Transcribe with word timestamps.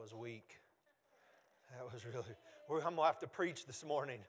was 0.00 0.14
weak. 0.14 0.58
That 1.76 1.84
was 1.92 2.06
really, 2.06 2.24
I'm 2.70 2.94
going 2.94 2.96
to 2.96 3.02
have 3.02 3.18
to 3.18 3.26
preach 3.26 3.66
this 3.66 3.84
morning. 3.84 4.20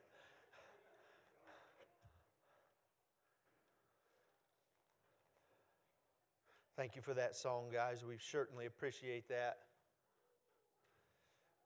Thank 6.76 6.98
you 6.98 7.02
for 7.02 7.14
that 7.14 7.38
song, 7.38 7.70
guys. 7.72 8.04
We 8.04 8.16
certainly 8.20 8.66
appreciate 8.66 9.30
that. 9.30 9.60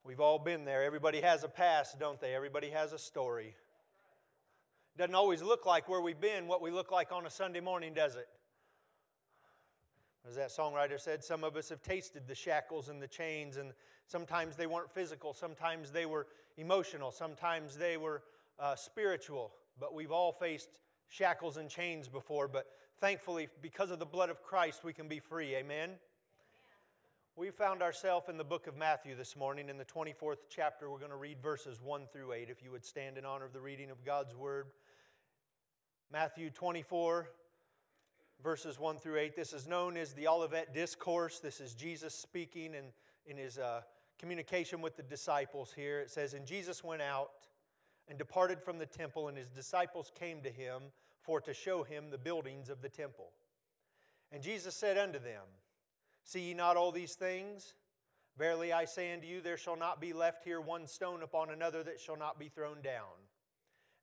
We've 0.04 0.20
all 0.20 0.38
been 0.38 0.64
there. 0.64 0.84
Everybody 0.84 1.20
has 1.22 1.42
a 1.42 1.48
past, 1.48 1.98
don't 1.98 2.20
they? 2.20 2.32
Everybody 2.32 2.70
has 2.70 2.92
a 2.92 2.98
story. 2.98 3.54
Doesn't 4.96 5.16
always 5.16 5.42
look 5.42 5.66
like 5.66 5.88
where 5.88 6.00
we've 6.00 6.20
been 6.20 6.46
what 6.46 6.62
we 6.62 6.70
look 6.70 6.92
like 6.92 7.10
on 7.10 7.26
a 7.26 7.30
Sunday 7.30 7.60
morning, 7.60 7.92
does 7.92 8.14
it? 8.14 8.28
As 10.28 10.34
that 10.34 10.48
songwriter 10.48 11.00
said, 11.00 11.22
some 11.22 11.44
of 11.44 11.56
us 11.56 11.68
have 11.68 11.82
tasted 11.82 12.26
the 12.26 12.34
shackles 12.34 12.88
and 12.88 13.00
the 13.00 13.06
chains, 13.06 13.58
and 13.58 13.72
sometimes 14.06 14.56
they 14.56 14.66
weren't 14.66 14.90
physical, 14.90 15.32
sometimes 15.32 15.92
they 15.92 16.06
were 16.06 16.26
emotional, 16.56 17.12
sometimes 17.12 17.76
they 17.76 17.96
were 17.96 18.22
uh, 18.58 18.74
spiritual. 18.74 19.52
But 19.78 19.94
we've 19.94 20.10
all 20.10 20.32
faced 20.32 20.80
shackles 21.08 21.58
and 21.58 21.68
chains 21.68 22.08
before. 22.08 22.48
But 22.48 22.66
thankfully, 23.00 23.48
because 23.62 23.90
of 23.90 23.98
the 23.98 24.06
blood 24.06 24.30
of 24.30 24.42
Christ, 24.42 24.82
we 24.82 24.92
can 24.92 25.06
be 25.06 25.20
free. 25.20 25.54
Amen? 25.54 25.90
Amen. 25.90 25.96
We 27.36 27.50
found 27.50 27.82
ourselves 27.82 28.28
in 28.28 28.38
the 28.38 28.44
book 28.44 28.66
of 28.66 28.76
Matthew 28.76 29.14
this 29.14 29.36
morning 29.36 29.68
in 29.68 29.76
the 29.76 29.84
24th 29.84 30.38
chapter. 30.48 30.90
We're 30.90 30.98
going 30.98 31.10
to 31.10 31.16
read 31.16 31.42
verses 31.42 31.82
1 31.82 32.06
through 32.10 32.32
8. 32.32 32.48
If 32.48 32.62
you 32.62 32.70
would 32.70 32.84
stand 32.84 33.18
in 33.18 33.26
honor 33.26 33.44
of 33.44 33.52
the 33.52 33.60
reading 33.60 33.90
of 33.90 34.02
God's 34.04 34.34
word. 34.34 34.68
Matthew 36.10 36.50
24, 36.50 37.28
verses 38.42 38.78
1 38.78 38.98
through 38.98 39.18
8. 39.18 39.36
This 39.36 39.52
is 39.52 39.66
known 39.66 39.96
as 39.96 40.12
the 40.12 40.28
Olivet 40.28 40.74
Discourse. 40.74 41.40
This 41.40 41.60
is 41.60 41.74
Jesus 41.74 42.14
speaking 42.14 42.74
in, 42.74 42.84
in 43.26 43.36
his 43.36 43.58
uh, 43.58 43.82
communication 44.18 44.80
with 44.80 44.96
the 44.96 45.02
disciples 45.02 45.72
here. 45.74 46.00
It 46.00 46.10
says, 46.10 46.34
And 46.34 46.46
Jesus 46.46 46.84
went 46.84 47.02
out 47.02 47.30
and 48.08 48.18
departed 48.18 48.62
from 48.62 48.78
the 48.78 48.86
temple, 48.86 49.28
and 49.28 49.36
his 49.36 49.48
disciples 49.48 50.12
came 50.14 50.42
to 50.42 50.50
him 50.50 50.82
for 51.22 51.40
to 51.40 51.52
show 51.52 51.82
him 51.82 52.10
the 52.10 52.18
buildings 52.18 52.68
of 52.68 52.82
the 52.82 52.88
temple. 52.88 53.30
And 54.30 54.42
Jesus 54.42 54.74
said 54.74 54.96
unto 54.96 55.18
them, 55.18 55.42
See 56.24 56.48
ye 56.48 56.54
not 56.54 56.76
all 56.76 56.92
these 56.92 57.14
things? 57.14 57.74
Verily 58.38 58.72
I 58.72 58.84
say 58.84 59.12
unto 59.14 59.26
you, 59.26 59.40
there 59.40 59.56
shall 59.56 59.76
not 59.76 60.00
be 60.00 60.12
left 60.12 60.44
here 60.44 60.60
one 60.60 60.86
stone 60.86 61.22
upon 61.22 61.50
another 61.50 61.82
that 61.84 62.00
shall 62.00 62.16
not 62.16 62.38
be 62.38 62.48
thrown 62.48 62.82
down. 62.82 63.04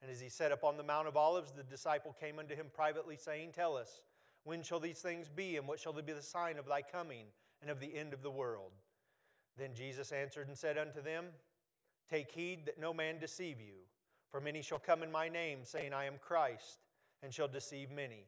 And 0.01 0.11
as 0.11 0.19
he 0.19 0.27
sat 0.27 0.51
upon 0.51 0.75
the 0.75 0.83
Mount 0.83 1.07
of 1.07 1.15
Olives, 1.15 1.51
the 1.51 1.63
disciple 1.63 2.15
came 2.19 2.39
unto 2.39 2.55
him 2.55 2.65
privately, 2.73 3.15
saying, 3.15 3.51
Tell 3.53 3.77
us, 3.77 4.01
when 4.43 4.61
shall 4.63 4.79
these 4.79 4.99
things 4.99 5.29
be, 5.29 5.57
and 5.57 5.67
what 5.67 5.79
shall 5.79 5.93
they 5.93 6.01
be 6.01 6.13
the 6.13 6.21
sign 6.21 6.57
of 6.57 6.65
thy 6.65 6.81
coming 6.81 7.25
and 7.61 7.71
of 7.71 7.79
the 7.79 7.95
end 7.95 8.13
of 8.13 8.23
the 8.23 8.31
world? 8.31 8.71
Then 9.57 9.73
Jesus 9.73 10.11
answered 10.11 10.47
and 10.47 10.57
said 10.57 10.77
unto 10.77 11.01
them, 11.01 11.25
Take 12.09 12.31
heed 12.31 12.65
that 12.65 12.79
no 12.79 12.93
man 12.93 13.19
deceive 13.19 13.61
you, 13.61 13.75
for 14.29 14.41
many 14.41 14.61
shall 14.61 14.79
come 14.79 15.03
in 15.03 15.11
my 15.11 15.29
name, 15.29 15.59
saying, 15.63 15.93
I 15.93 16.05
am 16.05 16.15
Christ, 16.19 16.79
and 17.21 17.33
shall 17.33 17.47
deceive 17.47 17.91
many. 17.91 18.25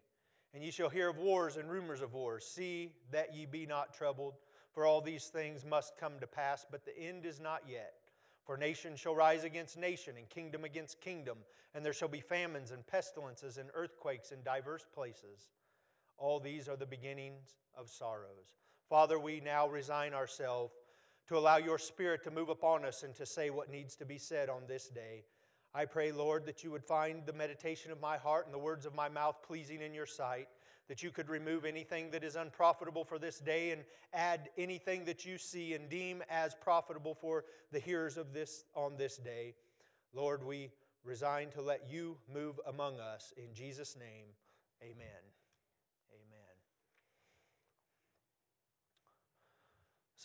And 0.53 0.63
ye 0.63 0.71
shall 0.71 0.89
hear 0.89 1.09
of 1.09 1.17
wars 1.17 1.57
and 1.57 1.69
rumors 1.69 2.01
of 2.01 2.13
wars. 2.13 2.45
See 2.45 2.93
that 3.11 3.35
ye 3.35 3.45
be 3.45 3.65
not 3.65 3.93
troubled, 3.93 4.35
for 4.71 4.85
all 4.85 5.01
these 5.01 5.25
things 5.25 5.65
must 5.65 5.97
come 5.97 6.13
to 6.21 6.27
pass, 6.27 6.65
but 6.69 6.85
the 6.85 6.97
end 6.97 7.25
is 7.25 7.41
not 7.41 7.63
yet. 7.67 7.93
For 8.45 8.55
nation 8.55 8.95
shall 8.95 9.15
rise 9.15 9.43
against 9.43 9.77
nation, 9.77 10.15
and 10.17 10.29
kingdom 10.29 10.63
against 10.63 11.01
kingdom, 11.01 11.39
and 11.73 11.83
there 11.83 11.93
shall 11.93 12.07
be 12.07 12.21
famines 12.21 12.71
and 12.71 12.85
pestilences 12.87 13.57
and 13.57 13.69
earthquakes 13.73 14.31
in 14.31 14.43
divers 14.43 14.85
places. 14.93 15.49
All 16.17 16.39
these 16.39 16.67
are 16.67 16.75
the 16.75 16.85
beginnings 16.85 17.55
of 17.77 17.89
sorrows. 17.89 18.55
Father, 18.89 19.19
we 19.19 19.41
now 19.41 19.67
resign 19.67 20.13
ourselves 20.13 20.73
to 21.27 21.37
allow 21.37 21.57
your 21.57 21.77
Spirit 21.77 22.23
to 22.23 22.31
move 22.31 22.49
upon 22.49 22.85
us 22.85 23.03
and 23.03 23.15
to 23.15 23.25
say 23.25 23.49
what 23.49 23.71
needs 23.71 23.95
to 23.95 24.05
be 24.05 24.17
said 24.17 24.49
on 24.49 24.63
this 24.67 24.89
day. 24.89 25.23
I 25.73 25.85
pray, 25.85 26.11
Lord, 26.11 26.45
that 26.45 26.63
you 26.63 26.71
would 26.71 26.85
find 26.85 27.25
the 27.25 27.33
meditation 27.33 27.91
of 27.91 27.99
my 27.99 28.17
heart 28.17 28.45
and 28.45 28.53
the 28.53 28.59
words 28.59 28.85
of 28.85 28.95
my 28.95 29.09
mouth 29.09 29.35
pleasing 29.45 29.81
in 29.81 29.93
your 29.93 30.05
sight, 30.05 30.47
that 30.87 31.03
you 31.03 31.11
could 31.11 31.27
remove 31.27 31.65
anything 31.65 32.11
that 32.11 32.23
is 32.23 32.35
unprofitable 32.35 33.03
for 33.03 33.19
this 33.19 33.39
day 33.39 33.71
and 33.71 33.83
add 34.13 34.49
anything 34.57 35.03
that 35.05 35.25
you 35.25 35.37
see 35.37 35.73
and 35.73 35.89
deem 35.89 36.23
as 36.29 36.55
profitable 36.55 37.13
for 37.13 37.43
the 37.71 37.79
hearers 37.79 38.17
of 38.17 38.33
this 38.33 38.63
on 38.73 38.95
this 38.95 39.17
day. 39.17 39.55
Lord, 40.13 40.45
we 40.45 40.71
resign 41.03 41.49
to 41.51 41.61
let 41.61 41.89
you 41.89 42.17
move 42.33 42.59
among 42.67 42.99
us. 42.99 43.33
In 43.35 43.53
Jesus' 43.53 43.97
name, 43.97 44.27
amen. 44.81 45.34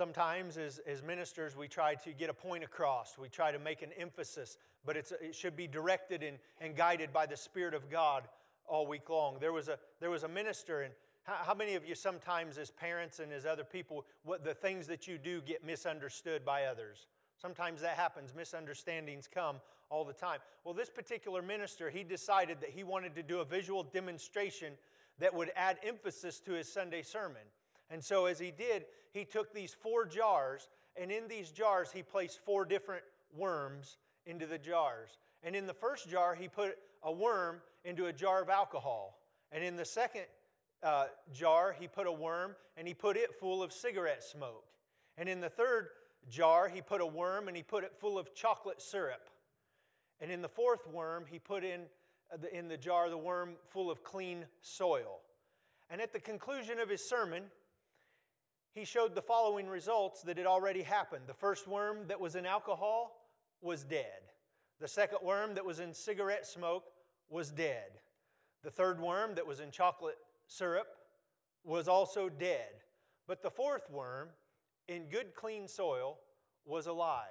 Sometimes, 0.00 0.56
as, 0.56 0.80
as 0.86 1.02
ministers, 1.02 1.54
we 1.54 1.68
try 1.68 1.94
to 1.94 2.12
get 2.14 2.30
a 2.30 2.32
point 2.32 2.64
across. 2.64 3.18
We 3.18 3.28
try 3.28 3.52
to 3.52 3.58
make 3.58 3.82
an 3.82 3.90
emphasis, 3.98 4.56
but 4.86 4.96
it's, 4.96 5.12
it 5.12 5.34
should 5.34 5.54
be 5.54 5.66
directed 5.66 6.22
and, 6.22 6.38
and 6.58 6.74
guided 6.74 7.12
by 7.12 7.26
the 7.26 7.36
Spirit 7.36 7.74
of 7.74 7.90
God 7.90 8.22
all 8.66 8.86
week 8.86 9.10
long. 9.10 9.36
There 9.40 9.52
was 9.52 9.68
a, 9.68 9.78
there 10.00 10.08
was 10.08 10.22
a 10.22 10.28
minister, 10.28 10.80
and 10.80 10.94
how, 11.24 11.34
how 11.48 11.54
many 11.54 11.74
of 11.74 11.86
you 11.86 11.94
sometimes, 11.94 12.56
as 12.56 12.70
parents 12.70 13.18
and 13.18 13.30
as 13.30 13.44
other 13.44 13.62
people, 13.62 14.06
what 14.24 14.42
the 14.42 14.54
things 14.54 14.86
that 14.86 15.06
you 15.06 15.18
do 15.18 15.42
get 15.42 15.66
misunderstood 15.66 16.46
by 16.46 16.64
others? 16.64 17.06
Sometimes 17.36 17.82
that 17.82 17.98
happens. 17.98 18.34
Misunderstandings 18.34 19.28
come 19.30 19.56
all 19.90 20.06
the 20.06 20.14
time. 20.14 20.38
Well, 20.64 20.72
this 20.72 20.88
particular 20.88 21.42
minister, 21.42 21.90
he 21.90 22.04
decided 22.04 22.62
that 22.62 22.70
he 22.70 22.84
wanted 22.84 23.14
to 23.16 23.22
do 23.22 23.40
a 23.40 23.44
visual 23.44 23.82
demonstration 23.82 24.72
that 25.18 25.34
would 25.34 25.52
add 25.56 25.76
emphasis 25.82 26.40
to 26.46 26.52
his 26.52 26.72
Sunday 26.72 27.02
sermon. 27.02 27.42
And 27.90 28.02
so, 28.02 28.26
as 28.26 28.38
he 28.38 28.50
did, 28.50 28.84
he 29.12 29.24
took 29.24 29.52
these 29.52 29.74
four 29.74 30.06
jars, 30.06 30.68
and 30.96 31.10
in 31.10 31.26
these 31.28 31.50
jars, 31.50 31.90
he 31.92 32.02
placed 32.02 32.40
four 32.44 32.64
different 32.64 33.02
worms 33.36 33.98
into 34.26 34.46
the 34.46 34.58
jars. 34.58 35.18
And 35.42 35.56
in 35.56 35.66
the 35.66 35.74
first 35.74 36.08
jar, 36.08 36.34
he 36.34 36.48
put 36.48 36.76
a 37.02 37.12
worm 37.12 37.60
into 37.84 38.06
a 38.06 38.12
jar 38.12 38.42
of 38.42 38.48
alcohol. 38.48 39.18
And 39.52 39.64
in 39.64 39.76
the 39.76 39.84
second 39.84 40.24
uh, 40.82 41.06
jar, 41.32 41.74
he 41.78 41.88
put 41.88 42.06
a 42.06 42.12
worm 42.12 42.54
and 42.76 42.86
he 42.86 42.94
put 42.94 43.16
it 43.16 43.34
full 43.38 43.62
of 43.62 43.72
cigarette 43.72 44.22
smoke. 44.22 44.64
And 45.16 45.28
in 45.28 45.40
the 45.40 45.48
third 45.48 45.88
jar, 46.28 46.68
he 46.68 46.80
put 46.80 47.00
a 47.00 47.06
worm 47.06 47.48
and 47.48 47.56
he 47.56 47.62
put 47.62 47.84
it 47.84 47.92
full 47.98 48.18
of 48.18 48.34
chocolate 48.34 48.80
syrup. 48.80 49.28
And 50.20 50.30
in 50.30 50.42
the 50.42 50.48
fourth 50.48 50.86
worm, 50.86 51.24
he 51.28 51.38
put 51.38 51.64
in, 51.64 51.82
uh, 52.32 52.36
the, 52.36 52.56
in 52.56 52.68
the 52.68 52.76
jar 52.76 53.08
the 53.08 53.18
worm 53.18 53.56
full 53.68 53.90
of 53.90 54.04
clean 54.04 54.44
soil. 54.60 55.20
And 55.88 56.00
at 56.00 56.12
the 56.12 56.20
conclusion 56.20 56.78
of 56.78 56.88
his 56.88 57.06
sermon, 57.06 57.44
he 58.72 58.84
showed 58.84 59.14
the 59.14 59.22
following 59.22 59.68
results 59.68 60.22
that 60.22 60.38
had 60.38 60.46
already 60.46 60.82
happened. 60.82 61.24
The 61.26 61.34
first 61.34 61.66
worm 61.66 62.06
that 62.08 62.20
was 62.20 62.36
in 62.36 62.46
alcohol 62.46 63.26
was 63.60 63.84
dead. 63.84 64.30
The 64.80 64.88
second 64.88 65.18
worm 65.22 65.54
that 65.54 65.64
was 65.64 65.80
in 65.80 65.92
cigarette 65.92 66.46
smoke 66.46 66.84
was 67.28 67.50
dead. 67.50 67.98
The 68.62 68.70
third 68.70 69.00
worm 69.00 69.34
that 69.34 69.46
was 69.46 69.60
in 69.60 69.70
chocolate 69.70 70.18
syrup 70.46 70.86
was 71.64 71.88
also 71.88 72.28
dead. 72.28 72.68
But 73.26 73.42
the 73.42 73.50
fourth 73.50 73.90
worm, 73.90 74.28
in 74.88 75.08
good, 75.08 75.34
clean 75.34 75.68
soil, 75.68 76.18
was 76.64 76.86
alive. 76.86 77.26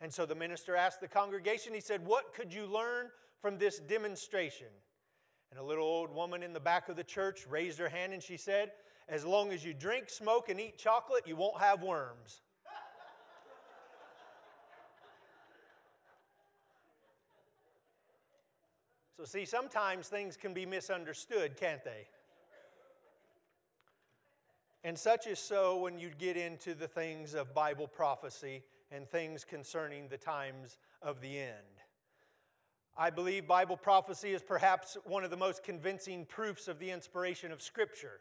And 0.00 0.12
so 0.12 0.24
the 0.26 0.34
minister 0.34 0.76
asked 0.76 1.00
the 1.00 1.08
congregation, 1.08 1.74
he 1.74 1.80
said, 1.80 2.04
What 2.04 2.34
could 2.34 2.52
you 2.52 2.66
learn 2.66 3.08
from 3.40 3.58
this 3.58 3.78
demonstration? 3.78 4.68
And 5.50 5.60
a 5.60 5.64
little 5.64 5.84
old 5.84 6.14
woman 6.14 6.42
in 6.42 6.52
the 6.52 6.60
back 6.60 6.88
of 6.88 6.96
the 6.96 7.04
church 7.04 7.46
raised 7.48 7.78
her 7.78 7.88
hand 7.88 8.12
and 8.12 8.22
she 8.22 8.36
said, 8.36 8.70
as 9.10 9.24
long 9.24 9.52
as 9.52 9.64
you 9.64 9.74
drink, 9.74 10.08
smoke, 10.08 10.48
and 10.48 10.60
eat 10.60 10.78
chocolate, 10.78 11.24
you 11.26 11.34
won't 11.34 11.60
have 11.60 11.82
worms. 11.82 12.42
So, 19.16 19.24
see, 19.24 19.44
sometimes 19.44 20.06
things 20.08 20.36
can 20.36 20.54
be 20.54 20.64
misunderstood, 20.64 21.56
can't 21.58 21.84
they? 21.84 22.06
And 24.82 24.96
such 24.96 25.26
is 25.26 25.38
so 25.38 25.78
when 25.80 25.98
you 25.98 26.10
get 26.16 26.38
into 26.38 26.72
the 26.72 26.88
things 26.88 27.34
of 27.34 27.52
Bible 27.52 27.86
prophecy 27.86 28.62
and 28.90 29.06
things 29.06 29.44
concerning 29.44 30.08
the 30.08 30.16
times 30.16 30.78
of 31.02 31.20
the 31.20 31.38
end. 31.38 31.82
I 32.96 33.10
believe 33.10 33.46
Bible 33.46 33.76
prophecy 33.76 34.32
is 34.32 34.42
perhaps 34.42 34.96
one 35.04 35.24
of 35.24 35.30
the 35.30 35.36
most 35.36 35.64
convincing 35.64 36.24
proofs 36.24 36.66
of 36.66 36.78
the 36.78 36.90
inspiration 36.90 37.52
of 37.52 37.60
Scripture 37.60 38.20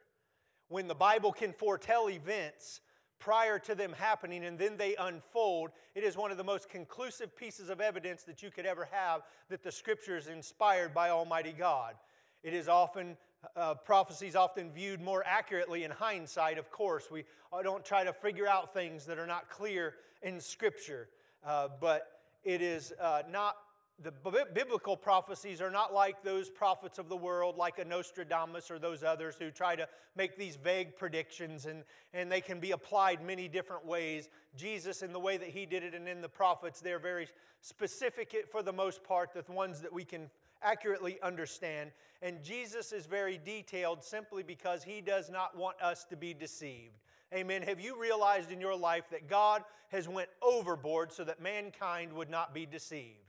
when 0.70 0.88
the 0.88 0.96
Bible 0.96 1.32
can 1.32 1.52
foretell 1.52 2.10
events 2.10 2.82
prior 3.20 3.60
to 3.60 3.76
them 3.76 3.94
happening 3.94 4.46
and 4.46 4.58
then 4.58 4.78
they 4.78 4.96
unfold, 4.96 5.72
it 5.94 6.04
is 6.04 6.16
one 6.16 6.32
of 6.32 6.38
the 6.38 6.44
most 6.44 6.70
conclusive 6.70 7.36
pieces 7.36 7.70
of 7.70 7.82
evidence 7.82 8.24
that 8.24 8.42
you 8.42 8.50
could 8.50 8.66
ever 8.66 8.88
have 8.92 9.22
that 9.50 9.62
the 9.62 9.72
scripture 9.72 10.16
is 10.16 10.28
inspired 10.28 10.94
by 10.94 11.10
Almighty 11.10 11.52
God. 11.52 11.96
It 12.44 12.54
is 12.54 12.70
often, 12.70 13.18
uh, 13.58 13.76
prophecies 13.76 14.36
often 14.36 14.72
viewed 14.72 15.02
more 15.02 15.24
accurately 15.26 15.84
in 15.84 15.92
hindsight, 15.92 16.58
of 16.58 16.72
course. 16.72 17.12
We 17.12 17.26
don't 17.62 17.84
try 17.84 18.06
to 18.06 18.14
figure 18.14 18.48
out 18.48 18.74
things 18.74 19.06
that 19.08 19.20
are 19.20 19.28
not 19.28 19.50
clear 19.50 19.96
in 20.22 20.40
scripture, 20.40 21.10
uh, 21.46 21.68
but 21.82 22.22
it 22.44 22.62
is 22.62 22.94
uh, 23.02 23.24
not 23.30 23.58
the 24.02 24.14
biblical 24.54 24.96
prophecies 24.96 25.62
are 25.62 25.72
not 25.72 25.94
like 25.94 26.24
those 26.24 26.50
prophets 26.50 27.00
of 27.00 27.10
the 27.10 27.18
world, 27.18 27.58
like 27.58 27.80
a 27.80 27.86
Nostradamus 27.86 28.72
or 28.72 28.80
those 28.80 29.04
others 29.04 29.36
who 29.38 29.52
try 29.52 29.76
to 29.76 29.88
make 30.16 30.38
these 30.38 30.56
vague 30.56 30.98
predictions 30.98 31.66
and, 31.66 31.84
and 32.14 32.32
they 32.32 32.42
can 32.42 32.60
be 32.60 32.72
applied 32.72 33.24
many 33.24 33.48
different 33.48 33.86
ways. 33.86 34.30
Jesus, 34.56 35.02
in 35.02 35.12
the 35.12 35.20
way 35.20 35.38
that 35.38 35.50
he 35.50 35.66
did 35.66 35.84
it, 35.84 35.94
and 35.94 36.08
in 36.08 36.22
the 36.22 36.30
prophets, 36.30 36.80
they're 36.80 37.00
very 37.00 37.28
specific 37.62 38.34
for 38.50 38.64
the 38.64 38.72
most 38.72 39.04
part, 39.04 39.34
the 39.34 39.52
ones 39.52 39.82
that 39.82 39.92
we 39.92 40.06
can 40.06 40.30
accurately 40.62 41.20
understand. 41.22 41.92
And 42.22 42.42
Jesus 42.44 42.92
is 42.92 43.06
very 43.06 43.38
detailed 43.38 44.04
simply 44.04 44.44
because 44.44 44.84
he 44.84 45.02
does 45.02 45.30
not 45.30 45.58
want 45.58 45.82
us 45.82 46.06
to 46.06 46.16
be 46.16 46.34
deceived. 46.34 47.00
Amen. 47.34 47.62
Have 47.62 47.80
you 47.80 48.00
realized 48.00 48.52
in 48.52 48.60
your 48.60 48.76
life 48.76 49.10
that 49.12 49.28
God 49.30 49.64
has 49.90 50.08
went 50.08 50.30
overboard 50.42 51.12
so 51.12 51.24
that 51.26 51.42
mankind 51.42 52.12
would 52.14 52.30
not 52.30 52.54
be 52.54 52.66
deceived? 52.66 53.29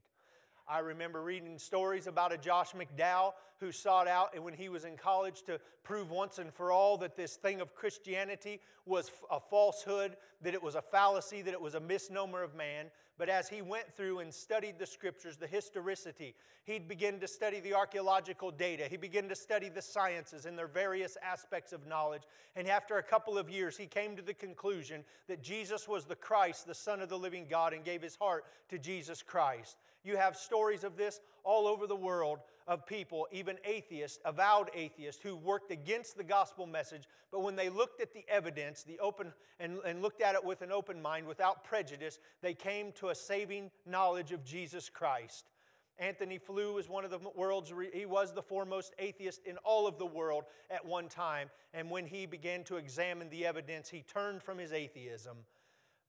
I 0.71 0.79
remember 0.79 1.21
reading 1.21 1.59
stories 1.59 2.07
about 2.07 2.33
a 2.33 2.39
Josh 2.39 2.75
McDowell 2.75 3.33
who 3.59 3.73
sought 3.73 4.07
out, 4.07 4.37
and 4.37 4.45
when 4.45 4.55
he 4.55 4.69
was 4.69 4.85
in 4.85 4.97
college, 4.97 5.43
to 5.43 5.59
prove 5.83 6.13
once 6.13 6.39
and 6.39 6.55
for 6.55 6.71
all 6.71 6.97
that 6.99 7.17
this 7.17 7.35
thing 7.35 7.61
of 7.61 7.75
Christianity 7.75 8.61
was 8.87 9.11
a 9.33 9.41
falsehood, 9.41 10.17
that 10.43 10.55
it 10.55 10.63
was 10.63 10.77
a 10.77 10.81
fallacy, 10.81 11.43
that 11.43 11.53
it 11.53 11.61
was 11.61 11.75
a 11.75 11.81
misnomer 11.81 12.45
of 12.45 12.55
man. 12.55 12.87
But 13.19 13.29
as 13.29 13.49
he 13.49 13.63
went 13.63 13.93
through 13.93 14.21
and 14.21 14.33
studied 14.33 14.79
the 14.79 14.87
scriptures, 14.87 15.37
the 15.37 15.47
historicity, 15.49 16.37
he'd 16.65 16.87
begin 16.87 17.19
to 17.19 17.27
study 17.27 17.59
the 17.59 17.75
archaeological 17.75 18.53
data. 18.53 18.87
He 18.89 18.97
began 18.97 19.29
to 19.29 19.35
study 19.35 19.71
the 19.71 19.83
sciences 19.83 20.47
and 20.47 20.57
their 20.57 20.69
various 20.69 21.19
aspects 21.21 21.73
of 21.73 21.85
knowledge. 21.89 22.23
And 22.55 22.69
after 22.69 22.97
a 22.99 23.03
couple 23.03 23.37
of 23.37 23.51
years, 23.51 23.77
he 23.77 23.87
came 23.87 24.15
to 24.15 24.23
the 24.23 24.35
conclusion 24.35 25.03
that 25.27 25.43
Jesus 25.43 25.89
was 25.89 26.05
the 26.05 26.15
Christ, 26.15 26.69
the 26.69 26.75
Son 26.75 27.03
of 27.03 27.09
the 27.09 27.19
living 27.19 27.47
God, 27.51 27.73
and 27.73 27.85
gave 27.85 28.03
his 28.03 28.15
heart 28.15 28.45
to 28.69 28.79
Jesus 28.79 29.21
Christ. 29.21 29.77
You 30.05 30.17
have 30.17 30.37
stories 30.37 30.85
of 30.85 30.97
this 30.97 31.21
all 31.45 31.67
over 31.67 31.87
the 31.87 31.97
world 31.97 32.39
of 32.67 32.87
people, 32.87 33.27
even 33.33 33.59
atheists, 33.65 34.19
avowed 34.25 34.71
atheists, 34.75 35.21
who 35.23 35.37
worked 35.37 35.71
against 35.71 36.17
the 36.17 36.25
gospel 36.25 36.67
message, 36.67 37.05
but 37.33 37.43
when 37.43 37.57
they 37.57 37.69
looked 37.69 38.01
at 38.01 38.13
the 38.13 38.25
evidence, 38.29 38.83
the 38.83 38.99
open 39.01 39.33
and, 39.59 39.79
and 39.85 40.03
looked 40.03 40.23
at 40.23 40.35
it 40.35 40.45
with 40.45 40.63
an 40.63 40.71
open 40.71 41.03
mind, 41.03 41.27
without 41.27 41.65
prejudice, 41.65 42.19
they 42.43 42.55
came 42.55 42.93
to 42.93 43.09
a 43.09 43.15
saving 43.15 43.71
knowledge 43.87 44.33
of 44.33 44.45
Jesus 44.45 44.89
Christ. 44.89 45.51
Antony 45.99 46.39
Flew 46.39 46.75
was 46.75 46.89
one 46.89 47.05
of 47.05 47.11
the 47.11 47.19
world's, 47.37 47.73
he 47.93 48.07
was 48.07 48.33
the 48.33 48.43
foremost 48.43 48.95
atheist 48.99 49.43
in 49.45 49.59
all 49.59 49.87
of 49.87 49.99
the 49.99 50.07
world 50.07 50.45
at 50.71 50.85
one 50.85 51.09
time. 51.09 51.51
And 51.75 51.91
when 51.91 52.07
he 52.07 52.25
began 52.25 52.65
to 52.65 52.77
examine 52.77 53.29
the 53.29 53.45
evidence, 53.45 53.91
he 53.91 54.03
turned 54.03 54.43
from 54.43 54.57
his 54.57 54.73
atheism 54.73 55.37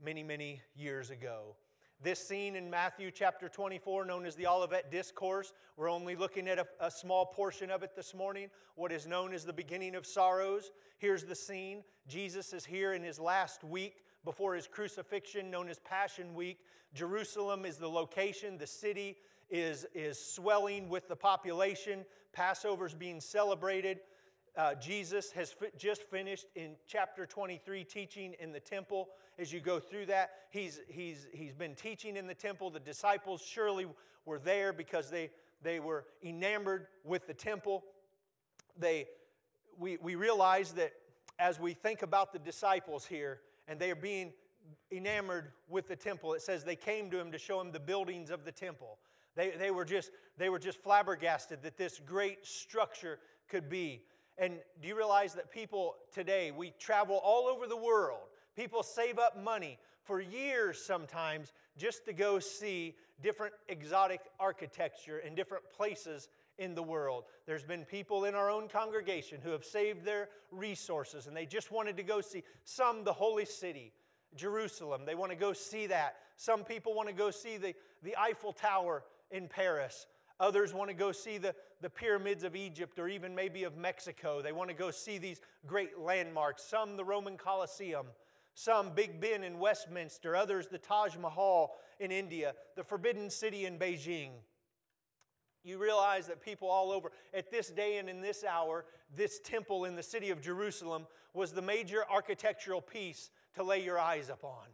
many, 0.02 0.24
many 0.24 0.62
years 0.76 1.10
ago. 1.10 1.56
This 2.04 2.20
scene 2.20 2.56
in 2.56 2.68
Matthew 2.68 3.12
chapter 3.12 3.48
24, 3.48 4.06
known 4.06 4.26
as 4.26 4.34
the 4.34 4.48
Olivet 4.48 4.90
Discourse, 4.90 5.54
we're 5.78 5.88
only 5.88 6.16
looking 6.16 6.48
at 6.48 6.58
a, 6.58 6.66
a, 6.80 6.90
small 6.90 7.28
portion 7.28 7.70
of 7.70 7.84
it 7.84 7.96
this 7.96 8.16
morning, 8.16 8.50
what 8.74 8.92
is 8.92 9.06
known 9.06 9.36
as 9.36 9.46
the 9.46 9.54
beginning 9.54 9.94
of 9.94 10.08
sorrows. 10.08 10.72
Here's 10.98 11.26
the 11.26 11.36
scene 11.36 11.84
Jesus 12.08 12.54
is 12.54 12.66
here 12.66 12.94
in 12.94 13.04
his 13.04 13.20
last 13.20 13.64
week 13.64 13.98
before 14.26 14.56
his 14.56 14.66
crucifixion, 14.68 15.52
known 15.52 15.70
as 15.70 15.78
Passion 15.78 16.34
Week. 16.34 16.58
Jerusalem 16.96 17.66
is 17.66 17.78
the 17.78 17.88
location, 17.88 18.58
the 18.58 18.66
city 18.66 19.18
is, 19.52 19.86
is 19.94 20.18
swelling 20.18 20.90
with 20.90 21.08
the 21.08 21.16
population. 21.16 22.04
Passover's 22.34 22.96
being 22.96 23.20
celebrated. 23.20 24.00
Uh, 24.58 24.76
Jesus 24.76 25.32
has 25.32 25.52
fi- 25.52 25.72
just 25.78 26.04
finished 26.04 26.48
in 26.56 26.76
chapter 26.86 27.26
23 27.26 27.84
teaching 27.84 28.36
in 28.40 28.52
the 28.52 28.60
temple. 28.60 29.10
As 29.40 29.54
you 29.54 29.62
go 29.62 29.80
through 29.80 30.08
that, 30.08 30.32
he's, 30.50 30.82
he's, 30.88 31.28
he's 31.32 31.54
been 31.54 31.74
teaching 31.74 32.18
in 32.18 32.28
the 32.28 32.34
temple. 32.34 32.70
The 32.70 32.80
disciples 32.80 33.42
surely 33.42 33.88
were 34.26 34.40
there 34.40 34.74
because 34.74 35.10
they, 35.10 35.30
they 35.64 35.80
were 35.80 36.06
enamored 36.22 36.88
with 37.06 37.28
the 37.28 37.34
temple. 37.34 37.84
They, 38.78 39.08
we, 39.80 39.98
we 40.02 40.16
realize 40.16 40.74
that 40.74 40.92
as 41.40 41.60
we 41.60 41.74
think 41.74 42.02
about 42.02 42.34
the 42.34 42.40
disciples 42.40 43.06
here, 43.06 43.40
and 43.68 43.80
they 43.80 43.90
are 43.90 43.96
being 43.96 44.34
enamored 44.92 45.54
with 45.70 45.88
the 45.88 45.96
temple, 45.96 46.34
it 46.34 46.42
says 46.42 46.64
they 46.64 46.76
came 46.76 47.10
to 47.10 47.20
him 47.20 47.32
to 47.32 47.38
show 47.38 47.62
him 47.62 47.72
the 47.72 47.80
buildings 47.80 48.30
of 48.30 48.44
the 48.44 48.52
temple. 48.52 48.98
They, 49.36 49.52
they, 49.52 49.72
were 49.72 49.86
just, 49.86 50.12
they 50.38 50.50
were 50.50 50.60
just 50.60 50.82
flabbergasted 50.84 51.64
that 51.64 51.78
this 51.78 52.02
great 52.06 52.46
structure 52.46 53.20
could 53.50 53.70
be. 53.70 54.02
And 54.42 54.56
do 54.82 54.88
you 54.88 54.98
realize 54.98 55.36
that 55.36 55.52
people 55.52 55.98
today, 56.12 56.50
we 56.50 56.74
travel 56.80 57.22
all 57.24 57.46
over 57.46 57.68
the 57.68 57.78
world, 57.78 58.22
people 58.56 58.82
save 58.82 59.20
up 59.20 59.42
money 59.42 59.78
for 60.04 60.20
years 60.20 60.82
sometimes 60.84 61.54
just 61.78 62.06
to 62.06 62.14
go 62.14 62.40
see 62.40 62.96
different 63.22 63.54
exotic 63.70 64.22
architecture 64.40 65.20
in 65.20 65.36
different 65.36 65.64
places 65.72 66.28
in 66.58 66.74
the 66.74 66.82
world. 66.82 67.26
There's 67.46 67.64
been 67.64 67.86
people 67.86 68.26
in 68.26 68.34
our 68.34 68.50
own 68.50 68.68
congregation 68.68 69.40
who 69.44 69.52
have 69.52 69.64
saved 69.64 70.04
their 70.04 70.30
resources 70.50 71.28
and 71.28 71.38
they 71.38 71.46
just 71.46 71.72
wanted 71.72 71.96
to 71.98 72.04
go 72.04 72.20
see 72.20 72.42
some, 72.66 73.04
the 73.04 73.14
holy 73.14 73.46
city, 73.46 73.94
Jerusalem. 74.36 75.04
They 75.06 75.14
want 75.14 75.32
to 75.32 75.38
go 75.38 75.54
see 75.54 75.86
that. 75.86 76.16
Some 76.38 76.64
people 76.64 76.96
want 76.96 77.10
to 77.10 77.14
go 77.14 77.30
see 77.30 77.58
the, 77.58 77.76
the 78.02 78.16
Eiffel 78.18 78.54
Tower 78.54 79.04
in 79.30 79.48
Paris. 79.48 80.08
Others 80.42 80.74
want 80.74 80.90
to 80.90 80.96
go 80.96 81.12
see 81.12 81.38
the, 81.38 81.54
the 81.82 81.90
pyramids 81.90 82.44
of 82.44 82.56
Egypt 82.56 82.98
or 82.98 83.08
even 83.08 83.36
maybe 83.36 83.64
of 83.64 83.78
Mexico. 83.78 84.42
They 84.42 84.52
want 84.52 84.70
to 84.70 84.76
go 84.76 84.90
see 84.90 85.20
these 85.20 85.40
great 85.68 86.00
landmarks. 86.00 86.64
Some, 86.64 86.98
the 86.98 87.06
Roman 87.06 87.38
Colosseum. 87.38 88.08
Some, 88.56 88.90
Big 88.96 89.22
Ben 89.22 89.44
in 89.44 89.60
Westminster. 89.60 90.36
Others, 90.36 90.68
the 90.68 90.80
Taj 90.80 91.16
Mahal 91.16 91.76
in 92.00 92.12
India. 92.12 92.56
The 92.76 92.84
Forbidden 92.84 93.30
City 93.30 93.68
in 93.68 93.78
Beijing. 93.78 94.32
You 95.64 95.78
realize 95.78 96.26
that 96.26 96.42
people 96.42 96.68
all 96.68 96.92
over, 96.92 97.12
at 97.36 97.52
this 97.52 97.70
day 97.70 98.00
and 98.00 98.10
in 98.10 98.20
this 98.20 98.44
hour, 98.44 98.86
this 99.16 99.40
temple 99.46 99.86
in 99.86 99.96
the 99.96 100.02
city 100.02 100.32
of 100.32 100.42
Jerusalem 100.42 101.06
was 101.36 101.52
the 101.52 101.62
major 101.62 102.04
architectural 102.12 102.82
piece 102.82 103.30
to 103.54 103.64
lay 103.64 103.84
your 103.84 104.00
eyes 104.00 104.30
upon. 104.30 104.66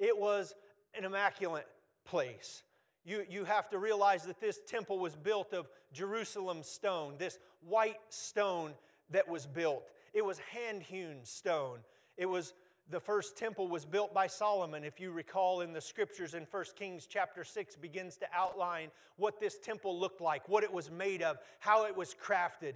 It 0.00 0.18
was 0.18 0.56
an 0.98 1.04
immaculate 1.04 1.68
place. 2.04 2.64
You, 3.04 3.24
you 3.28 3.44
have 3.44 3.68
to 3.70 3.78
realize 3.78 4.24
that 4.24 4.40
this 4.40 4.60
temple 4.66 4.98
was 4.98 5.16
built 5.16 5.52
of 5.52 5.68
Jerusalem 5.92 6.62
stone, 6.62 7.14
this 7.18 7.38
white 7.66 7.98
stone 8.08 8.72
that 9.10 9.28
was 9.28 9.46
built. 9.46 9.90
It 10.14 10.24
was 10.24 10.38
hand 10.38 10.82
hewn 10.82 11.18
stone. 11.24 11.78
It 12.16 12.26
was 12.26 12.54
the 12.90 13.00
first 13.00 13.36
temple 13.36 13.68
was 13.68 13.84
built 13.84 14.12
by 14.12 14.26
Solomon. 14.26 14.84
If 14.84 15.00
you 15.00 15.12
recall 15.12 15.62
in 15.62 15.72
the 15.72 15.80
scriptures 15.80 16.34
in 16.34 16.46
1 16.50 16.64
Kings 16.76 17.06
chapter 17.08 17.44
6 17.44 17.76
begins 17.76 18.16
to 18.18 18.26
outline 18.34 18.90
what 19.16 19.40
this 19.40 19.58
temple 19.58 19.98
looked 19.98 20.20
like, 20.20 20.48
what 20.48 20.62
it 20.62 20.72
was 20.72 20.90
made 20.90 21.22
of, 21.22 21.38
how 21.60 21.86
it 21.86 21.96
was 21.96 22.14
crafted. 22.14 22.74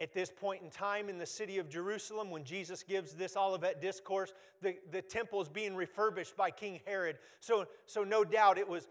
At 0.00 0.14
this 0.14 0.30
point 0.30 0.62
in 0.62 0.70
time 0.70 1.10
in 1.10 1.18
the 1.18 1.26
city 1.26 1.58
of 1.58 1.68
Jerusalem, 1.68 2.30
when 2.30 2.42
Jesus 2.42 2.82
gives 2.82 3.12
this 3.12 3.36
Olivet 3.36 3.82
discourse, 3.82 4.32
the, 4.62 4.76
the 4.90 5.02
temple 5.02 5.42
is 5.42 5.48
being 5.48 5.76
refurbished 5.76 6.36
by 6.38 6.50
King 6.50 6.80
Herod. 6.86 7.18
So, 7.40 7.66
so 7.84 8.02
no 8.02 8.24
doubt 8.24 8.56
it 8.56 8.66
was 8.66 8.88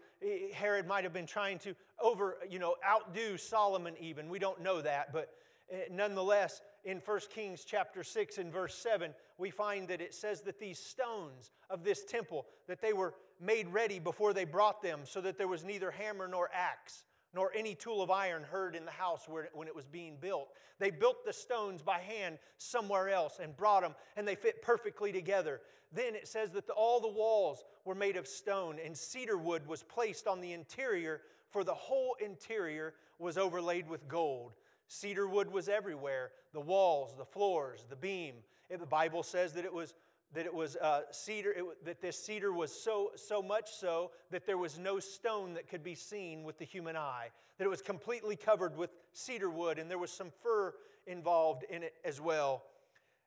Herod 0.52 0.86
might 0.86 1.02
have 1.02 1.12
been 1.12 1.26
trying 1.26 1.58
to 1.60 1.74
over, 2.00 2.36
you 2.48 2.60
know, 2.60 2.76
outdo 2.86 3.36
Solomon 3.36 3.94
even. 4.00 4.28
We 4.28 4.38
don't 4.38 4.60
know 4.60 4.80
that, 4.82 5.12
but 5.12 5.30
eh, 5.72 5.84
nonetheless, 5.90 6.60
in 6.84 6.98
1 6.98 7.20
Kings 7.34 7.64
chapter 7.66 8.04
6 8.04 8.38
and 8.38 8.52
verse 8.52 8.74
7, 8.76 9.12
we 9.36 9.50
find 9.50 9.88
that 9.88 10.00
it 10.00 10.14
says 10.14 10.42
that 10.42 10.60
these 10.60 10.78
stones 10.78 11.50
of 11.70 11.82
this 11.82 12.04
temple, 12.04 12.46
that 12.68 12.80
they 12.80 12.92
were 12.92 13.14
made 13.40 13.66
ready 13.68 13.98
before 13.98 14.32
they 14.32 14.44
brought 14.44 14.80
them, 14.80 15.00
so 15.04 15.20
that 15.20 15.38
there 15.38 15.48
was 15.48 15.64
neither 15.64 15.90
hammer 15.90 16.28
nor 16.28 16.50
axe 16.54 17.04
nor 17.34 17.52
any 17.54 17.74
tool 17.74 18.02
of 18.02 18.10
iron 18.10 18.42
heard 18.42 18.74
in 18.74 18.84
the 18.84 18.90
house 18.90 19.28
where, 19.28 19.48
when 19.52 19.68
it 19.68 19.76
was 19.76 19.86
being 19.86 20.16
built. 20.20 20.48
They 20.78 20.90
built 20.90 21.24
the 21.24 21.32
stones 21.32 21.82
by 21.82 21.98
hand 21.98 22.38
somewhere 22.58 23.08
else 23.08 23.38
and 23.42 23.56
brought 23.56 23.82
them, 23.82 23.94
and 24.16 24.26
they 24.26 24.34
fit 24.34 24.62
perfectly 24.62 25.12
together. 25.12 25.60
Then 25.92 26.14
it 26.14 26.28
says 26.28 26.50
that 26.52 26.66
the, 26.66 26.72
all 26.72 27.00
the 27.00 27.08
walls 27.08 27.64
were 27.84 27.94
made 27.94 28.16
of 28.16 28.26
stone, 28.26 28.78
and 28.84 28.96
cedar 28.96 29.36
wood 29.36 29.66
was 29.66 29.82
placed 29.82 30.26
on 30.26 30.40
the 30.40 30.52
interior, 30.52 31.20
for 31.50 31.64
the 31.64 31.74
whole 31.74 32.16
interior 32.24 32.94
was 33.18 33.36
overlaid 33.36 33.88
with 33.88 34.08
gold. 34.08 34.54
Cedar 34.88 35.28
wood 35.28 35.52
was 35.52 35.68
everywhere 35.68 36.30
the 36.52 36.60
walls, 36.60 37.14
the 37.16 37.24
floors, 37.24 37.86
the 37.88 37.96
beam. 37.96 38.34
the 38.68 38.86
Bible 38.86 39.22
says 39.22 39.52
that 39.52 39.64
it 39.64 39.72
was 39.72 39.94
that 40.32 40.46
it 40.46 40.54
was 40.54 40.76
uh, 40.76 41.02
cedar, 41.10 41.52
it, 41.52 41.84
that 41.84 42.00
this 42.00 42.16
cedar 42.16 42.52
was 42.52 42.72
so, 42.72 43.10
so 43.16 43.42
much 43.42 43.70
so 43.72 44.12
that 44.30 44.46
there 44.46 44.58
was 44.58 44.78
no 44.78 44.98
stone 45.00 45.54
that 45.54 45.68
could 45.68 45.82
be 45.82 45.94
seen 45.94 46.44
with 46.44 46.58
the 46.58 46.64
human 46.64 46.96
eye, 46.96 47.28
that 47.58 47.64
it 47.64 47.70
was 47.70 47.82
completely 47.82 48.36
covered 48.36 48.76
with 48.76 48.90
cedar 49.12 49.50
wood, 49.50 49.78
and 49.78 49.90
there 49.90 49.98
was 49.98 50.12
some 50.12 50.30
fir 50.42 50.74
involved 51.06 51.64
in 51.68 51.82
it 51.82 51.94
as 52.04 52.20
well. 52.20 52.62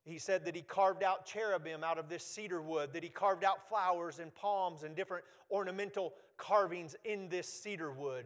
He 0.05 0.17
said 0.17 0.45
that 0.45 0.55
he 0.55 0.61
carved 0.61 1.03
out 1.03 1.25
cherubim 1.25 1.83
out 1.83 1.97
of 1.97 2.09
this 2.09 2.25
cedar 2.25 2.61
wood, 2.61 2.91
that 2.93 3.03
he 3.03 3.09
carved 3.09 3.43
out 3.43 3.67
flowers 3.69 4.19
and 4.19 4.33
palms 4.35 4.83
and 4.83 4.95
different 4.95 5.23
ornamental 5.49 6.13
carvings 6.37 6.95
in 7.05 7.29
this 7.29 7.47
cedar 7.47 7.91
wood. 7.91 8.25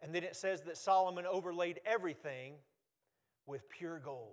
And 0.00 0.14
then 0.14 0.24
it 0.24 0.36
says 0.36 0.62
that 0.62 0.76
Solomon 0.76 1.26
overlaid 1.26 1.80
everything 1.84 2.54
with 3.46 3.68
pure 3.68 3.98
gold. 3.98 4.28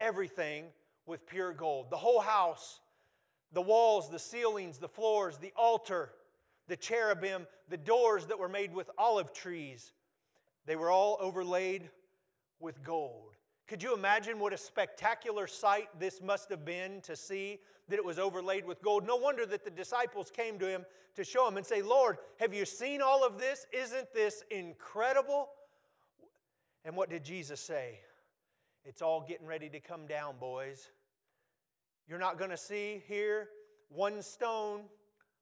Everything 0.00 0.66
with 1.06 1.26
pure 1.26 1.52
gold. 1.52 1.90
The 1.90 1.96
whole 1.96 2.20
house, 2.20 2.80
the 3.52 3.62
walls, 3.62 4.10
the 4.10 4.18
ceilings, 4.18 4.78
the 4.78 4.88
floors, 4.88 5.38
the 5.38 5.52
altar, 5.56 6.10
the 6.68 6.76
cherubim, 6.76 7.46
the 7.68 7.76
doors 7.76 8.26
that 8.26 8.38
were 8.38 8.48
made 8.48 8.72
with 8.72 8.90
olive 8.96 9.32
trees, 9.32 9.92
they 10.66 10.76
were 10.76 10.90
all 10.90 11.16
overlaid 11.20 11.90
with 12.60 12.82
gold. 12.84 13.34
Could 13.66 13.82
you 13.82 13.94
imagine 13.94 14.38
what 14.38 14.52
a 14.52 14.58
spectacular 14.58 15.46
sight 15.46 15.88
this 15.98 16.20
must 16.20 16.50
have 16.50 16.64
been 16.64 17.00
to 17.02 17.14
see 17.16 17.60
that 17.88 17.96
it 17.96 18.04
was 18.04 18.18
overlaid 18.18 18.64
with 18.66 18.82
gold? 18.82 19.06
No 19.06 19.16
wonder 19.16 19.46
that 19.46 19.64
the 19.64 19.70
disciples 19.70 20.30
came 20.30 20.58
to 20.58 20.68
him 20.68 20.84
to 21.16 21.24
show 21.24 21.46
him 21.46 21.56
and 21.56 21.66
say, 21.66 21.82
Lord, 21.82 22.18
have 22.38 22.52
you 22.52 22.64
seen 22.64 23.00
all 23.00 23.24
of 23.24 23.38
this? 23.38 23.66
Isn't 23.72 24.12
this 24.12 24.42
incredible? 24.50 25.48
And 26.84 26.96
what 26.96 27.10
did 27.10 27.24
Jesus 27.24 27.60
say? 27.60 28.00
It's 28.84 29.02
all 29.02 29.20
getting 29.20 29.46
ready 29.46 29.68
to 29.68 29.80
come 29.80 30.06
down, 30.06 30.36
boys. 30.40 30.88
You're 32.08 32.18
not 32.18 32.38
going 32.38 32.50
to 32.50 32.56
see 32.56 33.02
here 33.06 33.48
one 33.88 34.22
stone 34.22 34.82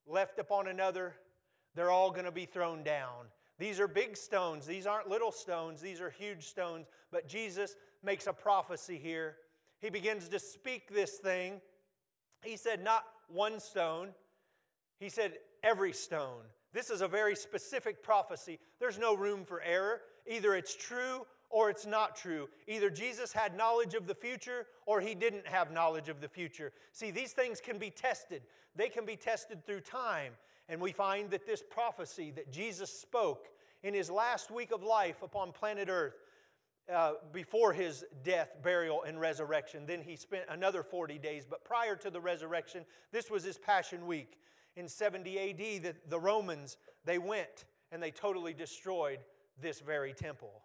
left 0.07 0.38
upon 0.38 0.68
another. 0.68 1.14
They're 1.75 1.90
all 1.90 2.11
going 2.11 2.25
to 2.25 2.33
be 2.33 2.47
thrown 2.47 2.83
down. 2.83 3.26
These 3.59 3.80
are 3.80 3.88
big 3.88 4.16
stones. 4.16 4.66
These 4.66 4.87
aren't 4.87 5.09
little 5.09 5.33
stones. 5.33 5.80
These 5.80 6.00
are 6.00 6.11
huge 6.11 6.47
stones. 6.47 6.87
But 7.11 7.28
Jesus 7.28 7.76
makes 8.02 8.26
a 8.26 8.33
prophecy 8.33 8.99
here. 8.99 9.37
He 9.80 9.90
begins 9.90 10.28
to 10.28 10.38
speak 10.38 10.92
this 10.92 11.18
thing. 11.18 11.61
He 12.42 12.57
said, 12.57 12.83
not 12.83 13.04
one 13.28 13.61
stone, 13.61 14.09
he 14.99 15.09
said, 15.09 15.35
every 15.62 15.92
stone. 15.92 16.42
This 16.73 16.90
is 16.90 17.00
a 17.00 17.09
very 17.09 17.35
specific 17.35 18.02
prophecy. 18.02 18.59
There's 18.78 18.99
no 18.99 19.16
room 19.16 19.45
for 19.45 19.61
error. 19.62 20.00
Either 20.26 20.54
it's 20.54 20.76
true 20.76 21.26
or 21.50 21.71
it's 21.71 21.87
not 21.87 22.17
true. 22.17 22.49
Either 22.67 22.90
Jesus 22.90 23.33
had 23.33 23.57
knowledge 23.57 23.95
of 23.95 24.07
the 24.07 24.14
future 24.14 24.67
or 24.87 25.00
he 25.00 25.14
didn't 25.14 25.47
have 25.47 25.73
knowledge 25.73 26.09
of 26.09 26.21
the 26.21 26.28
future. 26.28 26.73
See, 26.93 27.11
these 27.11 27.33
things 27.33 27.61
can 27.61 27.78
be 27.78 27.90
tested, 27.90 28.43
they 28.76 28.88
can 28.88 29.05
be 29.05 29.17
tested 29.17 29.64
through 29.64 29.81
time. 29.81 30.33
And 30.71 30.81
we 30.81 30.93
find 30.93 31.31
that 31.31 31.47
this 31.47 31.62
prophecy 31.62 32.31
that 32.33 32.52
Jesus 32.52 32.93
spoke 32.93 33.49
in 33.83 33.95
his 33.95 34.11
last 34.11 34.50
week 34.50 34.71
of 34.71 34.83
life 34.83 35.23
upon 35.23 35.52
planet 35.52 35.88
Earth, 35.88 36.17
uh, 36.93 37.12
before 37.33 37.73
his 37.73 38.05
death, 38.23 38.57
burial, 38.62 39.02
and 39.02 39.21
resurrection. 39.21 39.85
Then 39.87 40.02
he 40.02 40.17
spent 40.17 40.45
another 40.49 40.83
40 40.83 41.19
days. 41.19 41.47
But 41.49 41.64
prior 41.64 41.97
to 41.97 42.11
the 42.11 42.21
resurrection, 42.21 42.85
this 43.12 43.31
was 43.31 43.45
his 43.45 43.59
Passion 43.59 44.07
Week. 44.07 44.38
In 44.76 44.88
70 44.88 45.38
AD, 45.38 45.83
the, 45.83 45.95
the 46.09 46.19
Romans, 46.19 46.76
they 47.05 47.19
went 47.19 47.67
and 47.93 48.02
they 48.02 48.11
totally 48.11 48.55
destroyed 48.55 49.19
this 49.61 49.81
very 49.81 50.12
temple. 50.12 50.62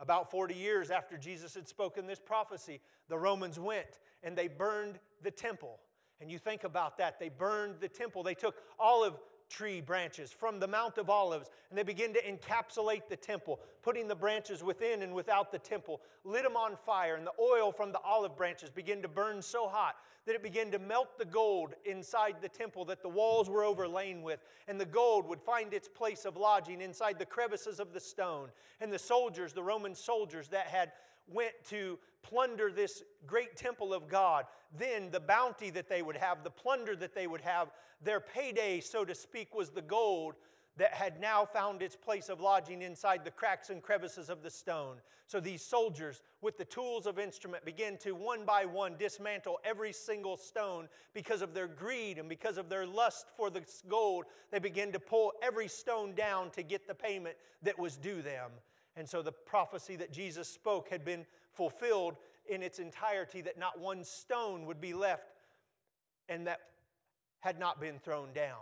About 0.00 0.30
40 0.30 0.54
years 0.54 0.90
after 0.90 1.18
Jesus 1.18 1.54
had 1.54 1.68
spoken 1.68 2.06
this 2.06 2.18
prophecy, 2.18 2.80
the 3.08 3.18
Romans 3.18 3.60
went 3.60 4.00
and 4.22 4.36
they 4.36 4.48
burned 4.48 4.98
the 5.22 5.30
temple. 5.30 5.78
And 6.20 6.30
you 6.30 6.38
think 6.38 6.64
about 6.64 6.98
that. 6.98 7.18
They 7.18 7.28
burned 7.28 7.76
the 7.80 7.88
temple. 7.88 8.22
They 8.22 8.34
took 8.34 8.56
olive 8.78 9.14
tree 9.50 9.80
branches 9.80 10.30
from 10.30 10.58
the 10.58 10.66
Mount 10.66 10.96
of 10.96 11.10
Olives 11.10 11.50
and 11.68 11.78
they 11.78 11.82
begin 11.82 12.14
to 12.14 12.22
encapsulate 12.22 13.08
the 13.08 13.16
temple, 13.16 13.60
putting 13.82 14.08
the 14.08 14.14
branches 14.14 14.62
within 14.62 15.02
and 15.02 15.12
without 15.12 15.52
the 15.52 15.58
temple, 15.58 16.00
lit 16.24 16.44
them 16.44 16.56
on 16.56 16.76
fire, 16.86 17.16
and 17.16 17.26
the 17.26 17.32
oil 17.38 17.70
from 17.72 17.92
the 17.92 18.00
olive 18.00 18.36
branches 18.36 18.70
began 18.70 19.02
to 19.02 19.08
burn 19.08 19.42
so 19.42 19.68
hot 19.68 19.96
that 20.26 20.34
it 20.34 20.42
began 20.42 20.70
to 20.70 20.78
melt 20.78 21.18
the 21.18 21.24
gold 21.24 21.74
inside 21.84 22.36
the 22.40 22.48
temple 22.48 22.84
that 22.84 23.02
the 23.02 23.08
walls 23.08 23.48
were 23.48 23.64
overlain 23.64 24.22
with. 24.22 24.40
And 24.68 24.80
the 24.80 24.84
gold 24.84 25.26
would 25.26 25.40
find 25.40 25.72
its 25.72 25.88
place 25.88 26.24
of 26.24 26.36
lodging 26.36 26.80
inside 26.80 27.18
the 27.18 27.26
crevices 27.26 27.80
of 27.80 27.92
the 27.92 28.00
stone. 28.00 28.48
And 28.80 28.92
the 28.92 28.98
soldiers, 28.98 29.52
the 29.52 29.62
Roman 29.62 29.94
soldiers 29.94 30.48
that 30.48 30.66
had 30.66 30.92
went 31.26 31.52
to 31.68 31.98
plunder 32.22 32.70
this 32.70 33.02
great 33.26 33.56
temple 33.56 33.94
of 33.94 34.08
God, 34.08 34.44
then 34.78 35.10
the 35.10 35.20
bounty 35.20 35.70
that 35.70 35.88
they 35.88 36.02
would 36.02 36.16
have, 36.16 36.44
the 36.44 36.50
plunder 36.50 36.94
that 36.96 37.14
they 37.14 37.26
would 37.26 37.40
have, 37.40 37.70
their 38.02 38.20
payday, 38.20 38.80
so 38.80 39.04
to 39.04 39.14
speak, 39.14 39.54
was 39.54 39.70
the 39.70 39.82
gold 39.82 40.34
that 40.76 40.94
had 40.94 41.20
now 41.20 41.44
found 41.44 41.82
its 41.82 41.96
place 41.96 42.28
of 42.28 42.40
lodging 42.40 42.82
inside 42.82 43.24
the 43.24 43.30
cracks 43.30 43.70
and 43.70 43.82
crevices 43.82 44.30
of 44.30 44.42
the 44.42 44.50
stone. 44.50 44.96
So 45.26 45.38
these 45.38 45.62
soldiers, 45.62 46.22
with 46.40 46.58
the 46.58 46.64
tools 46.64 47.06
of 47.06 47.18
instrument, 47.18 47.64
began 47.64 47.96
to 47.98 48.12
one 48.12 48.44
by 48.44 48.64
one 48.64 48.96
dismantle 48.98 49.60
every 49.62 49.92
single 49.92 50.36
stone 50.36 50.88
because 51.14 51.42
of 51.42 51.54
their 51.54 51.68
greed 51.68 52.18
and 52.18 52.28
because 52.28 52.56
of 52.56 52.68
their 52.68 52.86
lust 52.86 53.26
for 53.36 53.50
the 53.50 53.62
gold. 53.88 54.24
They 54.50 54.58
began 54.58 54.90
to 54.92 54.98
pull 54.98 55.32
every 55.42 55.68
stone 55.68 56.14
down 56.14 56.50
to 56.50 56.62
get 56.62 56.88
the 56.88 56.94
payment 56.94 57.36
that 57.62 57.78
was 57.78 57.96
due 57.96 58.22
them. 58.22 58.50
And 59.00 59.08
so 59.08 59.22
the 59.22 59.32
prophecy 59.32 59.96
that 59.96 60.12
Jesus 60.12 60.46
spoke 60.46 60.90
had 60.90 61.06
been 61.06 61.24
fulfilled 61.54 62.16
in 62.46 62.62
its 62.62 62.78
entirety 62.78 63.40
that 63.40 63.58
not 63.58 63.80
one 63.80 64.04
stone 64.04 64.66
would 64.66 64.78
be 64.78 64.92
left 64.92 65.32
and 66.28 66.46
that 66.46 66.60
had 67.40 67.58
not 67.58 67.80
been 67.80 67.98
thrown 67.98 68.34
down. 68.34 68.58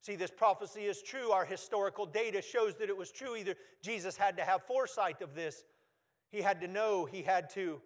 See, 0.00 0.16
this 0.16 0.30
prophecy 0.30 0.86
is 0.86 1.02
true. 1.02 1.30
Our 1.30 1.44
historical 1.44 2.06
data 2.06 2.40
shows 2.40 2.74
that 2.76 2.88
it 2.88 2.96
was 2.96 3.12
true. 3.12 3.36
Either 3.36 3.54
Jesus 3.82 4.16
had 4.16 4.38
to 4.38 4.44
have 4.44 4.62
foresight 4.62 5.20
of 5.20 5.34
this, 5.34 5.62
he 6.30 6.40
had 6.40 6.62
to 6.62 6.68
know, 6.68 7.04
he 7.04 7.20
had 7.20 7.50
to 7.50 7.82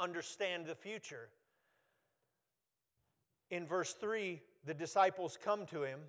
understand 0.00 0.66
the 0.66 0.74
future. 0.74 1.28
In 3.52 3.68
verse 3.68 3.92
3, 3.92 4.42
the 4.64 4.74
disciples 4.74 5.38
come 5.40 5.64
to 5.66 5.84
him, 5.84 6.00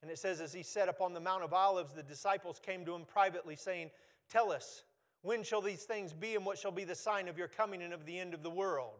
and 0.00 0.10
it 0.10 0.18
says, 0.18 0.40
As 0.40 0.54
he 0.54 0.62
sat 0.62 0.88
upon 0.88 1.12
the 1.12 1.20
Mount 1.20 1.44
of 1.44 1.52
Olives, 1.52 1.92
the 1.92 2.02
disciples 2.02 2.58
came 2.58 2.86
to 2.86 2.94
him 2.94 3.04
privately, 3.04 3.54
saying, 3.54 3.90
Tell 4.30 4.52
us, 4.52 4.84
when 5.22 5.42
shall 5.42 5.60
these 5.60 5.82
things 5.82 6.12
be, 6.12 6.34
and 6.36 6.46
what 6.46 6.58
shall 6.58 6.70
be 6.70 6.84
the 6.84 6.94
sign 6.94 7.28
of 7.28 7.36
your 7.36 7.48
coming 7.48 7.82
and 7.82 7.92
of 7.92 8.06
the 8.06 8.18
end 8.18 8.32
of 8.32 8.42
the 8.42 8.50
world? 8.50 8.94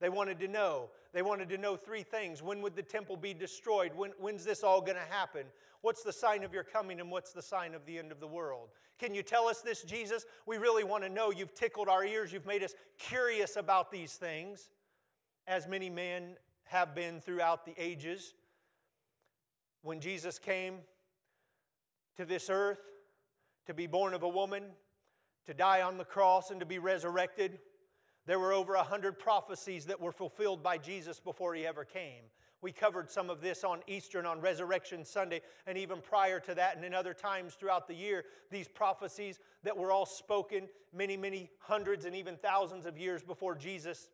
They 0.00 0.08
wanted 0.08 0.40
to 0.40 0.48
know. 0.48 0.90
They 1.12 1.22
wanted 1.22 1.48
to 1.50 1.58
know 1.58 1.76
three 1.76 2.02
things. 2.02 2.42
When 2.42 2.60
would 2.62 2.74
the 2.74 2.82
temple 2.82 3.16
be 3.16 3.34
destroyed? 3.34 3.92
When, 3.94 4.10
when's 4.18 4.44
this 4.44 4.64
all 4.64 4.80
going 4.80 4.96
to 4.96 5.14
happen? 5.14 5.42
What's 5.82 6.02
the 6.02 6.12
sign 6.12 6.42
of 6.42 6.52
your 6.52 6.64
coming 6.64 6.98
and 6.98 7.10
what's 7.10 7.32
the 7.32 7.42
sign 7.42 7.74
of 7.74 7.86
the 7.86 7.98
end 7.98 8.10
of 8.10 8.18
the 8.18 8.26
world? 8.26 8.70
Can 8.98 9.14
you 9.14 9.22
tell 9.22 9.46
us 9.46 9.60
this, 9.60 9.82
Jesus? 9.82 10.24
We 10.46 10.56
really 10.56 10.82
want 10.82 11.04
to 11.04 11.10
know. 11.10 11.30
You've 11.30 11.54
tickled 11.54 11.88
our 11.88 12.04
ears. 12.04 12.32
You've 12.32 12.46
made 12.46 12.64
us 12.64 12.74
curious 12.98 13.56
about 13.56 13.92
these 13.92 14.14
things, 14.14 14.70
as 15.46 15.68
many 15.68 15.90
men 15.90 16.36
have 16.64 16.94
been 16.94 17.20
throughout 17.20 17.64
the 17.64 17.74
ages. 17.76 18.34
When 19.82 20.00
Jesus 20.00 20.38
came 20.38 20.78
to 22.16 22.24
this 22.24 22.48
earth 22.50 22.80
to 23.66 23.74
be 23.74 23.86
born 23.86 24.14
of 24.14 24.22
a 24.22 24.28
woman, 24.28 24.64
to 25.46 25.54
die 25.54 25.82
on 25.82 25.98
the 25.98 26.04
cross, 26.04 26.50
and 26.50 26.60
to 26.60 26.66
be 26.66 26.78
resurrected, 26.78 27.58
there 28.26 28.38
were 28.38 28.52
over 28.52 28.74
a 28.74 28.82
hundred 28.82 29.18
prophecies 29.18 29.86
that 29.86 30.00
were 30.00 30.12
fulfilled 30.12 30.62
by 30.62 30.78
Jesus 30.78 31.18
before 31.18 31.54
he 31.54 31.66
ever 31.66 31.84
came. 31.84 32.22
We 32.60 32.70
covered 32.70 33.10
some 33.10 33.28
of 33.28 33.40
this 33.40 33.64
on 33.64 33.80
Easter 33.88 34.18
and 34.18 34.26
on 34.26 34.40
Resurrection 34.40 35.04
Sunday, 35.04 35.40
and 35.66 35.76
even 35.76 36.00
prior 36.00 36.38
to 36.40 36.54
that, 36.54 36.76
and 36.76 36.84
in 36.84 36.94
other 36.94 37.12
times 37.12 37.54
throughout 37.54 37.88
the 37.88 37.94
year. 37.94 38.24
These 38.52 38.68
prophecies 38.68 39.40
that 39.64 39.76
were 39.76 39.90
all 39.90 40.06
spoken 40.06 40.68
many, 40.92 41.16
many 41.16 41.50
hundreds 41.58 42.04
and 42.04 42.14
even 42.14 42.36
thousands 42.36 42.86
of 42.86 42.96
years 42.96 43.22
before 43.22 43.56
Jesus 43.56 44.08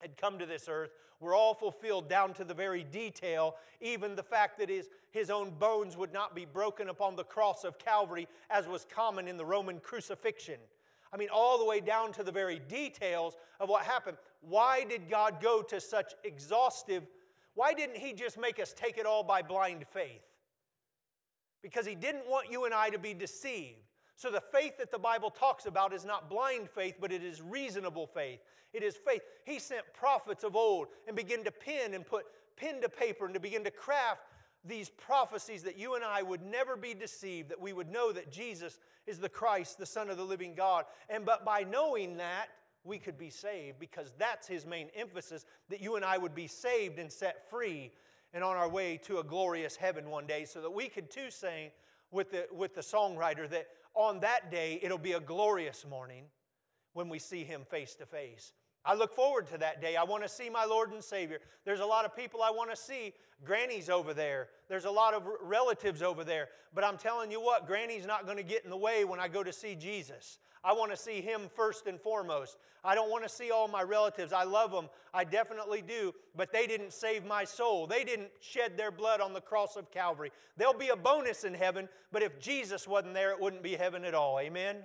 had 0.00 0.16
come 0.16 0.38
to 0.38 0.46
this 0.46 0.68
earth 0.68 0.90
were 1.20 1.34
all 1.34 1.54
fulfilled 1.54 2.08
down 2.08 2.32
to 2.34 2.44
the 2.44 2.54
very 2.54 2.84
detail, 2.84 3.56
even 3.80 4.14
the 4.14 4.22
fact 4.22 4.58
that 4.58 4.68
his, 4.68 4.88
his 5.10 5.30
own 5.30 5.50
bones 5.58 5.96
would 5.96 6.12
not 6.12 6.34
be 6.34 6.44
broken 6.44 6.88
upon 6.88 7.16
the 7.16 7.24
cross 7.24 7.64
of 7.64 7.78
Calvary, 7.78 8.28
as 8.50 8.68
was 8.68 8.86
common 8.88 9.26
in 9.26 9.36
the 9.36 9.44
Roman 9.44 9.80
crucifixion. 9.80 10.60
I 11.12 11.16
mean, 11.16 11.28
all 11.32 11.58
the 11.58 11.64
way 11.64 11.80
down 11.80 12.12
to 12.12 12.22
the 12.22 12.32
very 12.32 12.60
details 12.68 13.34
of 13.60 13.68
what 13.68 13.84
happened. 13.84 14.18
Why 14.42 14.84
did 14.84 15.08
God 15.08 15.40
go 15.40 15.62
to 15.62 15.80
such 15.80 16.14
exhaustive? 16.22 17.04
Why 17.54 17.72
didn't 17.72 17.96
He 17.96 18.12
just 18.12 18.38
make 18.38 18.60
us 18.60 18.72
take 18.72 18.98
it 18.98 19.06
all 19.06 19.24
by 19.24 19.42
blind 19.42 19.86
faith? 19.90 20.22
Because 21.62 21.86
He 21.86 21.94
didn't 21.94 22.28
want 22.28 22.50
you 22.50 22.66
and 22.66 22.74
I 22.74 22.90
to 22.90 22.98
be 22.98 23.14
deceived. 23.14 23.87
So 24.18 24.32
the 24.32 24.40
faith 24.40 24.78
that 24.78 24.90
the 24.90 24.98
Bible 24.98 25.30
talks 25.30 25.66
about 25.66 25.92
is 25.92 26.04
not 26.04 26.28
blind 26.28 26.68
faith, 26.68 26.96
but 27.00 27.12
it 27.12 27.22
is 27.22 27.40
reasonable 27.40 28.04
faith. 28.04 28.40
It 28.72 28.82
is 28.82 28.96
faith. 28.96 29.22
He 29.44 29.60
sent 29.60 29.84
prophets 29.94 30.42
of 30.42 30.56
old 30.56 30.88
and 31.06 31.16
began 31.16 31.44
to 31.44 31.52
pen 31.52 31.94
and 31.94 32.04
put 32.04 32.26
pen 32.56 32.80
to 32.80 32.88
paper 32.88 33.26
and 33.26 33.34
to 33.34 33.38
begin 33.38 33.62
to 33.62 33.70
craft 33.70 34.22
these 34.64 34.88
prophecies 34.88 35.62
that 35.62 35.78
you 35.78 35.94
and 35.94 36.02
I 36.02 36.22
would 36.22 36.42
never 36.42 36.76
be 36.76 36.94
deceived, 36.94 37.48
that 37.50 37.60
we 37.60 37.72
would 37.72 37.92
know 37.92 38.10
that 38.10 38.32
Jesus 38.32 38.80
is 39.06 39.20
the 39.20 39.28
Christ, 39.28 39.78
the 39.78 39.86
Son 39.86 40.10
of 40.10 40.16
the 40.16 40.24
living 40.24 40.52
God. 40.56 40.84
And 41.08 41.24
but 41.24 41.44
by 41.44 41.62
knowing 41.62 42.16
that, 42.16 42.48
we 42.82 42.98
could 42.98 43.18
be 43.18 43.30
saved 43.30 43.78
because 43.78 44.14
that's 44.18 44.48
his 44.48 44.66
main 44.66 44.88
emphasis 44.96 45.46
that 45.68 45.80
you 45.80 45.94
and 45.94 46.04
I 46.04 46.18
would 46.18 46.34
be 46.34 46.48
saved 46.48 46.98
and 46.98 47.12
set 47.12 47.48
free 47.48 47.92
and 48.34 48.42
on 48.42 48.56
our 48.56 48.68
way 48.68 48.96
to 49.04 49.20
a 49.20 49.24
glorious 49.24 49.76
heaven 49.76 50.10
one 50.10 50.26
day 50.26 50.44
so 50.44 50.60
that 50.60 50.70
we 50.70 50.88
could 50.88 51.08
too 51.08 51.30
sing 51.30 51.70
with 52.10 52.32
the, 52.32 52.46
with 52.52 52.74
the 52.74 52.80
songwriter 52.80 53.48
that 53.50 53.68
on 53.98 54.20
that 54.20 54.50
day 54.50 54.78
it'll 54.82 54.96
be 54.96 55.12
a 55.12 55.20
glorious 55.20 55.84
morning 55.84 56.24
when 56.94 57.08
we 57.08 57.18
see 57.18 57.44
him 57.44 57.62
face 57.68 57.94
to 57.96 58.06
face. 58.06 58.52
I 58.88 58.94
look 58.94 59.14
forward 59.14 59.46
to 59.48 59.58
that 59.58 59.82
day. 59.82 59.96
I 59.96 60.02
want 60.02 60.22
to 60.22 60.30
see 60.30 60.48
my 60.48 60.64
Lord 60.64 60.92
and 60.92 61.04
Savior. 61.04 61.40
There's 61.66 61.80
a 61.80 61.86
lot 61.86 62.06
of 62.06 62.16
people 62.16 62.40
I 62.42 62.50
want 62.50 62.70
to 62.70 62.76
see. 62.76 63.12
Granny's 63.44 63.90
over 63.90 64.14
there. 64.14 64.48
There's 64.66 64.86
a 64.86 64.90
lot 64.90 65.12
of 65.12 65.24
relatives 65.42 66.00
over 66.00 66.24
there. 66.24 66.48
But 66.74 66.84
I'm 66.84 66.96
telling 66.96 67.30
you 67.30 67.38
what, 67.38 67.66
Granny's 67.66 68.06
not 68.06 68.24
going 68.24 68.38
to 68.38 68.42
get 68.42 68.64
in 68.64 68.70
the 68.70 68.78
way 68.78 69.04
when 69.04 69.20
I 69.20 69.28
go 69.28 69.42
to 69.44 69.52
see 69.52 69.74
Jesus. 69.74 70.38
I 70.64 70.72
want 70.72 70.90
to 70.90 70.96
see 70.96 71.20
Him 71.20 71.50
first 71.54 71.86
and 71.86 72.00
foremost. 72.00 72.56
I 72.82 72.94
don't 72.94 73.10
want 73.10 73.24
to 73.24 73.28
see 73.28 73.50
all 73.50 73.68
my 73.68 73.82
relatives. 73.82 74.32
I 74.32 74.44
love 74.44 74.72
them. 74.72 74.88
I 75.12 75.22
definitely 75.22 75.82
do. 75.82 76.14
But 76.34 76.50
they 76.50 76.66
didn't 76.66 76.94
save 76.94 77.26
my 77.26 77.44
soul. 77.44 77.86
They 77.86 78.04
didn't 78.04 78.30
shed 78.40 78.78
their 78.78 78.90
blood 78.90 79.20
on 79.20 79.34
the 79.34 79.40
cross 79.42 79.76
of 79.76 79.90
Calvary. 79.90 80.32
There'll 80.56 80.72
be 80.72 80.88
a 80.88 80.96
bonus 80.96 81.44
in 81.44 81.52
heaven, 81.52 81.90
but 82.10 82.22
if 82.22 82.40
Jesus 82.40 82.88
wasn't 82.88 83.12
there, 83.12 83.32
it 83.32 83.40
wouldn't 83.40 83.62
be 83.62 83.74
heaven 83.74 84.06
at 84.06 84.14
all. 84.14 84.40
Amen? 84.40 84.76
Amen. 84.76 84.84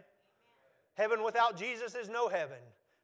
Heaven 0.95 1.23
without 1.23 1.55
Jesus 1.55 1.95
is 1.95 2.09
no 2.09 2.27
heaven. 2.27 2.59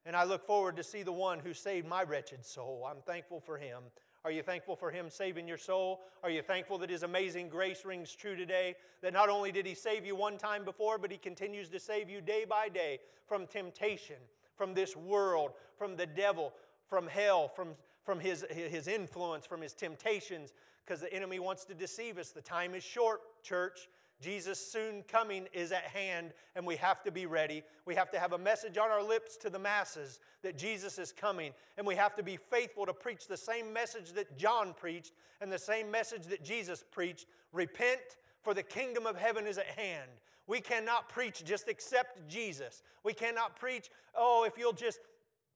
And 0.09 0.15
I 0.15 0.23
look 0.23 0.43
forward 0.43 0.75
to 0.77 0.83
see 0.83 1.03
the 1.03 1.11
one 1.11 1.37
who 1.37 1.53
saved 1.53 1.87
my 1.87 2.01
wretched 2.01 2.43
soul. 2.43 2.83
I'm 2.89 3.03
thankful 3.03 3.39
for 3.39 3.59
him. 3.59 3.83
Are 4.25 4.31
you 4.31 4.41
thankful 4.41 4.75
for 4.75 4.89
him 4.89 5.07
saving 5.07 5.47
your 5.47 5.59
soul? 5.59 5.99
Are 6.23 6.31
you 6.31 6.41
thankful 6.41 6.79
that 6.79 6.89
his 6.89 7.03
amazing 7.03 7.47
grace 7.47 7.85
rings 7.85 8.15
true 8.15 8.35
today? 8.35 8.73
That 9.03 9.13
not 9.13 9.29
only 9.29 9.51
did 9.51 9.67
he 9.67 9.75
save 9.75 10.07
you 10.07 10.15
one 10.15 10.39
time 10.39 10.65
before, 10.65 10.97
but 10.97 11.11
he 11.11 11.17
continues 11.19 11.69
to 11.69 11.79
save 11.79 12.09
you 12.09 12.21
day 12.21 12.43
by 12.43 12.69
day 12.69 12.97
from 13.27 13.45
temptation, 13.45 14.15
from 14.57 14.73
this 14.73 14.95
world, 14.95 15.51
from 15.77 15.95
the 15.95 16.07
devil, 16.07 16.53
from 16.87 17.05
hell, 17.05 17.47
from, 17.47 17.75
from 18.03 18.19
his, 18.19 18.43
his 18.49 18.87
influence, 18.87 19.45
from 19.45 19.61
his 19.61 19.73
temptations, 19.73 20.53
because 20.83 21.01
the 21.01 21.13
enemy 21.13 21.37
wants 21.37 21.65
to 21.65 21.75
deceive 21.75 22.17
us. 22.17 22.31
The 22.31 22.41
time 22.41 22.73
is 22.73 22.83
short, 22.83 23.21
church. 23.43 23.87
Jesus' 24.21 24.59
soon 24.59 25.03
coming 25.03 25.47
is 25.53 25.71
at 25.71 25.83
hand, 25.83 26.33
and 26.55 26.65
we 26.65 26.75
have 26.75 27.01
to 27.03 27.11
be 27.11 27.25
ready. 27.25 27.63
We 27.85 27.95
have 27.95 28.11
to 28.11 28.19
have 28.19 28.33
a 28.33 28.38
message 28.38 28.77
on 28.77 28.89
our 28.89 29.03
lips 29.03 29.38
to 29.38 29.49
the 29.49 29.59
masses 29.59 30.19
that 30.43 30.57
Jesus 30.57 30.99
is 30.99 31.11
coming, 31.11 31.53
and 31.77 31.88
we 31.88 31.95
have 31.95 32.15
to 32.15 32.23
be 32.23 32.38
faithful 32.38 32.85
to 32.85 32.93
preach 32.93 33.27
the 33.27 33.38
same 33.38 33.71
message 33.71 34.11
that 34.13 34.38
John 34.38 34.73
preached 34.73 35.13
and 35.41 35.51
the 35.51 35.57
same 35.59 35.89
message 35.89 36.25
that 36.27 36.43
Jesus 36.43 36.83
preached 36.91 37.27
repent, 37.53 38.17
for 38.41 38.53
the 38.53 38.63
kingdom 38.63 39.05
of 39.05 39.17
heaven 39.17 39.45
is 39.45 39.57
at 39.57 39.67
hand. 39.67 40.09
We 40.47 40.61
cannot 40.61 41.09
preach 41.09 41.43
just 41.45 41.69
accept 41.69 42.27
Jesus. 42.27 42.81
We 43.03 43.13
cannot 43.13 43.55
preach, 43.55 43.89
oh, 44.15 44.45
if 44.45 44.57
you'll 44.57 44.73
just 44.73 44.99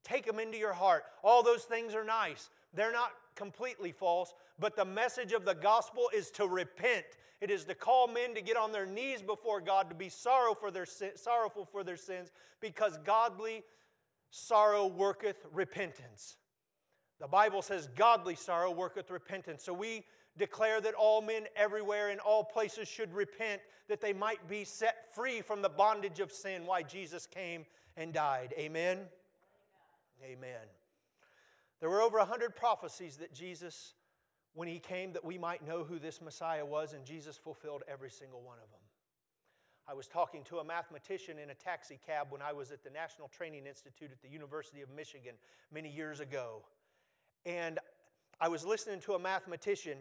take 0.03 0.25
him 0.27 0.39
into 0.39 0.58
your 0.58 0.74
heart. 0.74 1.03
All 1.24 1.43
those 1.43 1.63
things 1.63 1.96
are 1.96 2.03
nice. 2.03 2.50
They're 2.74 2.91
not 2.91 3.12
completely 3.36 3.92
false, 3.92 4.34
but 4.60 4.75
the 4.75 4.86
message 4.86 5.32
of 5.32 5.46
the 5.46 5.56
gospel 5.56 6.10
is 6.16 6.32
to 6.32 6.48
repent. 6.48 7.06
It 7.42 7.52
is 7.52 7.66
to 7.66 7.75
call 7.75 8.08
men 8.08 8.34
to 8.36 8.42
get 8.42 8.56
on 8.56 8.72
their 8.72 8.86
knees 8.86 9.22
before 9.22 9.60
God 9.60 9.90
to 9.90 9.96
be 9.96 10.10
sorrow 10.10 10.54
for 10.54 10.72
their, 10.72 10.86
sorrowful 10.86 11.66
for 11.66 11.84
their 11.84 11.98
sins 11.98 12.32
because 12.62 12.98
godly 13.04 13.63
sorrow 14.30 14.88
worketh 14.88 15.46
repentance. 15.52 16.38
The 17.20 17.28
Bible 17.28 17.62
says 17.62 17.90
godly 17.96 18.36
sorrow 18.36 18.72
worketh 18.72 19.12
repentance. 19.12 19.63
So 19.63 19.74
we 19.74 20.04
declare 20.38 20.82
that 20.82 20.94
all 20.94 21.22
men 21.22 21.44
everywhere 21.56 22.10
in 22.10 22.20
all 22.20 22.44
places 22.44 22.88
should 22.88 23.13
repent 23.13 23.62
that 23.88 24.02
they 24.02 24.13
might 24.13 24.48
be 24.48 24.63
set 24.63 25.13
free 25.13 25.42
from 25.42 25.62
the 25.62 25.70
bondage 25.70 26.20
of 26.20 26.32
sin 26.32 26.66
why 26.66 26.82
Jesus 26.82 27.28
came 27.28 27.66
and 27.98 28.13
died. 28.13 28.54
Amen. 28.58 29.00
Amen. 30.24 30.83
There 31.84 31.90
were 31.90 32.02
over 32.02 32.18
100 32.18 32.56
prophecies 32.56 33.18
that 33.18 33.34
Jesus, 33.34 33.96
when 34.54 34.70
he 34.70 34.80
came, 34.80 35.12
that 35.12 35.25
we 35.25 35.38
might 35.38 35.68
know 35.68 35.84
who 35.84 36.00
this 36.00 36.22
Messiah 36.22 36.66
was, 36.66 36.94
and 36.94 37.04
Jesus 37.04 37.36
fulfilled 37.36 37.84
every 37.90 38.10
single 38.10 38.42
one 38.42 38.56
of 38.63 38.72
them. 38.72 38.80
I 39.86 39.94
was 39.94 40.08
talking 40.08 40.46
to 40.46 40.60
a 40.60 40.63
mathematician 40.63 41.38
in 41.40 41.50
a 41.50 41.54
taxi 41.54 42.00
cab 42.08 42.28
when 42.30 42.42
I 42.42 42.54
was 42.54 42.72
at 42.72 42.86
the 42.86 42.90
National 42.90 43.28
Training 43.28 43.66
Institute 43.68 44.12
at 44.13 44.22
the 44.22 44.30
University 44.30 44.82
of 44.82 44.90
Michigan 44.96 45.36
many 45.74 45.90
years 45.90 46.22
ago. 46.22 46.62
And 47.46 47.80
I 48.40 48.48
was 48.48 48.66
listening 48.66 49.02
to 49.02 49.16
a 49.16 49.20
mathematician, 49.20 49.98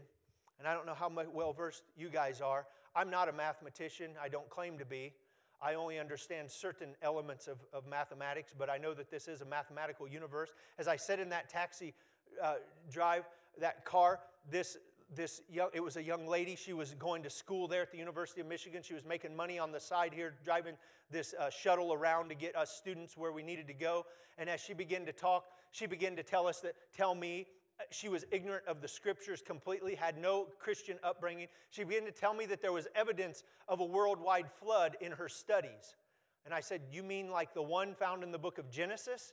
and 0.61 0.69
I 0.69 0.75
don't 0.75 0.87
know 0.87 0.95
how 0.95 1.11
well 1.35 1.53
versed 1.53 1.83
you 1.97 2.11
guys 2.11 2.41
are. 2.41 2.65
I'm 2.95 3.11
not 3.11 3.29
a 3.29 3.33
mathematician, 3.33 4.13
I 4.23 4.29
don't 4.29 4.49
claim 4.51 4.79
to 4.79 4.85
be. 4.85 5.15
I 5.63 5.75
only 5.75 5.99
understand 5.99 6.51
certain 6.51 6.91
elements 7.03 7.47
of, 7.47 7.59
of 7.73 7.87
mathematics, 7.87 8.53
but 8.57 8.69
I 8.69 8.79
know 8.79 8.95
that 8.95 9.11
this 9.11 9.29
is 9.29 9.41
a 9.41 9.45
mathematical 9.45 10.09
universe. 10.09 10.51
As 10.79 10.89
I 10.89 10.97
said 10.97 11.21
in 11.21 11.29
that 11.29 11.49
taxi 11.49 11.95
uh, 12.43 12.55
drive, 12.91 13.25
that 13.61 13.85
car, 13.85 14.21
this, 14.51 14.77
this 15.15 15.41
young, 15.49 15.69
it 15.73 15.81
was 15.81 15.97
a 15.97 16.03
young 16.03 16.27
lady. 16.27 16.57
She 16.57 16.73
was 16.73 16.95
going 16.95 17.23
to 17.23 17.31
school 17.31 17.69
there 17.69 17.83
at 17.83 17.93
the 17.93 17.99
University 17.99 18.41
of 18.41 18.49
Michigan. 18.49 18.83
She 18.83 18.95
was 18.95 19.05
making 19.05 19.37
money 19.37 19.59
on 19.59 19.71
the 19.71 19.81
side 19.81 20.13
here, 20.13 20.35
driving 20.45 20.75
this 21.11 21.35
uh, 21.39 21.51
shuttle 21.51 21.93
around 21.93 22.29
to 22.31 22.35
get 22.35 22.57
us 22.57 22.71
students 22.71 23.17
where 23.17 23.31
we 23.31 23.43
needed 23.43 23.69
to 23.69 23.75
go. 23.75 24.05
And 24.39 24.51
as 24.51 24.61
she 24.61 24.75
began 24.75 25.07
to 25.07 25.13
talk, 25.13 25.45
she 25.71 25.87
began 25.87 26.17
to 26.17 26.23
tell 26.23 26.47
us 26.49 26.61
that, 26.61 26.75
tell 26.97 27.15
me 27.15 27.47
she 27.91 28.09
was 28.09 28.25
ignorant 28.31 28.67
of 28.67 28.81
the 28.81 28.89
scriptures 28.89 29.43
completely, 29.45 29.95
had 29.95 30.19
no 30.19 30.49
Christian 30.59 30.99
upbringing. 31.03 31.49
She 31.71 31.85
began 31.85 32.05
to 32.05 32.13
tell 32.13 32.35
me 32.35 32.47
that 32.47 32.63
there 32.63 32.73
was 32.73 32.89
evidence 32.95 33.45
of 33.69 33.81
a 33.81 33.85
worldwide 33.85 34.51
flood 34.51 34.97
in 35.01 35.13
her 35.13 35.29
studies. 35.29 35.97
And 36.45 36.53
I 36.53 36.61
said, 36.61 36.83
You 36.91 37.03
mean 37.03 37.31
like 37.31 37.55
the 37.55 37.63
one 37.63 37.95
found 37.95 38.23
in 38.23 38.33
the 38.33 38.39
book 38.39 38.59
of 38.59 38.71
Genesis? 38.71 39.33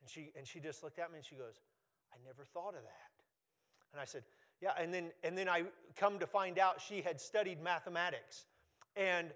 And 0.00 0.10
she, 0.10 0.30
and 0.36 0.46
she 0.46 0.60
just 0.60 0.82
looked 0.82 0.98
at 0.98 1.10
me 1.10 1.18
and 1.18 1.26
she 1.26 1.34
goes, 1.34 1.60
I 2.12 2.16
never 2.26 2.44
thought 2.44 2.74
of 2.74 2.82
that. 2.82 3.10
And 3.92 4.00
I 4.00 4.04
said, 4.04 4.22
Yeah. 4.60 4.72
And 4.78 4.92
then, 4.92 5.10
and 5.22 5.36
then 5.36 5.48
I 5.48 5.64
come 5.96 6.18
to 6.18 6.26
find 6.26 6.58
out 6.58 6.80
she 6.80 7.02
had 7.02 7.20
studied 7.20 7.62
mathematics. 7.62 8.46
And 8.96 9.28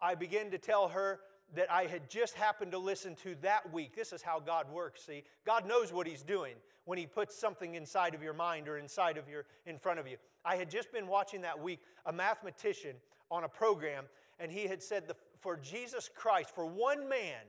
I 0.00 0.14
began 0.14 0.50
to 0.50 0.58
tell 0.58 0.88
her 0.88 1.20
that 1.54 1.70
I 1.70 1.84
had 1.84 2.08
just 2.08 2.34
happened 2.34 2.72
to 2.72 2.78
listen 2.78 3.16
to 3.16 3.34
that 3.42 3.72
week. 3.72 3.96
This 3.96 4.12
is 4.12 4.22
how 4.22 4.40
God 4.40 4.70
works, 4.72 5.04
see? 5.04 5.24
God 5.44 5.66
knows 5.66 5.92
what 5.92 6.06
He's 6.06 6.22
doing 6.22 6.54
when 6.84 6.98
He 6.98 7.06
puts 7.06 7.36
something 7.36 7.74
inside 7.74 8.14
of 8.14 8.22
your 8.22 8.32
mind 8.32 8.68
or 8.68 8.78
inside 8.78 9.16
of 9.16 9.28
your, 9.28 9.44
in 9.66 9.78
front 9.78 9.98
of 9.98 10.06
you. 10.06 10.16
I 10.44 10.56
had 10.56 10.70
just 10.70 10.92
been 10.92 11.06
watching 11.06 11.42
that 11.42 11.60
week 11.60 11.80
a 12.06 12.12
mathematician 12.12 12.96
on 13.30 13.44
a 13.44 13.48
program, 13.48 14.04
and 14.38 14.50
he 14.50 14.66
had 14.66 14.82
said, 14.82 15.06
the, 15.06 15.14
for 15.40 15.56
Jesus 15.56 16.10
Christ, 16.14 16.54
for 16.54 16.66
one 16.66 17.08
man 17.08 17.42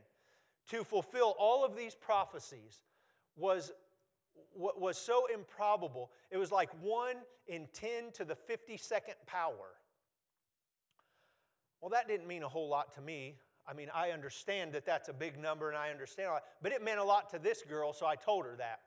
to 0.70 0.84
fulfill 0.84 1.36
all 1.40 1.66
of 1.66 1.76
these 1.76 1.96
prophecies 1.96 2.82
was, 3.36 3.72
was 4.56 4.98
so 4.98 5.26
improbable. 5.34 6.12
It 6.30 6.38
was 6.38 6.52
like 6.52 6.70
1 6.82 7.16
in 7.48 7.68
10 7.74 8.12
to 8.14 8.26
the 8.26 8.36
52nd 8.36 9.16
power. 9.26 9.76
Well, 11.82 11.90
that 11.90 12.08
didn't 12.08 12.28
mean 12.28 12.44
a 12.44 12.50
whole 12.50 12.70
lot 12.70 12.94
to 12.96 13.02
me. 13.02 13.36
I 13.68 13.74
mean, 13.74 13.90
I 13.94 14.10
understand 14.10 14.74
that 14.74 14.86
that's 14.86 15.10
a 15.10 15.14
big 15.14 15.40
number 15.40 15.70
and 15.70 15.78
I 15.78 15.90
understand 15.90 16.30
a 16.30 16.34
lot, 16.34 16.44
but 16.62 16.72
it 16.72 16.84
meant 16.84 17.00
a 17.00 17.04
lot 17.04 17.30
to 17.32 17.40
this 17.40 17.64
girl, 17.68 17.94
so 17.94 18.06
I 18.06 18.16
told 18.16 18.46
her 18.46 18.56
that. 18.58 18.80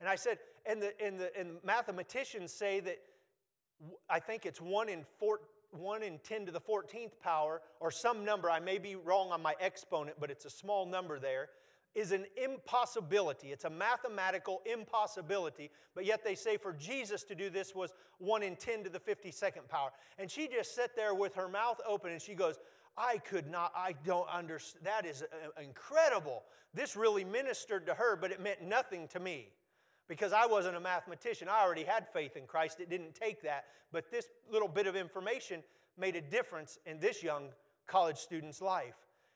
And 0.00 0.08
I 0.08 0.16
said, 0.16 0.38
and 0.66 0.82
the, 0.82 0.92
and 1.00 1.18
the, 1.18 1.36
and 1.38 1.58
mathematicians 1.64 2.52
say 2.52 2.80
that 2.80 2.98
I 4.08 4.18
think 4.18 4.46
it's 4.46 4.60
1 4.60 4.88
in, 4.88 5.04
four, 5.18 5.40
1 5.70 6.02
in 6.02 6.18
10 6.18 6.46
to 6.46 6.52
the 6.52 6.60
14th 6.60 7.18
power, 7.22 7.62
or 7.80 7.90
some 7.90 8.24
number, 8.24 8.50
I 8.50 8.60
may 8.60 8.78
be 8.78 8.96
wrong 8.96 9.30
on 9.30 9.42
my 9.42 9.54
exponent, 9.60 10.16
but 10.20 10.30
it's 10.30 10.44
a 10.44 10.50
small 10.50 10.86
number 10.86 11.18
there, 11.18 11.48
is 11.94 12.12
an 12.12 12.24
impossibility. 12.42 13.52
It's 13.52 13.64
a 13.64 13.70
mathematical 13.70 14.62
impossibility, 14.64 15.70
but 15.94 16.06
yet 16.06 16.24
they 16.24 16.34
say 16.34 16.56
for 16.56 16.72
Jesus 16.72 17.22
to 17.24 17.34
do 17.34 17.50
this 17.50 17.74
was 17.74 17.92
1 18.18 18.42
in 18.42 18.56
10 18.56 18.84
to 18.84 18.90
the 18.90 19.00
52nd 19.00 19.68
power. 19.68 19.90
And 20.18 20.30
she 20.30 20.48
just 20.48 20.74
sat 20.74 20.96
there 20.96 21.14
with 21.14 21.34
her 21.34 21.48
mouth 21.48 21.80
open 21.86 22.12
and 22.12 22.20
she 22.20 22.34
goes, 22.34 22.58
I 22.96 23.18
could 23.18 23.50
not, 23.50 23.72
I 23.74 23.94
don't 24.04 24.28
understand. 24.28 24.84
That 24.84 25.06
is 25.06 25.22
uh, 25.22 25.62
incredible. 25.62 26.42
This 26.74 26.96
really 26.96 27.24
ministered 27.24 27.86
to 27.86 27.94
her, 27.94 28.16
but 28.16 28.30
it 28.30 28.40
meant 28.40 28.62
nothing 28.62 29.08
to 29.08 29.20
me 29.20 29.48
because 30.08 30.32
I 30.32 30.46
wasn't 30.46 30.76
a 30.76 30.80
mathematician. 30.80 31.48
I 31.48 31.62
already 31.62 31.84
had 31.84 32.06
faith 32.12 32.36
in 32.36 32.46
Christ. 32.46 32.80
It 32.80 32.90
didn't 32.90 33.14
take 33.14 33.42
that. 33.42 33.64
But 33.92 34.10
this 34.10 34.26
little 34.50 34.68
bit 34.68 34.86
of 34.86 34.96
information 34.96 35.62
made 35.98 36.16
a 36.16 36.20
difference 36.20 36.78
in 36.86 36.98
this 36.98 37.22
young 37.22 37.48
college 37.86 38.18
student's 38.18 38.60
life. 38.60 38.94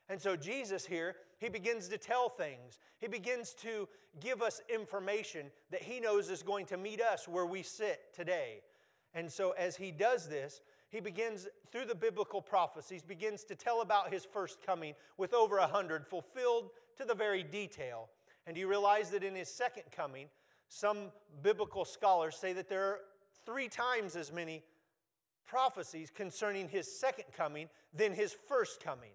And 0.08 0.20
so 0.20 0.36
Jesus 0.36 0.86
here, 0.86 1.16
he 1.38 1.48
begins 1.48 1.88
to 1.88 1.98
tell 1.98 2.28
things. 2.28 2.78
He 2.98 3.08
begins 3.08 3.54
to 3.62 3.88
give 4.20 4.40
us 4.40 4.60
information 4.72 5.46
that 5.70 5.82
he 5.82 6.00
knows 6.00 6.30
is 6.30 6.42
going 6.42 6.66
to 6.66 6.76
meet 6.76 7.00
us 7.00 7.26
where 7.26 7.46
we 7.46 7.62
sit 7.62 8.14
today. 8.14 8.60
And 9.14 9.30
so 9.30 9.52
as 9.52 9.76
he 9.76 9.90
does 9.90 10.28
this, 10.28 10.60
he 10.90 11.00
begins, 11.00 11.48
through 11.72 11.86
the 11.86 11.94
biblical 11.94 12.40
prophecies, 12.40 13.02
begins 13.02 13.44
to 13.44 13.54
tell 13.54 13.80
about 13.80 14.12
his 14.12 14.24
first 14.24 14.58
coming 14.64 14.94
with 15.18 15.34
over 15.34 15.58
a 15.58 15.66
hundred, 15.66 16.06
fulfilled 16.06 16.70
to 16.96 17.04
the 17.04 17.14
very 17.14 17.42
detail. 17.42 18.08
And 18.46 18.56
you 18.56 18.68
realize 18.68 19.10
that 19.10 19.24
in 19.24 19.34
his 19.34 19.48
second 19.48 19.84
coming, 19.90 20.28
some 20.68 21.10
biblical 21.42 21.84
scholars 21.84 22.36
say 22.36 22.52
that 22.52 22.68
there 22.68 22.84
are 22.84 23.00
three 23.44 23.68
times 23.68 24.16
as 24.16 24.32
many 24.32 24.62
prophecies 25.46 26.10
concerning 26.10 26.68
his 26.68 26.90
second 26.98 27.26
coming 27.36 27.68
than 27.94 28.12
his 28.12 28.34
first 28.48 28.82
coming. 28.82 29.10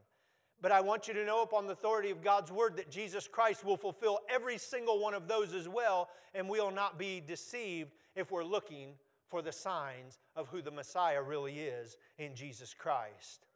But 0.62 0.72
I 0.72 0.82
want 0.82 1.08
you 1.08 1.14
to 1.16 1.26
know, 1.26 1.42
upon 1.42 1.66
the 1.66 1.74
authority 1.74 2.12
of 2.12 2.24
God's 2.24 2.52
word, 2.52 2.78
that 2.78 2.92
Jesus 2.92 3.28
Christ 3.28 3.66
will 3.66 3.78
fulfill 3.78 4.20
every 4.30 4.58
single 4.58 5.00
one 5.00 5.14
of 5.14 5.28
those 5.28 5.54
as 5.54 5.68
well, 5.68 6.10
and 6.36 6.48
we 6.48 6.60
will 6.60 6.72
not 6.72 7.00
be 7.00 7.22
deceived 7.26 7.92
if 8.16 8.32
we're 8.32 8.44
looking 8.44 8.94
for 9.32 9.42
the 9.42 9.52
signs 9.52 10.20
of 10.36 10.50
who 10.50 10.62
the 10.62 10.70
Messiah 10.70 11.22
really 11.22 11.60
is 11.60 11.98
in 12.20 12.36
Jesus 12.36 12.74
Christ. 12.74 13.48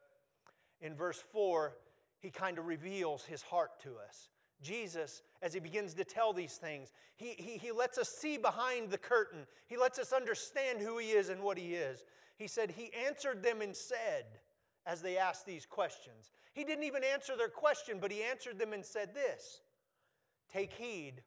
In 0.81 0.95
verse 0.95 1.21
4, 1.31 1.75
he 2.19 2.31
kind 2.31 2.57
of 2.57 2.65
reveals 2.65 3.25
his 3.25 3.41
heart 3.41 3.79
to 3.83 3.91
us. 4.07 4.29
Jesus, 4.61 5.21
as 5.41 5.53
he 5.53 5.59
begins 5.59 5.93
to 5.93 6.05
tell 6.05 6.31
these 6.31 6.55
things, 6.55 6.93
he, 7.17 7.35
he, 7.38 7.57
he 7.57 7.71
lets 7.71 7.97
us 7.97 8.09
see 8.09 8.38
behind 8.38 8.89
the 8.89 8.97
curtain. 8.97 9.45
He 9.67 9.75
lets 9.75 9.99
us 9.99 10.13
understand 10.13 10.79
who 10.79 10.97
he 10.97 11.09
is 11.09 11.27
and 11.27 11.43
what 11.43 11.57
he 11.57 11.75
is. 11.75 12.05
He 12.38 12.47
said, 12.47 12.71
He 12.71 12.91
answered 13.05 13.43
them 13.43 13.61
and 13.61 13.75
said, 13.75 14.25
as 14.85 15.01
they 15.01 15.17
asked 15.17 15.45
these 15.45 15.65
questions. 15.65 16.31
He 16.53 16.63
didn't 16.63 16.83
even 16.83 17.03
answer 17.03 17.35
their 17.35 17.49
question, 17.49 17.97
but 17.99 18.11
he 18.11 18.23
answered 18.23 18.59
them 18.59 18.73
and 18.73 18.85
said 18.85 19.13
this 19.13 19.61
Take 20.51 20.71
heed 20.71 21.21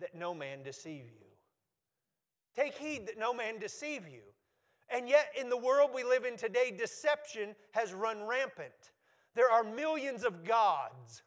that 0.00 0.14
no 0.14 0.34
man 0.34 0.62
deceive 0.62 1.04
you. 1.04 1.27
Take 2.58 2.76
heed 2.76 3.06
that 3.06 3.18
no 3.18 3.32
man 3.32 3.58
deceive 3.58 4.08
you. 4.08 4.22
And 4.90 5.08
yet, 5.08 5.28
in 5.38 5.48
the 5.48 5.56
world 5.56 5.90
we 5.94 6.02
live 6.02 6.24
in 6.24 6.36
today, 6.36 6.74
deception 6.76 7.54
has 7.72 7.92
run 7.92 8.26
rampant. 8.26 8.92
There 9.36 9.50
are 9.50 9.62
millions 9.62 10.24
of 10.24 10.44
gods. 10.44 11.22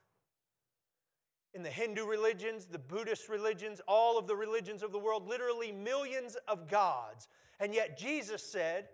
In 1.54 1.63
the 1.63 1.70
Hindu 1.70 2.06
religions, 2.06 2.65
the 2.65 2.80
Buddhist 2.80 3.30
religions, 3.30 3.80
all 3.88 4.17
of 4.17 4.28
the 4.28 4.36
religions 4.36 4.84
of 4.84 4.91
the 4.91 5.00
world, 5.00 5.28
literally 5.28 5.72
millions 5.72 6.36
of 6.50 6.67
gods. 6.67 7.30
And 7.62 7.74
yet, 7.74 7.98
Jesus 7.98 8.44
said, 8.44 8.89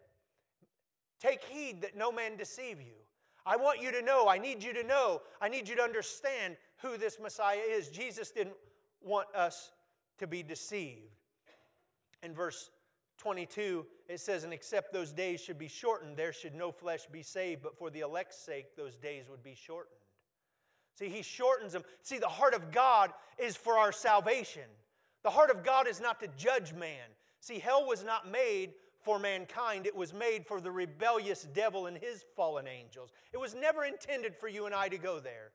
Take 1.19 1.43
heed 1.43 1.81
that 1.81 1.97
no 1.97 2.11
man 2.11 2.37
deceive 2.37 2.79
you. 2.79 2.93
I 3.47 3.55
want 3.55 3.81
you 3.81 3.91
to 3.91 4.01
know, 4.03 4.27
I 4.27 4.37
need 4.37 4.61
you 4.61 4.73
to 4.73 4.83
know, 4.83 5.21
I 5.41 5.49
need 5.49 5.67
you 5.67 5.75
to 5.77 5.81
understand 5.81 6.57
who 6.81 6.97
this 6.97 7.17
Messiah 7.19 7.61
is. 7.67 7.87
Jesus 7.87 8.29
didn't 8.29 8.57
want 9.01 9.27
us 9.33 9.71
to 10.19 10.27
be 10.27 10.43
deceived. 10.43 11.17
In 12.27 12.33
verse 12.33 12.71
22, 13.19 13.85
it 14.09 14.19
says, 14.19 14.43
And 14.43 14.51
except 14.51 14.91
those 14.91 15.13
days 15.13 15.39
should 15.39 15.57
be 15.57 15.69
shortened, 15.69 16.17
there 16.17 16.33
should 16.33 16.53
no 16.53 16.73
flesh 16.73 17.05
be 17.09 17.23
saved, 17.23 17.63
but 17.63 17.77
for 17.77 17.89
the 17.89 18.01
elect's 18.01 18.37
sake, 18.37 18.75
those 18.75 18.97
days 18.97 19.29
would 19.29 19.41
be 19.41 19.55
shortened. 19.55 19.95
See, 20.99 21.07
he 21.07 21.21
shortens 21.21 21.71
them. 21.71 21.83
See, 22.01 22.17
the 22.17 22.27
heart 22.27 22.53
of 22.53 22.69
God 22.69 23.13
is 23.37 23.55
for 23.55 23.77
our 23.77 23.93
salvation. 23.93 24.65
The 25.23 25.29
heart 25.29 25.49
of 25.49 25.63
God 25.63 25.87
is 25.87 26.01
not 26.01 26.19
to 26.19 26.27
judge 26.35 26.73
man. 26.73 27.07
See, 27.39 27.59
hell 27.59 27.87
was 27.87 28.03
not 28.03 28.29
made 28.29 28.73
for 29.05 29.19
mankind, 29.19 29.87
it 29.87 29.95
was 29.95 30.13
made 30.13 30.45
for 30.45 30.59
the 30.59 30.71
rebellious 30.71 31.47
devil 31.53 31.85
and 31.85 31.97
his 31.97 32.25
fallen 32.35 32.67
angels. 32.67 33.13
It 33.31 33.37
was 33.37 33.55
never 33.55 33.85
intended 33.85 34.35
for 34.35 34.49
you 34.49 34.65
and 34.65 34.75
I 34.75 34.89
to 34.89 34.97
go 34.97 35.21
there. 35.21 35.51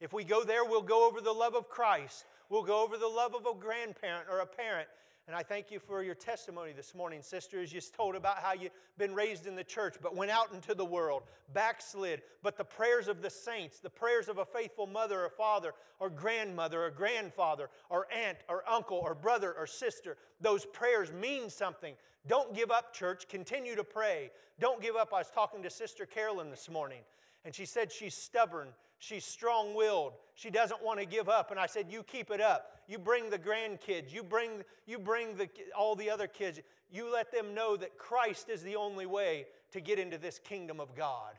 If 0.00 0.12
we 0.12 0.24
go 0.24 0.42
there, 0.42 0.64
we'll 0.64 0.82
go 0.82 1.06
over 1.06 1.20
the 1.20 1.32
love 1.32 1.54
of 1.54 1.68
Christ. 1.68 2.24
We'll 2.48 2.64
go 2.64 2.82
over 2.82 2.98
the 2.98 3.06
love 3.06 3.36
of 3.36 3.46
a 3.46 3.56
grandparent 3.56 4.26
or 4.28 4.40
a 4.40 4.46
parent. 4.46 4.88
And 5.26 5.34
I 5.34 5.42
thank 5.42 5.72
you 5.72 5.80
for 5.80 6.04
your 6.04 6.14
testimony 6.14 6.70
this 6.72 6.94
morning, 6.94 7.20
sister, 7.20 7.60
as 7.60 7.72
you 7.72 7.80
told 7.80 8.14
about 8.14 8.38
how 8.38 8.52
you've 8.52 8.70
been 8.96 9.12
raised 9.12 9.48
in 9.48 9.56
the 9.56 9.64
church, 9.64 9.96
but 10.00 10.14
went 10.14 10.30
out 10.30 10.52
into 10.52 10.72
the 10.72 10.84
world, 10.84 11.24
backslid. 11.52 12.22
But 12.44 12.56
the 12.56 12.64
prayers 12.64 13.08
of 13.08 13.22
the 13.22 13.30
saints, 13.30 13.80
the 13.80 13.90
prayers 13.90 14.28
of 14.28 14.38
a 14.38 14.44
faithful 14.44 14.86
mother 14.86 15.24
or 15.24 15.30
father 15.30 15.72
or 15.98 16.10
grandmother 16.10 16.84
or 16.84 16.90
grandfather 16.90 17.70
or 17.90 18.06
aunt 18.12 18.38
or 18.48 18.62
uncle 18.68 18.98
or 18.98 19.16
brother 19.16 19.52
or 19.58 19.66
sister, 19.66 20.16
those 20.40 20.64
prayers 20.64 21.12
mean 21.12 21.50
something. 21.50 21.94
Don't 22.28 22.54
give 22.54 22.70
up, 22.70 22.94
church. 22.94 23.26
Continue 23.28 23.74
to 23.74 23.84
pray. 23.84 24.30
Don't 24.60 24.80
give 24.80 24.94
up. 24.94 25.12
I 25.12 25.18
was 25.18 25.30
talking 25.34 25.60
to 25.64 25.70
Sister 25.70 26.06
Carolyn 26.06 26.50
this 26.50 26.70
morning, 26.70 27.00
and 27.44 27.52
she 27.52 27.66
said 27.66 27.90
she's 27.90 28.14
stubborn. 28.14 28.68
She's 28.98 29.24
strong 29.24 29.74
willed. 29.74 30.14
She 30.34 30.50
doesn't 30.50 30.82
want 30.82 31.00
to 31.00 31.06
give 31.06 31.28
up. 31.28 31.50
And 31.50 31.60
I 31.60 31.66
said, 31.66 31.86
You 31.90 32.02
keep 32.02 32.30
it 32.30 32.40
up. 32.40 32.72
You 32.88 32.98
bring 32.98 33.30
the 33.30 33.38
grandkids. 33.38 34.12
You 34.12 34.22
bring, 34.22 34.62
you 34.86 34.98
bring 34.98 35.36
the, 35.36 35.48
all 35.76 35.96
the 35.96 36.10
other 36.10 36.26
kids. 36.26 36.60
You 36.90 37.12
let 37.12 37.32
them 37.32 37.54
know 37.54 37.76
that 37.76 37.98
Christ 37.98 38.48
is 38.48 38.62
the 38.62 38.76
only 38.76 39.06
way 39.06 39.46
to 39.72 39.80
get 39.80 39.98
into 39.98 40.18
this 40.18 40.38
kingdom 40.38 40.80
of 40.80 40.94
God. 40.94 41.32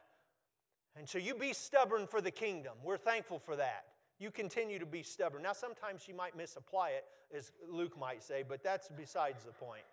And 0.98 1.08
so 1.08 1.18
you 1.18 1.36
be 1.36 1.54
stubborn 1.54 2.08
for 2.08 2.22
the 2.22 2.32
kingdom. 2.32 2.74
We're 2.84 2.98
thankful 2.98 3.40
for 3.40 3.56
that. 3.56 3.86
You 4.20 4.32
continue 4.32 4.80
to 4.80 4.86
be 4.86 5.04
stubborn. 5.04 5.44
Now, 5.44 5.54
sometimes 5.54 6.02
she 6.02 6.12
might 6.12 6.36
misapply 6.36 6.90
it, 6.90 7.06
as 7.36 7.52
Luke 7.70 7.98
might 8.00 8.24
say, 8.24 8.44
but 8.48 8.64
that's 8.64 8.90
besides 8.98 9.44
the 9.44 9.52
point. 9.52 9.84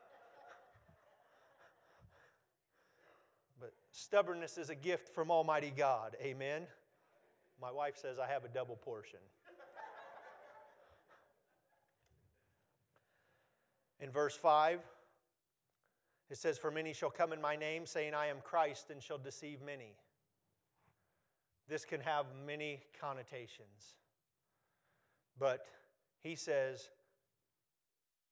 But 3.61 3.72
stubbornness 3.92 4.57
is 4.57 4.70
a 4.70 4.74
gift 4.74 5.14
from 5.14 5.31
Almighty 5.31 5.72
God. 5.77 6.16
Amen. 6.22 6.62
My 7.61 7.71
wife 7.71 7.97
says 7.97 8.19
I 8.19 8.31
have 8.31 8.45
a 8.45 8.49
double 8.49 8.77
portion. 8.77 9.21
In 14.01 14.11
verse 14.11 14.37
5, 14.37 14.81
it 16.31 16.37
says, 16.37 16.59
For 16.59 16.71
many 16.71 16.93
shall 16.93 17.11
come 17.11 17.33
in 17.33 17.40
my 17.40 17.57
name, 17.57 17.87
saying, 17.87 18.12
I 18.14 18.27
am 18.27 18.38
Christ, 18.43 18.90
and 18.90 19.03
shall 19.03 19.19
deceive 19.19 19.62
many. 19.62 19.95
This 21.69 21.85
can 21.85 22.01
have 22.01 22.27
many 22.47 22.83
connotations. 23.01 23.95
But 25.38 25.64
he 26.23 26.35
says 26.35 26.90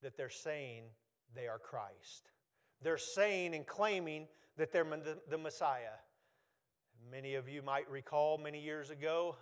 that 0.03 0.17
they're 0.17 0.29
saying 0.29 0.83
they 1.35 1.49
are 1.49 1.59
Christ. 1.59 2.31
They're 2.83 2.99
saying 2.99 3.55
and 3.55 3.67
claiming 3.67 4.27
that 4.57 4.73
they're 4.73 4.87
the 5.29 5.39
Messiah. 5.39 5.97
Many 7.11 7.35
of 7.35 7.49
you 7.49 7.63
might 7.63 7.91
recall 7.91 8.39
many 8.39 8.61
years 8.61 8.91
ago, 8.91 9.37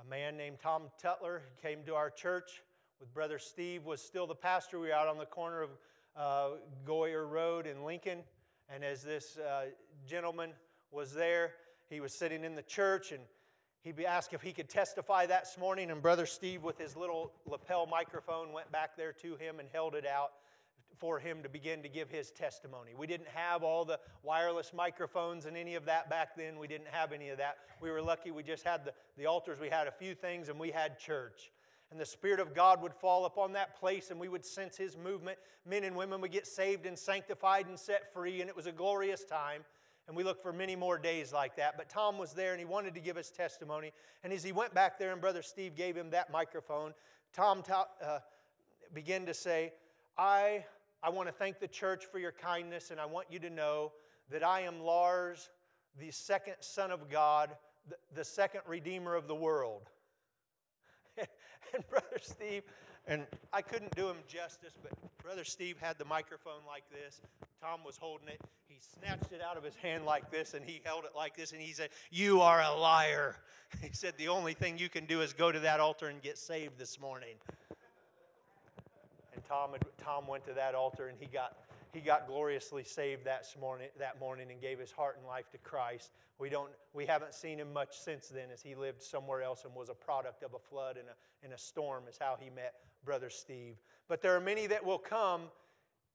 a 0.00 0.04
man 0.08 0.36
named 0.36 0.58
Tom 0.62 0.84
Tutler 1.02 1.40
came 1.62 1.82
to 1.84 1.94
our 1.94 2.10
church 2.10 2.62
with 2.98 3.12
Brother 3.14 3.38
Steve, 3.38 3.84
was 3.84 4.02
still 4.02 4.26
the 4.26 4.34
pastor. 4.34 4.80
We 4.80 4.88
were 4.88 4.94
out 4.94 5.08
on 5.08 5.16
the 5.16 5.26
corner 5.26 5.62
of 5.62 5.70
uh, 6.16 6.56
Goyer 6.86 7.28
Road 7.28 7.66
in 7.66 7.84
Lincoln. 7.84 8.20
And 8.68 8.84
as 8.84 9.02
this 9.02 9.38
uh, 9.38 9.66
gentleman 10.06 10.50
was 10.90 11.12
there, 11.12 11.52
he 11.88 12.00
was 12.00 12.12
sitting 12.12 12.44
in 12.44 12.54
the 12.54 12.62
church 12.62 13.12
and 13.12 13.22
he 13.82 14.04
asked 14.04 14.32
if 14.32 14.42
he 14.42 14.52
could 14.52 14.68
testify 14.68 15.26
that 15.26 15.46
morning. 15.58 15.90
And 15.90 16.02
Brother 16.02 16.26
Steve, 16.26 16.62
with 16.62 16.78
his 16.78 16.96
little 16.96 17.32
lapel 17.46 17.86
microphone, 17.86 18.52
went 18.52 18.70
back 18.72 18.96
there 18.96 19.12
to 19.22 19.36
him 19.36 19.58
and 19.58 19.68
held 19.72 19.94
it 19.94 20.06
out 20.06 20.32
for 20.98 21.18
him 21.18 21.42
to 21.42 21.48
begin 21.48 21.82
to 21.82 21.88
give 21.88 22.10
his 22.10 22.30
testimony. 22.30 22.92
We 22.96 23.06
didn't 23.06 23.28
have 23.28 23.62
all 23.62 23.84
the 23.84 23.98
wireless 24.22 24.72
microphones 24.74 25.46
and 25.46 25.56
any 25.56 25.74
of 25.74 25.86
that 25.86 26.10
back 26.10 26.36
then. 26.36 26.58
We 26.58 26.68
didn't 26.68 26.88
have 26.90 27.12
any 27.12 27.30
of 27.30 27.38
that. 27.38 27.58
We 27.80 27.90
were 27.90 28.02
lucky 28.02 28.30
we 28.30 28.42
just 28.42 28.64
had 28.64 28.84
the, 28.84 28.92
the 29.16 29.26
altars, 29.26 29.58
we 29.58 29.68
had 29.68 29.86
a 29.86 29.92
few 29.92 30.14
things, 30.14 30.48
and 30.48 30.58
we 30.58 30.70
had 30.70 30.98
church. 30.98 31.50
And 31.90 31.98
the 31.98 32.06
Spirit 32.06 32.38
of 32.38 32.54
God 32.54 32.82
would 32.82 32.94
fall 32.94 33.24
upon 33.24 33.52
that 33.54 33.78
place, 33.78 34.10
and 34.10 34.20
we 34.20 34.28
would 34.28 34.44
sense 34.44 34.76
His 34.76 34.96
movement. 34.96 35.38
Men 35.66 35.82
and 35.84 35.96
women 35.96 36.20
would 36.20 36.30
get 36.30 36.46
saved 36.46 36.86
and 36.86 36.96
sanctified 36.96 37.66
and 37.66 37.78
set 37.78 38.12
free, 38.12 38.40
and 38.40 38.48
it 38.48 38.54
was 38.54 38.66
a 38.66 38.72
glorious 38.72 39.24
time. 39.24 39.64
And 40.06 40.16
we 40.16 40.22
looked 40.22 40.42
for 40.42 40.52
many 40.52 40.76
more 40.76 40.98
days 40.98 41.32
like 41.32 41.56
that. 41.56 41.76
But 41.76 41.88
Tom 41.88 42.18
was 42.18 42.32
there, 42.32 42.52
and 42.52 42.60
he 42.60 42.64
wanted 42.64 42.94
to 42.94 43.00
give 43.00 43.16
his 43.16 43.30
testimony. 43.30 43.92
And 44.22 44.32
as 44.32 44.42
he 44.42 44.52
went 44.52 44.72
back 44.72 44.98
there, 44.98 45.12
and 45.12 45.20
Brother 45.20 45.42
Steve 45.42 45.74
gave 45.74 45.96
him 45.96 46.10
that 46.10 46.30
microphone, 46.30 46.94
Tom 47.32 47.62
ta- 47.62 47.88
uh, 48.04 48.18
began 48.92 49.26
to 49.26 49.34
say, 49.34 49.72
I 50.16 50.64
I 51.02 51.08
want 51.08 51.28
to 51.28 51.32
thank 51.32 51.60
the 51.60 51.68
church 51.68 52.04
for 52.04 52.18
your 52.18 52.32
kindness, 52.32 52.90
and 52.90 53.00
I 53.00 53.06
want 53.06 53.26
you 53.30 53.38
to 53.40 53.50
know 53.50 53.92
that 54.30 54.44
I 54.44 54.60
am 54.62 54.80
Lars, 54.82 55.48
the 55.98 56.10
second 56.10 56.54
Son 56.60 56.90
of 56.90 57.08
God, 57.08 57.50
the, 58.14 58.24
second 58.24 58.60
Redeemer 58.66 59.14
of 59.14 59.26
the 59.26 59.34
world. 59.34 59.88
and 61.18 61.88
Brother 61.88 62.18
Steve, 62.20 62.62
and 63.06 63.26
I 63.52 63.62
couldn't 63.62 63.96
do 63.96 64.08
him 64.08 64.16
justice, 64.28 64.74
but 64.82 64.92
Brother 65.22 65.44
Steve 65.44 65.76
had 65.80 65.98
the 65.98 66.04
microphone 66.04 66.60
like 66.66 66.84
this. 66.90 67.22
Tom 67.62 67.80
was 67.84 67.96
holding 67.96 68.28
it. 68.28 68.40
He 68.68 68.76
snatched 68.78 69.32
it 69.32 69.40
out 69.42 69.56
of 69.56 69.64
his 69.64 69.74
hand 69.76 70.04
like 70.04 70.30
this, 70.30 70.54
and 70.54 70.64
he 70.64 70.82
held 70.84 71.04
it 71.04 71.12
like 71.16 71.34
this, 71.34 71.52
and 71.52 71.60
he 71.60 71.72
said, 71.72 71.90
You 72.10 72.40
are 72.40 72.60
a 72.60 72.74
liar. 72.74 73.36
He 73.80 73.90
said, 73.92 74.14
The 74.18 74.26
only 74.26 74.52
thing 74.52 74.78
you 74.78 74.88
can 74.88 75.06
do 75.06 75.20
is 75.20 75.32
go 75.32 75.52
to 75.52 75.60
that 75.60 75.78
altar 75.78 76.08
and 76.08 76.20
get 76.20 76.36
saved 76.38 76.76
this 76.76 76.98
morning. 76.98 77.36
Tom, 79.48 79.72
had, 79.72 79.84
Tom 79.98 80.26
went 80.26 80.44
to 80.46 80.52
that 80.54 80.74
altar 80.74 81.08
and 81.08 81.18
he 81.18 81.26
got, 81.26 81.56
he 81.92 82.00
got 82.00 82.26
gloriously 82.26 82.84
saved 82.84 83.24
that 83.24 83.44
morning, 83.60 83.88
that 83.98 84.18
morning 84.20 84.50
and 84.50 84.60
gave 84.60 84.78
his 84.78 84.92
heart 84.92 85.16
and 85.18 85.26
life 85.26 85.50
to 85.50 85.58
Christ. 85.58 86.10
We, 86.38 86.48
don't, 86.48 86.70
we 86.94 87.06
haven't 87.06 87.34
seen 87.34 87.58
him 87.58 87.72
much 87.72 87.98
since 87.98 88.28
then 88.28 88.48
as 88.52 88.62
he 88.62 88.74
lived 88.74 89.02
somewhere 89.02 89.42
else 89.42 89.64
and 89.64 89.74
was 89.74 89.88
a 89.88 89.94
product 89.94 90.42
of 90.42 90.54
a 90.54 90.58
flood 90.58 90.96
and 90.96 91.06
a, 91.08 91.44
and 91.44 91.52
a 91.52 91.58
storm, 91.58 92.04
is 92.08 92.18
how 92.18 92.36
he 92.40 92.50
met 92.50 92.74
Brother 93.04 93.30
Steve. 93.30 93.76
But 94.08 94.22
there 94.22 94.34
are 94.34 94.40
many 94.40 94.66
that 94.66 94.84
will 94.84 94.98
come 94.98 95.42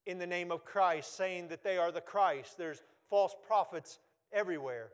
in 0.06 0.18
the 0.18 0.28
name 0.28 0.52
of 0.52 0.66
Christ 0.66 1.16
saying 1.16 1.48
that 1.50 1.64
they 1.64 1.78
are 1.78 1.92
the 1.92 2.02
Christ. 2.02 2.58
There's 2.58 2.82
false 3.10 3.36
prophets 3.46 4.00
everywhere. 4.32 4.90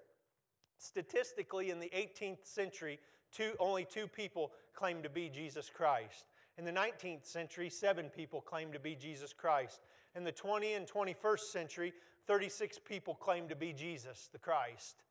Statistically, 0.78 1.70
in 1.70 1.80
the 1.80 1.92
18th 1.96 2.46
century, 2.46 3.00
two, 3.32 3.54
only 3.60 3.86
two 3.86 4.08
people 4.08 4.52
claimed 4.74 5.04
to 5.04 5.10
be 5.10 5.30
Jesus 5.30 5.70
Christ. 5.70 6.26
In 6.58 6.66
the 6.66 6.72
19th 6.72 7.26
century, 7.26 7.70
seven 7.70 8.10
people 8.10 8.42
claimed 8.42 8.74
to 8.74 8.80
be 8.80 8.96
Jesus 8.96 9.34
Christ. 9.34 9.82
In 10.16 10.24
the 10.24 10.32
20th 10.32 10.78
and 10.78 10.88
21st 10.88 11.40
century, 11.40 11.94
36 12.28 12.80
people 12.80 13.16
claimed 13.16 13.50
to 13.50 13.56
be 13.56 13.74
Jesus, 13.74 14.30
the 14.32 14.38
Christ. 14.38 15.04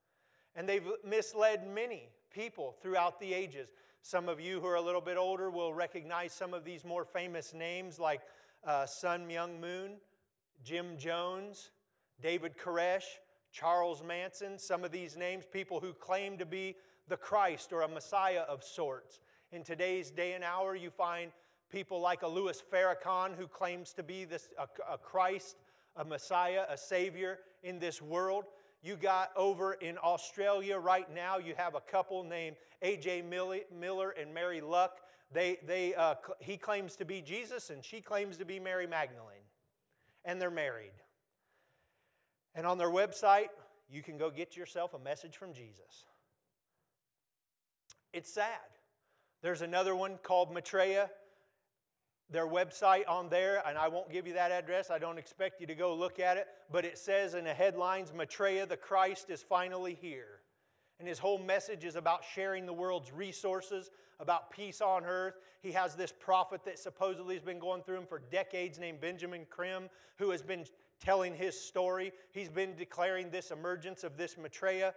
And 0.55 0.69
they've 0.69 0.87
misled 1.05 1.67
many 1.67 2.09
people 2.31 2.77
throughout 2.83 3.19
the 3.21 3.33
ages. 3.33 3.69
Some 4.03 4.29
of 4.29 4.41
you 4.41 4.61
who 4.61 4.67
are 4.67 4.77
a 4.77 4.81
little 4.81 5.01
bit 5.01 5.17
older 5.17 5.51
will 5.51 5.75
recognize 5.75 6.33
some 6.33 6.55
of 6.55 6.65
these 6.65 6.85
more 6.85 7.05
famous 7.05 7.55
names 7.55 7.99
like 7.99 8.21
uh, 8.65 8.87
Sun 8.87 9.27
Myung 9.29 9.61
Moon, 9.61 9.93
Jim 10.63 10.97
Jones, 10.99 11.71
David 12.21 12.57
Koresh, 12.57 13.05
Charles 13.53 14.03
Manson. 14.03 14.59
Some 14.59 14.85
of 14.85 14.93
these 14.93 15.17
names, 15.17 15.45
people 15.51 15.81
who 15.81 15.93
claim 15.93 16.39
to 16.39 16.47
be 16.47 16.77
the 17.09 17.17
Christ 17.17 17.73
or 17.73 17.83
a 17.83 17.89
Messiah 17.89 18.43
of 18.49 18.63
sorts. 18.63 19.21
In 19.53 19.65
today's 19.65 20.13
day 20.13 20.35
and 20.35 20.45
hour, 20.45 20.77
you 20.77 20.91
find 20.91 21.33
people 21.71 22.01
like 22.01 22.23
a 22.23 22.29
Louis 22.29 22.63
Farrakhan 22.73 23.37
who 23.37 23.49
claims 23.49 23.93
to 23.95 24.03
be 24.05 24.25
this, 24.25 24.49
a, 24.59 24.93
a 24.93 24.97
Christ, 24.97 25.57
a 25.97 26.05
Messiah, 26.05 26.65
a 26.69 26.77
Savior 26.77 27.41
in 27.65 27.81
this 27.81 28.01
world. 28.01 28.45
You 28.83 28.95
got 28.97 29.31
over 29.37 29.75
in 29.75 29.99
Australia 29.99 30.79
right 30.79 31.13
now, 31.13 31.39
you 31.39 31.55
have 31.57 31.75
a 31.75 31.81
couple 31.81 32.23
named 32.23 32.57
A.J. 32.83 33.23
Miller 33.23 34.11
and 34.11 34.33
Mary 34.33 34.61
Luck. 34.61 35.01
They, 35.33 35.59
they, 35.67 35.95
uh, 35.95 36.15
he 36.39 36.57
claims 36.57 36.95
to 36.97 37.05
be 37.05 37.21
Jesus 37.21 37.71
and 37.71 37.85
she 37.85 38.01
claims 38.01 38.37
to 38.37 38.45
be 38.45 38.61
Mary 38.61 38.87
Magdalene. 38.87 39.37
And 40.25 40.41
they're 40.41 40.51
married. 40.51 40.93
And 42.55 42.67
on 42.67 42.79
their 42.79 42.91
website, 42.91 43.49
you 43.91 44.03
can 44.03 44.17
go 44.17 44.31
get 44.31 44.57
yourself 44.57 44.95
a 44.95 44.99
message 44.99 45.37
from 45.37 45.53
Jesus. 45.53 46.07
It's 48.13 48.33
sad. 48.33 48.61
There's 49.43 49.63
another 49.63 49.95
one 49.97 50.19
called 50.23 50.53
Maitreya. 50.53 51.11
Their 52.31 52.47
website 52.47 53.09
on 53.09 53.29
there, 53.29 53.63
and 53.67 53.77
I 53.77 53.89
won't 53.89 54.13
give 54.13 54.27
you 54.27 54.35
that 54.35 54.53
address. 54.53 54.91
I 54.91 54.99
don't 54.99 55.19
expect 55.19 55.61
you 55.61 55.67
to 55.67 55.75
go 55.75 55.95
look 55.95 56.21
at 56.21 56.37
it, 56.37 56.47
but 56.71 56.85
it 56.85 56.97
says 56.97 57.35
in 57.35 57.45
the 57.45 57.55
headlines 57.55 58.13
Maitreya, 58.13 58.67
the 58.67 58.77
Christ 58.77 59.31
is 59.31 59.43
finally 59.43 59.99
here. 60.01 60.41
And 61.01 61.09
his 61.09 61.19
whole 61.19 61.39
message 61.39 61.85
is 61.85 61.97
about 61.97 62.23
sharing 62.23 62.67
the 62.67 62.73
world's 62.73 63.11
resources, 63.11 63.91
about 64.21 64.51
peace 64.51 64.81
on 64.81 65.05
earth. 65.05 65.35
He 65.63 65.73
has 65.73 65.97
this 65.97 66.13
prophet 66.13 66.61
that 66.67 66.79
supposedly 66.79 67.35
has 67.35 67.43
been 67.43 67.59
going 67.59 67.83
through 67.83 67.97
him 67.97 68.07
for 68.07 68.21
decades 68.31 68.79
named 68.79 69.01
Benjamin 69.01 69.47
Creme, 69.49 69.89
who 70.19 70.31
has 70.31 70.43
been 70.43 70.67
telling 71.03 71.35
his 71.35 71.59
story. 71.59 72.13
He's 72.33 72.51
been 72.51 72.77
declaring 72.77 73.31
this 73.31 73.51
emergence 73.51 74.05
of 74.05 74.17
this 74.17 74.37
Maitreya. 74.37 74.95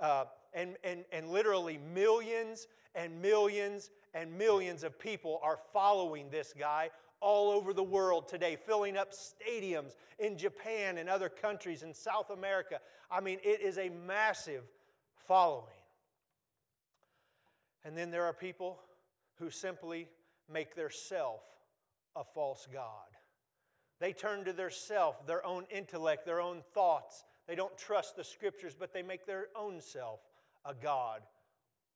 Uh, 0.00 0.24
and, 0.54 0.76
and, 0.84 1.04
and 1.12 1.28
literally 1.28 1.78
millions 1.92 2.68
and 2.94 3.20
millions 3.20 3.90
and 4.14 4.32
millions 4.32 4.84
of 4.84 4.98
people 4.98 5.40
are 5.42 5.58
following 5.72 6.30
this 6.30 6.54
guy 6.56 6.90
all 7.20 7.50
over 7.50 7.72
the 7.72 7.82
world 7.82 8.28
today, 8.28 8.56
filling 8.66 8.96
up 8.96 9.12
stadiums 9.12 9.94
in 10.18 10.36
Japan 10.36 10.98
and 10.98 11.08
other 11.08 11.28
countries 11.28 11.82
in 11.82 11.92
South 11.92 12.30
America. 12.30 12.78
I 13.10 13.20
mean, 13.20 13.38
it 13.42 13.60
is 13.60 13.78
a 13.78 13.88
massive 13.88 14.62
following. 15.26 15.72
And 17.84 17.96
then 17.96 18.10
there 18.10 18.24
are 18.24 18.32
people 18.32 18.78
who 19.38 19.50
simply 19.50 20.08
make 20.52 20.74
their 20.74 20.90
self 20.90 21.40
a 22.14 22.22
false 22.22 22.68
God. 22.72 23.08
They 24.00 24.12
turn 24.12 24.44
to 24.44 24.52
their 24.52 24.70
self, 24.70 25.26
their 25.26 25.44
own 25.44 25.64
intellect, 25.70 26.26
their 26.26 26.40
own 26.40 26.62
thoughts. 26.74 27.24
They 27.46 27.54
don't 27.54 27.76
trust 27.76 28.16
the 28.16 28.24
scriptures, 28.24 28.74
but 28.78 28.92
they 28.92 29.02
make 29.02 29.26
their 29.26 29.48
own 29.56 29.80
self 29.80 30.20
a 30.64 30.74
God 30.74 31.22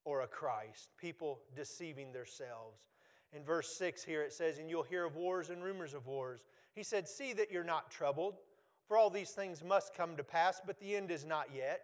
or 0.04 0.22
a 0.22 0.26
Christ. 0.26 0.90
People 0.98 1.40
deceiving 1.54 2.12
themselves. 2.12 2.78
In 3.32 3.44
verse 3.44 3.76
6 3.76 4.04
here 4.04 4.22
it 4.22 4.32
says, 4.32 4.58
And 4.58 4.70
you'll 4.70 4.82
hear 4.82 5.04
of 5.04 5.16
wars 5.16 5.50
and 5.50 5.62
rumors 5.62 5.94
of 5.94 6.06
wars. 6.06 6.44
He 6.74 6.82
said, 6.82 7.08
See 7.08 7.32
that 7.34 7.50
you're 7.50 7.64
not 7.64 7.90
troubled, 7.90 8.36
for 8.86 8.96
all 8.96 9.10
these 9.10 9.30
things 9.30 9.62
must 9.62 9.94
come 9.94 10.16
to 10.16 10.24
pass, 10.24 10.60
but 10.64 10.80
the 10.80 10.96
end 10.96 11.10
is 11.10 11.24
not 11.24 11.48
yet. 11.54 11.82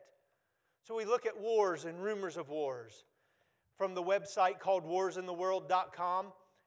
So 0.82 0.94
we 0.94 1.04
look 1.04 1.26
at 1.26 1.38
wars 1.38 1.84
and 1.84 2.02
rumors 2.02 2.36
of 2.36 2.48
wars. 2.48 3.04
From 3.76 3.94
the 3.94 4.02
website 4.02 4.58
called 4.60 4.84
warsintheworld.com, 4.84 6.26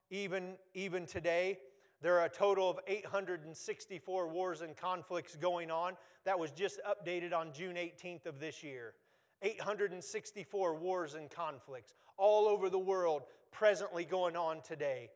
even, 0.10 0.56
even 0.74 1.06
today, 1.06 1.60
there 2.02 2.20
are 2.20 2.26
a 2.26 2.30
total 2.30 2.70
of 2.70 2.80
864 2.88 4.28
wars 4.28 4.62
and 4.62 4.76
conflicts 4.76 5.36
going 5.36 5.72
on. 5.72 5.94
That 6.26 6.38
was 6.38 6.52
just 6.52 6.80
updated 6.88 7.34
on 7.34 7.54
June 7.54 7.76
18th 7.76 8.26
of 8.26 8.40
this 8.40 8.64
year. 8.64 8.94
864 9.42 10.76
wars 10.76 11.14
and 11.14 11.30
conflicts 11.30 11.94
all 12.18 12.48
over 12.48 12.70
the 12.70 12.80
world 12.80 13.24
presently 13.52 14.06
going 14.06 14.36
on 14.36 14.62
today. 14.62 15.10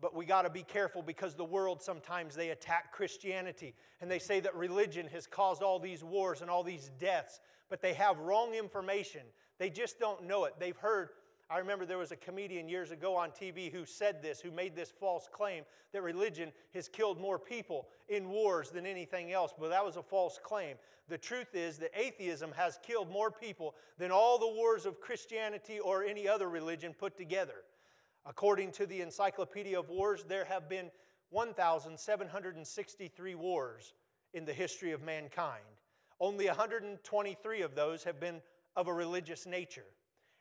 But 0.00 0.14
we 0.14 0.26
got 0.26 0.42
to 0.42 0.50
be 0.50 0.62
careful 0.62 1.02
because 1.02 1.34
the 1.34 1.44
world 1.44 1.80
sometimes 1.80 2.34
they 2.34 2.50
attack 2.50 2.92
Christianity 2.92 3.74
and 4.00 4.10
they 4.10 4.18
say 4.18 4.40
that 4.40 4.54
religion 4.54 5.08
has 5.08 5.26
caused 5.26 5.62
all 5.62 5.78
these 5.78 6.02
wars 6.04 6.40
and 6.40 6.50
all 6.50 6.62
these 6.62 6.90
deaths, 6.98 7.40
but 7.70 7.80
they 7.80 7.94
have 7.94 8.18
wrong 8.18 8.54
information. 8.54 9.22
They 9.58 9.70
just 9.70 9.98
don't 9.98 10.24
know 10.24 10.44
it. 10.44 10.54
They've 10.58 10.76
heard 10.76 11.10
I 11.54 11.58
remember 11.58 11.86
there 11.86 11.98
was 11.98 12.10
a 12.10 12.16
comedian 12.16 12.68
years 12.68 12.90
ago 12.90 13.14
on 13.14 13.30
TV 13.30 13.70
who 13.70 13.86
said 13.86 14.20
this, 14.20 14.40
who 14.40 14.50
made 14.50 14.74
this 14.74 14.90
false 14.90 15.28
claim 15.30 15.62
that 15.92 16.02
religion 16.02 16.50
has 16.74 16.88
killed 16.88 17.20
more 17.20 17.38
people 17.38 17.86
in 18.08 18.28
wars 18.28 18.70
than 18.70 18.84
anything 18.84 19.30
else, 19.30 19.54
but 19.56 19.68
that 19.68 19.84
was 19.84 19.96
a 19.96 20.02
false 20.02 20.40
claim. 20.42 20.74
The 21.08 21.16
truth 21.16 21.54
is 21.54 21.78
that 21.78 21.92
atheism 21.96 22.50
has 22.56 22.80
killed 22.82 23.08
more 23.08 23.30
people 23.30 23.76
than 23.98 24.10
all 24.10 24.36
the 24.36 24.48
wars 24.48 24.84
of 24.84 25.00
Christianity 25.00 25.78
or 25.78 26.02
any 26.02 26.26
other 26.26 26.50
religion 26.50 26.92
put 26.92 27.16
together. 27.16 27.62
According 28.26 28.72
to 28.72 28.84
the 28.84 29.00
Encyclopedia 29.00 29.78
of 29.78 29.88
Wars, 29.88 30.24
there 30.26 30.46
have 30.46 30.68
been 30.68 30.90
1,763 31.30 33.34
wars 33.36 33.94
in 34.32 34.44
the 34.44 34.52
history 34.52 34.90
of 34.90 35.04
mankind. 35.04 35.62
Only 36.18 36.48
123 36.48 37.62
of 37.62 37.76
those 37.76 38.02
have 38.02 38.18
been 38.18 38.42
of 38.74 38.88
a 38.88 38.92
religious 38.92 39.46
nature. 39.46 39.86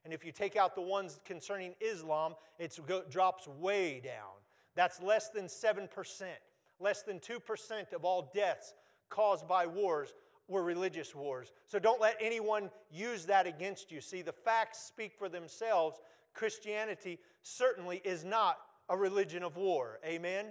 And 0.03 0.13
if 0.13 0.25
you 0.25 0.31
take 0.31 0.55
out 0.55 0.75
the 0.75 0.81
ones 0.81 1.19
concerning 1.25 1.75
Islam, 1.79 2.35
it 2.59 2.77
drops 3.09 3.47
way 3.47 4.01
down. 4.03 4.33
That's 4.75 5.01
less 5.01 5.29
than 5.29 5.45
7%. 5.45 5.87
Less 6.79 7.03
than 7.03 7.19
2% 7.19 7.93
of 7.93 8.03
all 8.03 8.31
deaths 8.33 8.73
caused 9.09 9.47
by 9.47 9.65
wars 9.65 10.13
were 10.47 10.63
religious 10.63 11.15
wars. 11.15 11.53
So 11.67 11.79
don't 11.79 12.01
let 12.01 12.17
anyone 12.19 12.69
use 12.91 13.25
that 13.25 13.47
against 13.47 13.91
you. 13.91 14.01
See, 14.01 14.21
the 14.21 14.33
facts 14.33 14.79
speak 14.79 15.13
for 15.17 15.29
themselves. 15.29 15.99
Christianity 16.33 17.19
certainly 17.43 18.01
is 18.03 18.25
not 18.25 18.57
a 18.89 18.97
religion 18.97 19.43
of 19.43 19.55
war. 19.55 19.99
Amen? 20.05 20.47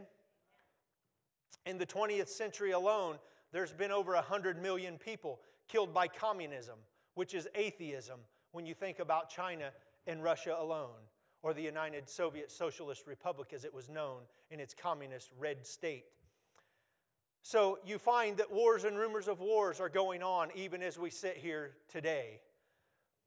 In 1.66 1.76
the 1.76 1.86
20th 1.86 2.28
century 2.28 2.70
alone, 2.70 3.18
there's 3.52 3.72
been 3.72 3.92
over 3.92 4.14
100 4.14 4.62
million 4.62 4.96
people 4.96 5.40
killed 5.68 5.92
by 5.92 6.08
communism, 6.08 6.78
which 7.14 7.34
is 7.34 7.46
atheism, 7.54 8.20
when 8.52 8.66
you 8.66 8.74
think 8.74 8.98
about 8.98 9.28
China 9.28 9.70
and 10.06 10.22
Russia 10.22 10.56
alone, 10.58 11.00
or 11.42 11.52
the 11.52 11.62
United 11.62 12.08
Soviet 12.08 12.50
Socialist 12.50 13.06
Republic 13.06 13.52
as 13.52 13.64
it 13.64 13.74
was 13.74 13.88
known 13.88 14.20
in 14.50 14.60
its 14.60 14.74
communist 14.74 15.30
red 15.38 15.66
state. 15.66 16.04
So 17.42 17.78
you 17.84 17.98
find 17.98 18.36
that 18.36 18.52
wars 18.52 18.84
and 18.84 18.96
rumors 18.96 19.26
of 19.26 19.40
wars 19.40 19.80
are 19.80 19.88
going 19.88 20.22
on 20.22 20.50
even 20.54 20.82
as 20.82 20.98
we 20.98 21.10
sit 21.10 21.36
here 21.36 21.72
today. 21.88 22.40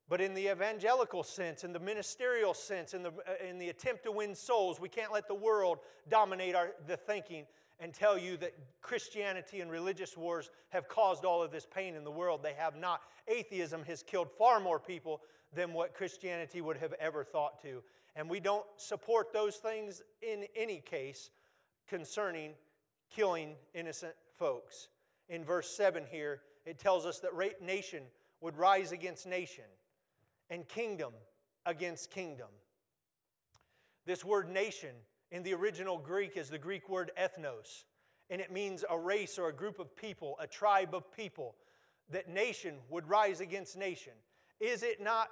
But 0.08 0.22
in 0.22 0.34
the 0.34 0.52
evangelical 0.52 1.24
sense, 1.24 1.64
in 1.64 1.74
the 1.74 1.80
ministerial 1.80 2.54
sense, 2.54 2.94
in 2.94 3.02
the, 3.02 3.10
uh, 3.10 3.46
in 3.48 3.58
the 3.58 3.70
attempt 3.70 4.04
to 4.04 4.12
win 4.12 4.36
souls, 4.36 4.80
we 4.80 4.88
can't 4.88 5.12
let 5.12 5.28
the 5.28 5.36
world 5.36 5.80
dominate 6.10 6.56
our, 6.56 6.70
the 6.88 6.96
thinking 6.96 7.46
and 7.80 7.94
tell 7.94 8.18
you 8.18 8.38
that 8.38 8.54
Christianity 8.82 9.62
and 9.62 9.70
religious 9.70 10.16
wars 10.16 10.50
have 10.70 10.88
caused 10.88 11.26
all 11.26 11.44
of 11.44 11.52
this 11.52 11.66
pain 11.66 11.96
in 11.96 12.04
the 12.04 12.12
world. 12.12 12.42
They 12.42 12.54
have 12.54 12.76
not. 12.76 13.02
Atheism 13.28 13.84
has 13.84 14.02
killed 14.02 14.30
far 14.38 14.60
more 14.60 14.80
people 14.80 15.22
than 15.54 15.74
what 15.74 15.94
Christianity 15.94 16.62
would 16.62 16.78
have 16.78 16.94
ever 16.94 17.24
thought 17.24 17.62
to. 17.64 17.84
And 18.16 18.30
we 18.30 18.40
don't 18.40 18.66
support 18.78 19.34
those 19.34 19.58
things 19.58 20.02
in 20.22 20.46
any 20.56 20.80
case 20.80 21.30
concerning 21.88 22.54
killing 23.14 23.56
innocent 23.74 24.14
folks. 24.38 24.90
In 25.30 25.44
verse 25.44 25.70
7 25.76 26.06
here, 26.10 26.42
it 26.66 26.80
tells 26.80 27.06
us 27.06 27.20
that 27.20 27.32
nation 27.62 28.04
would 28.42 28.58
rise 28.58 28.92
against 28.92 29.28
nation 29.28 29.66
and 30.50 30.68
kingdom 30.68 31.14
against 31.66 32.12
kingdom. 32.12 32.48
This 34.06 34.24
word 34.24 34.50
nation 34.50 34.96
in 35.36 35.44
the 35.44 35.54
original 35.54 35.98
Greek 35.98 36.38
is 36.38 36.50
the 36.50 36.58
Greek 36.58 36.88
word 36.88 37.12
ethnos, 37.22 37.84
and 38.30 38.40
it 38.40 38.54
means 38.54 38.86
a 38.90 38.98
race 38.98 39.38
or 39.38 39.50
a 39.50 39.54
group 39.54 39.80
of 39.80 39.94
people, 39.94 40.38
a 40.40 40.48
tribe 40.48 40.96
of 40.96 41.14
people, 41.14 41.56
that 42.10 42.30
nation 42.30 42.76
would 42.90 43.06
rise 43.10 43.42
against 43.42 43.78
nation. 43.78 44.14
Is 44.62 44.82
it 44.82 45.04
not, 45.04 45.28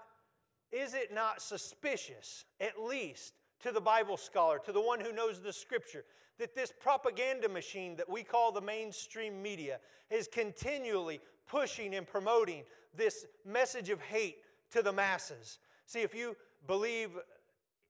is 0.73 0.93
it 0.93 1.13
not 1.13 1.41
suspicious, 1.41 2.43
at 2.59 2.83
least 2.83 3.35
to 3.61 3.71
the 3.71 3.79
Bible 3.79 4.17
scholar, 4.17 4.59
to 4.65 4.73
the 4.73 4.81
one 4.81 4.99
who 4.99 5.13
knows 5.13 5.39
the 5.39 5.53
scripture, 5.53 6.03
that 6.37 6.53
this 6.53 6.73
propaganda 6.81 7.47
machine 7.47 7.95
that 7.95 8.09
we 8.09 8.23
call 8.23 8.51
the 8.51 8.59
mainstream 8.59 9.41
media 9.41 9.79
is 10.11 10.27
continually 10.27 11.21
pushing 11.47 11.95
and 11.95 12.05
promoting 12.05 12.63
this 12.93 13.25
message 13.45 13.89
of 13.89 14.01
hate 14.01 14.39
to 14.71 14.81
the 14.81 14.91
masses? 14.91 15.59
See, 15.85 16.01
if 16.01 16.13
you 16.13 16.35
believe 16.67 17.11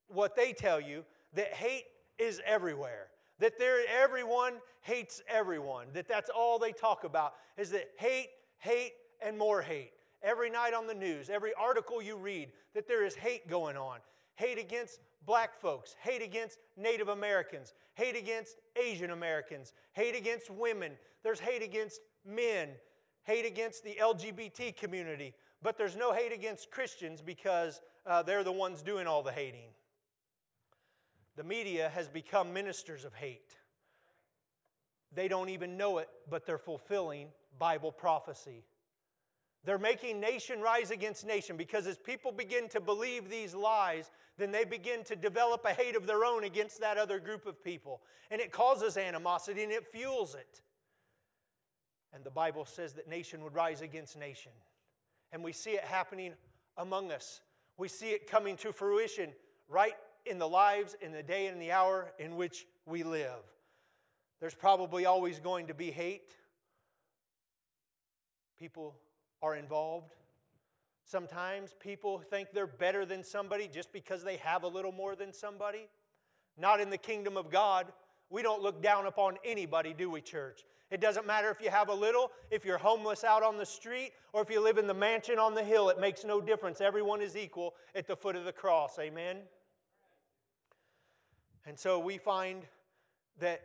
what 0.09 0.35
they 0.35 0.53
tell 0.53 0.79
you, 0.79 1.05
that 1.33 1.51
hate 1.53 1.85
is 2.19 2.41
everywhere. 2.45 3.07
That 3.39 3.57
there, 3.57 3.79
everyone 3.89 4.53
hates 4.81 5.21
everyone. 5.27 5.87
That 5.93 6.07
that's 6.07 6.29
all 6.29 6.59
they 6.59 6.71
talk 6.71 7.03
about 7.03 7.33
is 7.57 7.71
that 7.71 7.89
hate, 7.97 8.29
hate, 8.59 8.93
and 9.25 9.37
more 9.37 9.61
hate. 9.61 9.91
Every 10.21 10.49
night 10.49 10.73
on 10.73 10.87
the 10.87 10.93
news, 10.93 11.29
every 11.29 11.51
article 11.59 12.01
you 12.01 12.15
read, 12.15 12.49
that 12.73 12.87
there 12.87 13.05
is 13.05 13.15
hate 13.15 13.47
going 13.47 13.75
on. 13.75 13.99
Hate 14.35 14.57
against 14.57 14.99
black 15.25 15.59
folks, 15.59 15.95
hate 16.01 16.21
against 16.21 16.59
Native 16.77 17.09
Americans, 17.09 17.73
hate 17.95 18.15
against 18.15 18.57
Asian 18.81 19.11
Americans, 19.11 19.73
hate 19.93 20.15
against 20.15 20.49
women. 20.49 20.93
There's 21.23 21.39
hate 21.39 21.61
against 21.61 22.01
men, 22.25 22.69
hate 23.23 23.45
against 23.45 23.83
the 23.83 23.97
LGBT 24.01 24.75
community. 24.75 25.33
But 25.61 25.77
there's 25.77 25.95
no 25.95 26.13
hate 26.13 26.33
against 26.33 26.71
Christians 26.71 27.21
because 27.21 27.81
uh, 28.05 28.21
they're 28.23 28.43
the 28.43 28.51
ones 28.51 28.81
doing 28.81 29.07
all 29.07 29.23
the 29.23 29.31
hating. 29.31 29.69
The 31.35 31.43
media 31.43 31.89
has 31.95 32.07
become 32.07 32.53
ministers 32.53 33.05
of 33.05 33.13
hate. 33.13 33.55
They 35.15 35.27
don't 35.27 35.49
even 35.49 35.77
know 35.77 35.99
it, 35.99 36.09
but 36.29 36.45
they're 36.45 36.57
fulfilling 36.57 37.27
Bible 37.59 37.91
prophecy. 37.91 38.63
They're 39.65 39.77
making 39.77 40.19
nation 40.19 40.59
rise 40.59 40.91
against 40.91 41.25
nation 41.25 41.55
because 41.55 41.87
as 41.87 41.97
people 41.97 42.31
begin 42.31 42.67
to 42.69 42.81
believe 42.81 43.29
these 43.29 43.55
lies, 43.55 44.11
then 44.37 44.51
they 44.51 44.65
begin 44.65 45.03
to 45.05 45.15
develop 45.15 45.63
a 45.65 45.73
hate 45.73 45.95
of 45.95 46.05
their 46.05 46.25
own 46.25 46.43
against 46.43 46.81
that 46.81 46.97
other 46.97 47.19
group 47.19 47.45
of 47.45 47.63
people. 47.63 48.01
And 48.29 48.41
it 48.41 48.51
causes 48.51 48.97
animosity 48.97 49.63
and 49.63 49.71
it 49.71 49.87
fuels 49.91 50.35
it. 50.35 50.61
And 52.13 52.23
the 52.23 52.31
Bible 52.31 52.65
says 52.65 52.93
that 52.93 53.07
nation 53.07 53.43
would 53.43 53.55
rise 53.55 53.81
against 53.81 54.19
nation. 54.19 54.51
And 55.31 55.43
we 55.43 55.53
see 55.53 55.71
it 55.71 55.83
happening 55.83 56.33
among 56.77 57.11
us. 57.11 57.41
We 57.77 57.87
see 57.87 58.09
it 58.09 58.29
coming 58.29 58.57
to 58.57 58.73
fruition 58.73 59.31
right 59.67 59.95
in 60.25 60.39
the 60.39 60.47
lives, 60.47 60.95
in 61.01 61.11
the 61.11 61.23
day 61.23 61.47
and 61.47 61.61
the 61.61 61.71
hour 61.71 62.11
in 62.19 62.35
which 62.35 62.65
we 62.85 63.03
live. 63.03 63.43
There's 64.39 64.55
probably 64.55 65.05
always 65.05 65.39
going 65.39 65.67
to 65.67 65.73
be 65.73 65.91
hate. 65.91 66.31
People 68.59 68.95
are 69.41 69.55
involved. 69.55 70.13
Sometimes 71.05 71.75
people 71.79 72.19
think 72.19 72.49
they're 72.53 72.67
better 72.67 73.05
than 73.05 73.23
somebody 73.23 73.69
just 73.71 73.91
because 73.91 74.23
they 74.23 74.37
have 74.37 74.63
a 74.63 74.67
little 74.67 74.91
more 74.91 75.15
than 75.15 75.33
somebody. 75.33 75.87
Not 76.57 76.79
in 76.79 76.89
the 76.89 76.97
kingdom 76.97 77.37
of 77.37 77.49
God. 77.49 77.91
We 78.29 78.41
don't 78.41 78.61
look 78.61 78.81
down 78.81 79.05
upon 79.05 79.37
anybody, 79.45 79.93
do 79.93 80.09
we, 80.09 80.21
church? 80.21 80.63
It 80.91 81.01
doesn't 81.01 81.25
matter 81.25 81.49
if 81.49 81.61
you 81.61 81.69
have 81.69 81.89
a 81.89 81.93
little, 81.93 82.31
if 82.51 82.63
you're 82.63 82.77
homeless 82.77 83.23
out 83.23 83.43
on 83.43 83.57
the 83.57 83.65
street, 83.65 84.11
or 84.31 84.41
if 84.41 84.49
you 84.49 84.61
live 84.61 84.77
in 84.77 84.87
the 84.87 84.93
mansion 84.93 85.39
on 85.39 85.55
the 85.55 85.63
hill. 85.63 85.89
It 85.89 85.99
makes 85.99 86.23
no 86.23 86.39
difference. 86.39 86.81
Everyone 86.81 87.21
is 87.21 87.35
equal 87.35 87.73
at 87.95 88.07
the 88.07 88.15
foot 88.15 88.35
of 88.35 88.45
the 88.45 88.51
cross. 88.51 88.99
Amen? 88.99 89.37
And 91.65 91.77
so 91.77 91.99
we 91.99 92.17
find 92.17 92.63
that 93.39 93.61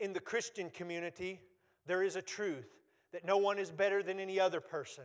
in 0.00 0.12
the 0.12 0.20
Christian 0.20 0.70
community, 0.70 1.40
there 1.86 2.02
is 2.02 2.16
a 2.16 2.22
truth 2.22 2.68
that 3.12 3.24
no 3.24 3.36
one 3.36 3.58
is 3.58 3.70
better 3.70 4.02
than 4.02 4.18
any 4.18 4.40
other 4.40 4.60
person. 4.60 5.04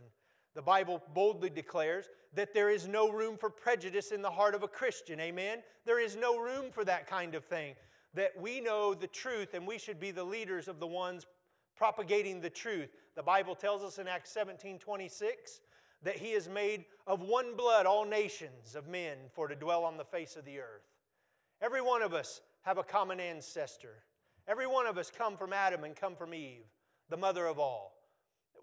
The 0.54 0.62
Bible 0.62 1.02
boldly 1.14 1.50
declares 1.50 2.08
that 2.34 2.54
there 2.54 2.70
is 2.70 2.88
no 2.88 3.10
room 3.10 3.36
for 3.36 3.50
prejudice 3.50 4.10
in 4.10 4.22
the 4.22 4.30
heart 4.30 4.54
of 4.54 4.62
a 4.62 4.68
Christian. 4.68 5.20
Amen? 5.20 5.58
There 5.84 6.00
is 6.00 6.16
no 6.16 6.38
room 6.38 6.70
for 6.70 6.84
that 6.84 7.06
kind 7.06 7.34
of 7.34 7.44
thing. 7.44 7.74
That 8.14 8.32
we 8.40 8.60
know 8.60 8.94
the 8.94 9.06
truth 9.06 9.54
and 9.54 9.66
we 9.66 9.78
should 9.78 10.00
be 10.00 10.10
the 10.10 10.24
leaders 10.24 10.66
of 10.66 10.80
the 10.80 10.86
ones 10.86 11.26
propagating 11.76 12.40
the 12.40 12.50
truth. 12.50 12.88
The 13.14 13.22
Bible 13.22 13.54
tells 13.54 13.82
us 13.82 13.98
in 13.98 14.08
Acts 14.08 14.32
17 14.32 14.78
26 14.78 15.60
that 16.02 16.16
He 16.16 16.32
has 16.32 16.48
made 16.48 16.86
of 17.06 17.20
one 17.20 17.56
blood 17.56 17.86
all 17.86 18.04
nations 18.04 18.74
of 18.74 18.88
men 18.88 19.16
for 19.32 19.48
to 19.48 19.54
dwell 19.54 19.84
on 19.84 19.96
the 19.96 20.04
face 20.04 20.36
of 20.36 20.44
the 20.44 20.58
earth. 20.58 20.82
Every 21.60 21.80
one 21.80 22.02
of 22.02 22.14
us 22.14 22.40
have 22.62 22.78
a 22.78 22.84
common 22.84 23.20
ancestor. 23.20 24.04
Every 24.46 24.66
one 24.66 24.86
of 24.86 24.98
us 24.98 25.10
come 25.16 25.36
from 25.36 25.52
Adam 25.52 25.84
and 25.84 25.94
come 25.94 26.14
from 26.14 26.34
Eve, 26.34 26.64
the 27.10 27.16
mother 27.16 27.46
of 27.46 27.58
all. 27.58 27.94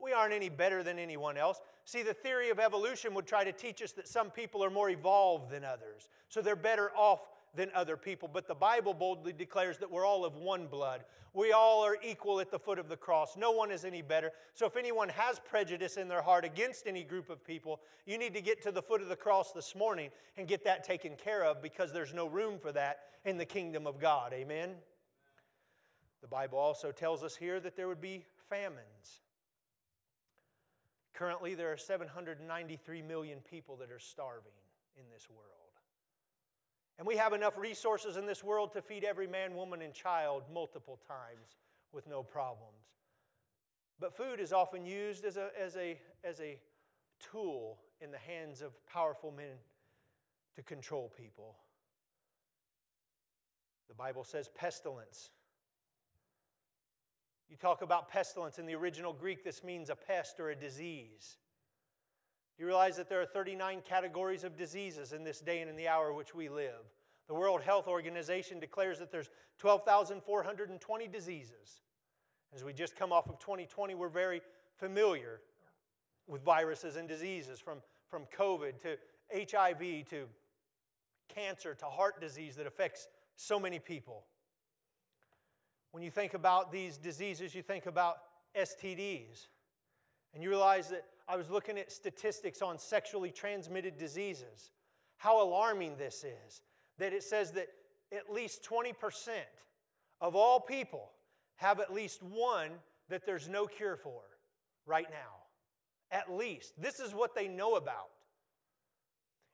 We 0.02 0.14
aren't 0.14 0.34
any 0.34 0.50
better 0.50 0.84
than 0.84 1.00
anyone 1.00 1.38
else. 1.38 1.62
See, 1.86 2.04
the 2.04 2.14
theory 2.14 2.50
of 2.50 2.60
evolution 2.60 3.14
would 3.14 3.28
try 3.28 3.44
to 3.44 3.52
teach 3.52 3.82
us 3.82 3.92
that 3.94 4.08
some 4.08 4.30
people 4.30 4.64
are 4.64 4.70
more 4.70 4.90
evolved 4.90 5.52
than 5.52 5.64
others, 5.64 6.10
so 6.30 6.42
they're 6.42 6.56
better 6.56 6.92
off 6.96 7.22
than 7.56 7.70
other 7.74 7.98
people. 7.98 8.30
But 8.32 8.48
the 8.48 8.56
Bible 8.56 8.94
boldly 8.94 9.34
declares 9.34 9.78
that 9.80 9.90
we're 9.90 10.06
all 10.06 10.26
of 10.26 10.36
one 10.36 10.68
blood. 10.68 11.04
We 11.34 11.52
all 11.52 11.86
are 11.86 11.98
equal 12.04 12.40
at 12.40 12.50
the 12.50 12.60
foot 12.60 12.80
of 12.80 12.88
the 12.88 12.96
cross. 12.96 13.36
No 13.36 13.52
one 13.52 13.72
is 13.72 13.84
any 13.84 14.02
better. 14.02 14.32
So 14.54 14.66
if 14.66 14.78
anyone 14.78 15.10
has 15.10 15.40
prejudice 15.40 15.98
in 15.98 16.08
their 16.08 16.22
heart 16.22 16.46
against 16.46 16.88
any 16.88 17.04
group 17.04 17.30
of 17.30 17.44
people, 17.44 17.82
you 18.06 18.18
need 18.18 18.34
to 18.34 18.42
get 18.42 18.62
to 18.64 18.72
the 18.72 18.82
foot 18.82 19.02
of 19.02 19.10
the 19.10 19.16
cross 19.16 19.52
this 19.52 19.76
morning 19.76 20.10
and 20.38 20.48
get 20.48 20.64
that 20.64 20.84
taken 20.84 21.16
care 21.16 21.44
of 21.44 21.62
because 21.62 21.92
there's 21.92 22.14
no 22.14 22.28
room 22.28 22.58
for 22.58 22.72
that 22.72 23.00
in 23.26 23.38
the 23.38 23.46
kingdom 23.46 23.86
of 23.86 24.00
God. 24.00 24.32
Amen? 24.34 24.72
The 26.22 26.28
Bible 26.28 26.58
also 26.58 26.92
tells 26.92 27.24
us 27.24 27.36
here 27.36 27.60
that 27.60 27.76
there 27.76 27.88
would 27.88 28.02
be 28.02 28.26
famines. 28.50 29.22
Currently, 31.14 31.56
there 31.56 31.72
are 31.72 31.78
793 31.78 33.02
million 33.02 33.40
people 33.50 33.78
that 33.78 33.92
are 33.92 34.00
starving 34.00 34.52
in 34.98 35.04
this 35.14 35.28
world. 35.30 35.65
And 36.98 37.06
we 37.06 37.18
have 37.18 37.34
enough 37.34 37.58
resources 37.58 38.18
in 38.18 38.26
this 38.26 38.44
world 38.44 38.72
to 38.74 38.82
feed 38.82 39.04
every 39.04 39.28
man, 39.28 39.56
woman, 39.56 39.82
and 39.82 39.94
child 39.94 40.44
multiple 40.54 41.00
times 41.08 41.58
with 41.92 42.08
no 42.08 42.24
problems. 42.24 42.94
But 44.00 44.16
food 44.16 44.40
is 44.40 44.54
often 44.54 44.86
used 44.86 45.26
as 45.26 45.38
a, 45.38 45.50
as 45.60 45.76
a, 45.76 46.00
as 46.24 46.40
a 46.40 46.58
tool 47.20 47.80
in 48.02 48.12
the 48.12 48.18
hands 48.18 48.62
of 48.62 48.72
powerful 48.86 49.32
men 49.32 49.58
to 50.56 50.62
control 50.62 51.12
people. 51.18 51.56
The 53.88 53.96
Bible 53.96 54.24
says 54.24 54.50
pestilence 54.56 55.30
you 57.50 57.58
talk 57.58 57.82
about 57.82 58.10
pestilence 58.10 58.58
in 58.60 58.66
the 58.66 58.76
original 58.76 59.14
Greek, 59.14 59.44
this 59.44 59.64
means 59.64 59.90
a 59.90 59.96
pest 59.96 60.40
or 60.40 60.50
a 60.50 60.56
disease. 60.56 61.38
You 62.58 62.66
realize 62.66 62.96
that 62.98 63.10
there 63.10 63.22
are 63.22 63.26
39 63.26 63.82
categories 63.88 64.44
of 64.44 64.56
diseases 64.56 65.12
in 65.12 65.24
this 65.24 65.42
day 65.42 65.62
and 65.62 65.70
in 65.70 65.76
the 65.76 65.88
hour 65.88 66.14
which 66.14 66.34
we 66.34 66.48
live. 66.48 66.94
The 67.28 67.34
World 67.34 67.62
Health 67.62 67.88
Organization 67.88 68.60
declares 68.60 69.00
that 69.00 69.12
there's 69.12 69.30
12,420 69.58 71.08
diseases. 71.08 71.82
As 72.54 72.64
we 72.64 72.72
just 72.72 72.96
come 72.96 73.12
off 73.12 73.28
of 73.28 73.40
2020, 73.40 73.96
we're 73.96 74.08
very 74.08 74.42
familiar 74.78 75.42
with 76.28 76.44
viruses 76.44 76.96
and 76.96 77.08
diseases 77.08 77.60
from, 77.60 77.80
from 78.10 78.24
COVID 78.38 78.80
to 78.82 78.98
HIV 79.34 80.08
to 80.10 80.26
cancer 81.28 81.74
to 81.76 81.86
heart 81.86 82.22
disease 82.22 82.56
that 82.56 82.68
affects 82.68 83.08
so 83.36 83.60
many 83.60 83.80
people. 83.80 84.24
When 85.92 86.04
you 86.04 86.12
think 86.12 86.34
about 86.34 86.72
these 86.72 86.98
diseases, 86.98 87.56
you 87.56 87.62
think 87.62 87.86
about 87.86 88.18
STDs. 88.58 89.48
And 90.36 90.44
you 90.44 90.50
realize 90.50 90.90
that 90.90 91.06
I 91.28 91.38
was 91.38 91.50
looking 91.50 91.80
at 91.80 91.92
statistics 91.92 92.62
on 92.62 92.78
sexually 92.78 93.32
transmitted 93.32 93.98
diseases. 93.98 94.72
How 95.18 95.42
alarming 95.42 95.96
this 95.98 96.24
is 96.26 96.62
that 97.00 97.14
it 97.14 97.24
says 97.24 97.52
that 97.54 97.68
at 98.12 98.32
least 98.32 98.68
20% 98.70 98.94
of 100.22 100.36
all 100.36 100.60
people 100.60 101.10
have 101.56 101.80
at 101.80 101.94
least 101.94 102.22
one 102.22 102.72
that 103.10 103.26
there's 103.26 103.48
no 103.48 103.66
cure 103.66 103.96
for 103.96 104.22
right 104.86 105.08
now. 105.10 105.42
At 106.12 106.32
least. 106.32 106.74
This 106.80 107.00
is 107.00 107.14
what 107.14 107.34
they 107.34 107.48
know 107.48 107.76
about. 107.76 108.10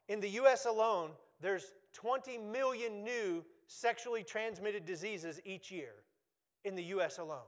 In 0.09 0.19
the 0.19 0.29
US 0.29 0.65
alone, 0.65 1.11
there's 1.41 1.73
20 1.93 2.37
million 2.39 3.03
new 3.03 3.45
sexually 3.67 4.23
transmitted 4.23 4.85
diseases 4.85 5.39
each 5.45 5.71
year 5.71 5.93
in 6.65 6.75
the 6.75 6.83
US 6.85 7.19
alone. 7.19 7.39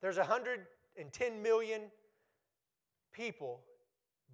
There's 0.00 0.18
110 0.18 1.42
million 1.42 1.80
people, 3.14 3.60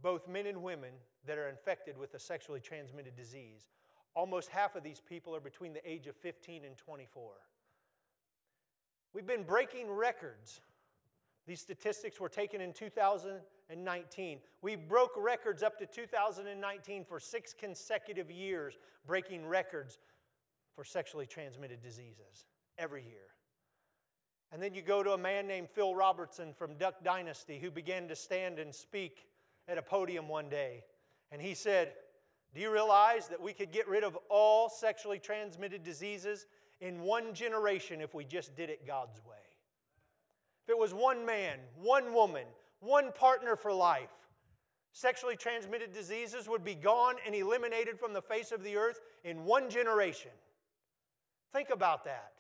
both 0.03 0.27
men 0.27 0.47
and 0.47 0.63
women, 0.63 0.91
that 1.27 1.39
are 1.39 1.49
infected 1.49 1.97
with 1.97 2.15
a 2.15 2.19
sexually 2.19 2.61
transmitted 2.61 3.15
disease. 3.15 3.69
Almost 4.15 4.49
half 4.49 4.75
of 4.75 4.83
these 4.83 5.01
people 5.01 5.37
are 5.37 5.41
between 5.41 5.73
the 5.73 5.89
age 5.89 6.07
of 6.07 6.17
15 6.17 6.65
and 6.65 6.77
24. 6.77 7.33
We've 9.13 9.27
been 9.27 9.45
breaking 9.45 9.91
records. 9.91 10.61
These 11.47 11.61
statistics 11.61 12.19
were 12.19 12.29
taken 12.29 12.61
in 12.61 12.73
2019. 12.73 14.39
We 14.63 14.77
broke 14.77 15.13
records 15.17 15.63
up 15.63 15.79
to 15.79 15.87
2019 15.87 17.05
for 17.05 17.21
six 17.21 17.55
consecutive 17.59 18.31
years, 18.31 18.79
breaking 19.07 19.47
records 19.47 19.99
for 20.75 20.85
sexually 20.85 21.27
transmitted 21.27 21.83
diseases 21.83 22.47
every 22.79 23.03
year. 23.03 23.31
And 24.53 24.63
then 24.63 24.75
you 24.75 24.83
go 24.83 25.03
to 25.03 25.13
a 25.13 25.19
man 25.19 25.47
named 25.47 25.69
Phil 25.71 25.95
Robertson 25.95 26.53
from 26.53 26.75
Duck 26.75 27.05
Dynasty 27.05 27.59
who 27.59 27.71
began 27.71 28.09
to 28.09 28.17
stand 28.17 28.59
and 28.59 28.75
speak 28.75 29.27
at 29.69 29.79
a 29.79 29.83
podium 29.83 30.29
one 30.29 30.49
day. 30.49 30.85
And 31.31 31.41
he 31.41 31.55
said, 31.55 31.93
Do 32.55 32.61
you 32.61 32.73
realize 32.73 33.29
that 33.29 33.41
we 33.41 33.53
could 33.53 33.71
get 33.71 33.89
rid 33.89 34.03
of 34.03 34.19
all 34.29 34.69
sexually 34.69 35.21
transmitted 35.21 35.85
diseases 35.85 36.47
in 36.81 37.01
one 37.01 37.33
generation 37.33 38.01
if 38.01 38.15
we 38.15 38.25
just 38.25 38.57
did 38.57 38.71
it 38.71 38.87
God's 38.87 39.21
way? 39.25 39.37
If 40.65 40.71
it 40.71 40.79
was 40.79 40.93
one 40.93 41.25
man, 41.25 41.59
one 41.81 42.13
woman, 42.13 42.47
one 42.81 43.13
partner 43.13 43.55
for 43.55 43.73
life, 43.73 44.11
sexually 44.93 45.37
transmitted 45.37 45.93
diseases 45.93 46.49
would 46.49 46.65
be 46.65 46.75
gone 46.75 47.15
and 47.25 47.35
eliminated 47.35 48.01
from 48.01 48.13
the 48.13 48.23
face 48.23 48.51
of 48.51 48.65
the 48.65 48.77
earth 48.77 49.01
in 49.23 49.45
one 49.45 49.71
generation. 49.71 50.33
Think 51.53 51.71
about 51.71 52.05
that. 52.05 52.33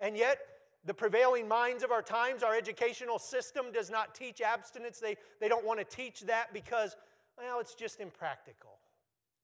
And 0.00 0.16
yet, 0.16 0.38
the 0.84 0.94
prevailing 0.94 1.46
minds 1.46 1.82
of 1.82 1.90
our 1.90 2.02
times, 2.02 2.42
our 2.42 2.54
educational 2.54 3.18
system 3.18 3.66
does 3.72 3.90
not 3.90 4.14
teach 4.14 4.40
abstinence. 4.40 4.98
They, 4.98 5.16
they 5.40 5.48
don't 5.48 5.64
want 5.64 5.78
to 5.78 5.84
teach 5.84 6.22
that 6.22 6.54
because, 6.54 6.96
well, 7.36 7.60
it's 7.60 7.74
just 7.74 8.00
impractical. 8.00 8.78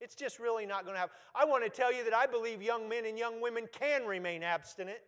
It's 0.01 0.14
just 0.14 0.38
really 0.38 0.66
not 0.66 0.85
going 0.85 0.94
to 0.94 1.01
happen. 1.01 1.14
I 1.35 1.44
want 1.44 1.64
to 1.64 1.70
tell 1.70 1.92
you 1.92 2.05
that 2.05 2.14
I 2.14 2.27
believe 2.27 2.62
young 2.62 2.88
men 2.88 3.05
and 3.07 3.18
young 3.18 3.40
women 3.40 3.66
can 3.72 4.06
remain 4.06 4.42
abstinent 4.42 4.98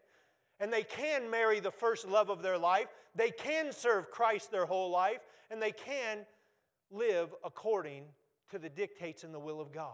and 0.61 0.73
they 0.73 0.83
can 0.83 1.31
marry 1.31 1.61
the 1.61 1.71
first 1.71 2.07
love 2.07 2.31
of 2.31 2.43
their 2.43 2.59
life. 2.59 2.89
They 3.15 3.31
can 3.31 3.73
serve 3.73 4.11
Christ 4.11 4.51
their 4.51 4.67
whole 4.67 4.91
life 4.91 5.21
and 5.51 5.63
they 5.63 5.73
can 5.73 6.27
live 6.91 7.35
according 7.45 8.05
to 8.51 8.59
the 8.59 8.69
dictates 8.69 9.25
and 9.25 9.33
the 9.35 9.39
will 9.39 9.61
of 9.61 9.73
God. 9.73 9.93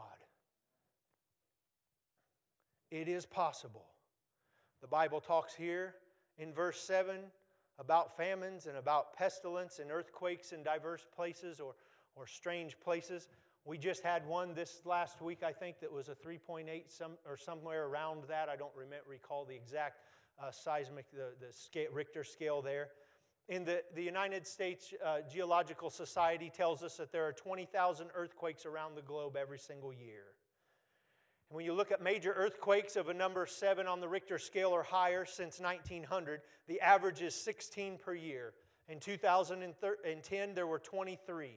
It 2.91 3.09
is 3.09 3.27
possible. 3.27 3.87
The 4.81 4.89
Bible 4.89 5.21
talks 5.21 5.55
here 5.55 5.95
in 6.39 6.53
verse 6.53 6.81
7 6.81 7.17
about 7.79 8.17
famines 8.17 8.67
and 8.67 8.77
about 8.77 9.15
pestilence 9.15 9.79
and 9.79 9.91
earthquakes 9.91 10.53
in 10.53 10.63
diverse 10.63 11.07
places 11.15 11.61
or, 11.61 11.75
or 12.15 12.27
strange 12.27 12.79
places. 12.81 13.29
We 13.65 13.79
just 13.79 14.03
had 14.03 14.27
one 14.27 14.55
this 14.55 14.83
last 14.85 15.21
week, 15.23 15.43
I 15.43 15.53
think, 15.53 15.81
that 15.81 15.91
was 15.91 16.09
a 16.09 16.15
3.8 16.15 16.83
some, 16.89 17.13
or 17.27 17.37
somewhere 17.37 17.87
around 17.87 18.25
that. 18.29 18.49
I 18.49 18.57
don't 18.57 18.75
remember, 18.77 19.05
recall 19.09 19.45
the 19.45 19.55
exact 19.55 20.01
uh, 20.41 20.51
seismic, 20.51 21.11
the, 21.11 21.33
the 21.41 21.53
scale, 21.53 21.89
Richter 21.93 22.25
scale 22.25 22.63
there. 22.63 22.89
In 23.49 23.65
the, 23.65 23.83
the 23.95 24.03
United 24.03 24.47
States 24.47 24.95
uh, 25.05 25.19
Geological 25.31 25.91
Society 25.91 26.51
tells 26.55 26.83
us 26.83 26.97
that 26.97 27.13
there 27.13 27.27
are 27.27 27.33
20,000 27.33 28.09
earthquakes 28.15 28.65
around 28.65 28.95
the 28.97 29.03
globe 29.03 29.37
every 29.37 29.59
single 29.59 29.93
year. 29.93 30.25
When 31.55 31.65
you 31.65 31.73
look 31.73 31.93
at 31.93 32.03
major 32.03 32.33
earthquakes 32.33 32.97
of 32.97 33.11
a 33.11 33.15
number 33.15 33.47
seven 33.47 33.87
on 33.87 34.01
the 34.01 34.09
Richter 34.09 34.41
scale 34.41 34.71
or 34.71 34.83
higher 34.83 35.25
since 35.25 35.61
1900, 35.61 36.41
the 36.67 36.81
average 36.81 37.23
is 37.23 37.33
16 37.33 37.97
per 37.97 38.13
year. 38.13 38.55
In 38.89 38.99
2010, 38.99 40.55
there 40.57 40.67
were 40.67 40.81
23. 40.81 41.53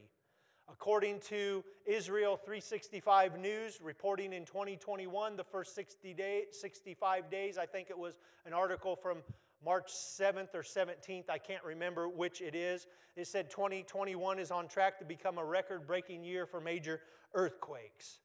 According 0.71 1.19
to 1.21 1.63
Israel 1.87 2.37
365 2.37 3.39
News, 3.39 3.79
reporting 3.81 4.33
in 4.33 4.45
2021, 4.45 5.35
the 5.35 5.43
first 5.43 5.73
60 5.73 6.13
day, 6.13 6.43
65 6.51 7.31
days, 7.31 7.57
I 7.57 7.65
think 7.65 7.89
it 7.89 7.97
was 7.97 8.19
an 8.45 8.53
article 8.53 8.95
from 8.95 9.23
March 9.65 9.87
7th 9.91 10.53
or 10.53 10.61
17th, 10.61 11.27
I 11.27 11.39
can't 11.39 11.63
remember 11.63 12.07
which 12.07 12.41
it 12.41 12.53
is. 12.53 12.85
It 13.15 13.25
said 13.25 13.49
2021 13.49 14.37
is 14.37 14.51
on 14.51 14.67
track 14.67 14.99
to 14.99 15.05
become 15.05 15.39
a 15.39 15.43
record 15.43 15.87
breaking 15.87 16.23
year 16.23 16.45
for 16.45 16.61
major 16.61 17.01
earthquakes. 17.33 18.19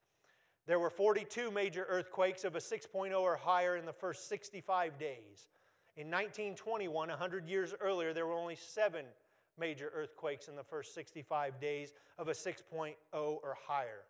There 0.67 0.79
were 0.79 0.91
42 0.91 1.51
major 1.51 1.85
earthquakes 1.89 2.45
of 2.45 2.55
a 2.55 2.61
6.0 2.61 3.19
or 3.19 3.37
higher 3.37 3.77
in 3.77 3.85
the 3.85 3.93
first 3.93 4.29
65 4.29 4.99
days. 4.99 5.49
In 5.97 6.07
1921, 6.07 7.09
100 7.09 7.49
years 7.49 7.75
earlier, 7.81 8.13
there 8.13 8.27
were 8.27 8.33
only 8.33 8.57
seven 8.57 9.05
major 9.59 9.91
earthquakes 9.95 10.49
in 10.49 10.57
the 10.57 10.63
first 10.63 10.95
65 10.95 11.61
days 11.61 11.93
of 12.19 12.29
a 12.29 12.33
6.0 12.33 12.95
or 13.13 13.57
higher. 13.67 14.05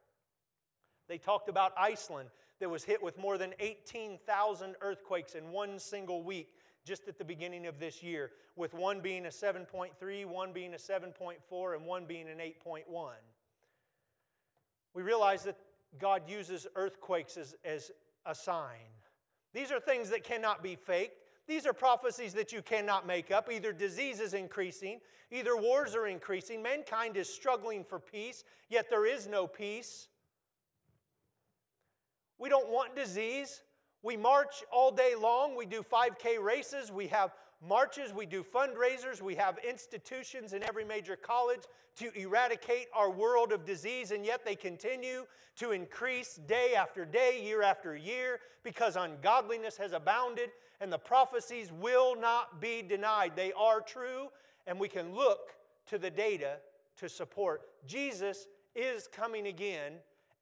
They 1.08 1.18
talked 1.18 1.48
about 1.48 1.72
Iceland 1.76 2.28
that 2.60 2.68
was 2.68 2.84
hit 2.84 3.02
with 3.02 3.18
more 3.18 3.38
than 3.38 3.54
18,000 3.58 4.76
earthquakes 4.80 5.34
in 5.34 5.50
one 5.50 5.78
single 5.78 6.22
week 6.22 6.54
just 6.84 7.08
at 7.08 7.18
the 7.18 7.24
beginning 7.24 7.66
of 7.66 7.78
this 7.78 8.02
year, 8.02 8.30
with 8.56 8.74
one 8.74 9.00
being 9.00 9.26
a 9.26 9.28
7.3, 9.28 10.26
one 10.26 10.52
being 10.52 10.74
a 10.74 10.76
7.4, 10.76 11.76
and 11.76 11.86
one 11.86 12.06
being 12.06 12.28
an 12.28 12.38
8.1. 12.38 12.84
We 14.94 15.02
realize 15.02 15.44
that 15.44 15.56
God 15.98 16.22
uses 16.28 16.66
earthquakes 16.74 17.36
as, 17.36 17.54
as 17.64 17.90
a 18.26 18.34
sign. 18.34 18.92
These 19.52 19.70
are 19.70 19.80
things 19.80 20.10
that 20.10 20.24
cannot 20.24 20.62
be 20.62 20.76
faked. 20.76 21.18
These 21.46 21.66
are 21.66 21.72
prophecies 21.72 22.32
that 22.34 22.52
you 22.52 22.62
cannot 22.62 23.06
make 23.06 23.30
up. 23.30 23.50
Either 23.52 23.72
disease 23.72 24.20
is 24.20 24.32
increasing, 24.32 25.00
either 25.30 25.56
wars 25.56 25.94
are 25.94 26.06
increasing. 26.06 26.62
Mankind 26.62 27.16
is 27.16 27.28
struggling 27.28 27.84
for 27.84 27.98
peace, 27.98 28.44
yet 28.68 28.88
there 28.88 29.04
is 29.06 29.26
no 29.26 29.46
peace. 29.46 30.08
We 32.38 32.48
don't 32.48 32.70
want 32.70 32.96
disease. 32.96 33.62
We 34.02 34.16
march 34.16 34.64
all 34.72 34.90
day 34.90 35.14
long. 35.20 35.56
We 35.56 35.66
do 35.66 35.82
5K 35.82 36.42
races. 36.42 36.90
We 36.90 37.06
have 37.08 37.32
marches. 37.66 38.12
We 38.12 38.26
do 38.26 38.42
fundraisers. 38.42 39.22
We 39.22 39.34
have 39.36 39.58
institutions 39.66 40.52
in 40.52 40.62
every 40.62 40.84
major 40.84 41.16
college 41.16 41.62
to 41.96 42.10
eradicate 42.18 42.86
our 42.94 43.10
world 43.10 43.52
of 43.52 43.64
disease, 43.64 44.10
and 44.10 44.24
yet 44.24 44.44
they 44.44 44.56
continue 44.56 45.24
to 45.56 45.72
increase 45.72 46.36
day 46.46 46.74
after 46.74 47.04
day, 47.04 47.42
year 47.44 47.62
after 47.62 47.96
year, 47.96 48.40
because 48.62 48.96
ungodliness 48.96 49.76
has 49.76 49.92
abounded, 49.92 50.50
and 50.80 50.92
the 50.92 50.98
prophecies 50.98 51.70
will 51.72 52.16
not 52.18 52.60
be 52.60 52.82
denied. 52.82 53.32
They 53.36 53.52
are 53.52 53.80
true, 53.80 54.28
and 54.66 54.78
we 54.78 54.88
can 54.88 55.14
look 55.14 55.50
to 55.86 55.98
the 55.98 56.10
data 56.10 56.56
to 56.96 57.08
support. 57.08 57.62
Jesus 57.86 58.46
is 58.74 59.06
coming 59.06 59.46
again 59.46 59.94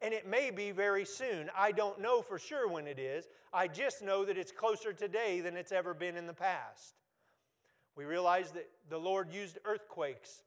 and 0.02 0.14
it 0.14 0.26
may 0.26 0.50
be 0.50 0.70
very 0.70 1.04
soon. 1.04 1.50
I 1.56 1.72
don't 1.72 2.00
know 2.00 2.22
for 2.22 2.38
sure 2.38 2.68
when 2.68 2.86
it 2.86 2.98
is. 2.98 3.28
I 3.52 3.68
just 3.68 4.02
know 4.02 4.24
that 4.24 4.38
it's 4.38 4.52
closer 4.52 4.92
today 4.92 5.40
than 5.40 5.56
it's 5.56 5.72
ever 5.72 5.92
been 5.92 6.16
in 6.16 6.26
the 6.26 6.32
past. 6.32 6.94
We 7.96 8.04
realize 8.04 8.52
that 8.52 8.68
the 8.88 8.98
Lord 8.98 9.32
used 9.32 9.58
earthquakes, 9.64 10.42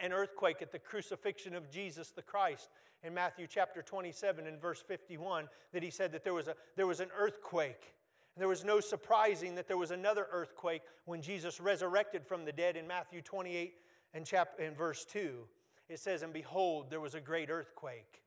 an 0.00 0.12
earthquake 0.12 0.62
at 0.62 0.72
the 0.72 0.78
crucifixion 0.78 1.54
of 1.54 1.70
Jesus 1.70 2.10
the 2.10 2.22
Christ 2.22 2.70
in 3.02 3.12
Matthew 3.12 3.46
chapter 3.46 3.82
27 3.82 4.46
and 4.46 4.60
verse 4.60 4.82
51, 4.86 5.48
that 5.72 5.82
he 5.82 5.90
said 5.90 6.12
that 6.12 6.24
there 6.24 6.32
was, 6.32 6.48
a, 6.48 6.54
there 6.74 6.86
was 6.86 7.00
an 7.00 7.10
earthquake. 7.16 7.94
and 8.34 8.40
There 8.40 8.48
was 8.48 8.64
no 8.64 8.80
surprising 8.80 9.54
that 9.56 9.68
there 9.68 9.76
was 9.76 9.90
another 9.90 10.26
earthquake 10.32 10.82
when 11.04 11.20
Jesus 11.20 11.60
resurrected 11.60 12.24
from 12.24 12.44
the 12.44 12.52
dead 12.52 12.76
in 12.76 12.86
Matthew 12.86 13.20
28 13.20 13.74
and, 14.14 14.24
chapter, 14.24 14.62
and 14.62 14.76
verse 14.76 15.04
2. 15.04 15.46
It 15.90 16.00
says, 16.00 16.22
And 16.22 16.32
behold, 16.32 16.88
there 16.88 17.00
was 17.00 17.14
a 17.14 17.20
great 17.20 17.50
earthquake. 17.50 18.22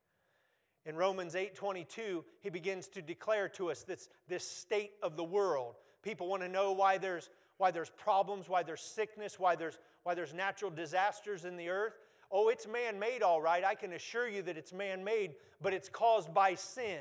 In 0.88 0.96
Romans 0.96 1.36
8:22, 1.36 2.24
he 2.40 2.50
begins 2.50 2.88
to 2.90 3.02
declare 3.02 3.50
to 3.50 3.70
us 3.70 3.84
this, 3.84 4.08
this 4.30 4.50
state 4.50 4.94
of 5.04 5.18
the 5.18 5.24
world. 5.24 5.76
People 6.02 6.28
want 6.30 6.44
to 6.44 6.48
know 6.48 6.72
why 6.72 6.98
there's, 6.98 7.30
why 7.58 7.72
there's 7.72 7.90
problems, 7.90 8.48
why 8.50 8.64
there's 8.64 8.82
sickness, 8.82 9.40
why 9.40 9.56
there's, 9.56 9.80
why 10.04 10.14
there's 10.14 10.34
natural 10.34 10.72
disasters 10.72 11.46
in 11.46 11.58
the 11.58 11.70
earth. 11.70 11.94
Oh, 12.32 12.50
it's 12.50 12.68
man 12.68 13.00
made, 13.00 13.22
all 13.24 13.42
right. 13.42 13.64
I 13.64 13.76
can 13.76 13.94
assure 13.94 14.28
you 14.28 14.42
that 14.44 14.58
it's 14.58 14.74
man 14.74 15.04
made, 15.04 15.36
but 15.62 15.74
it's 15.74 15.90
caused 15.90 16.34
by 16.34 16.56
sin. 16.56 17.00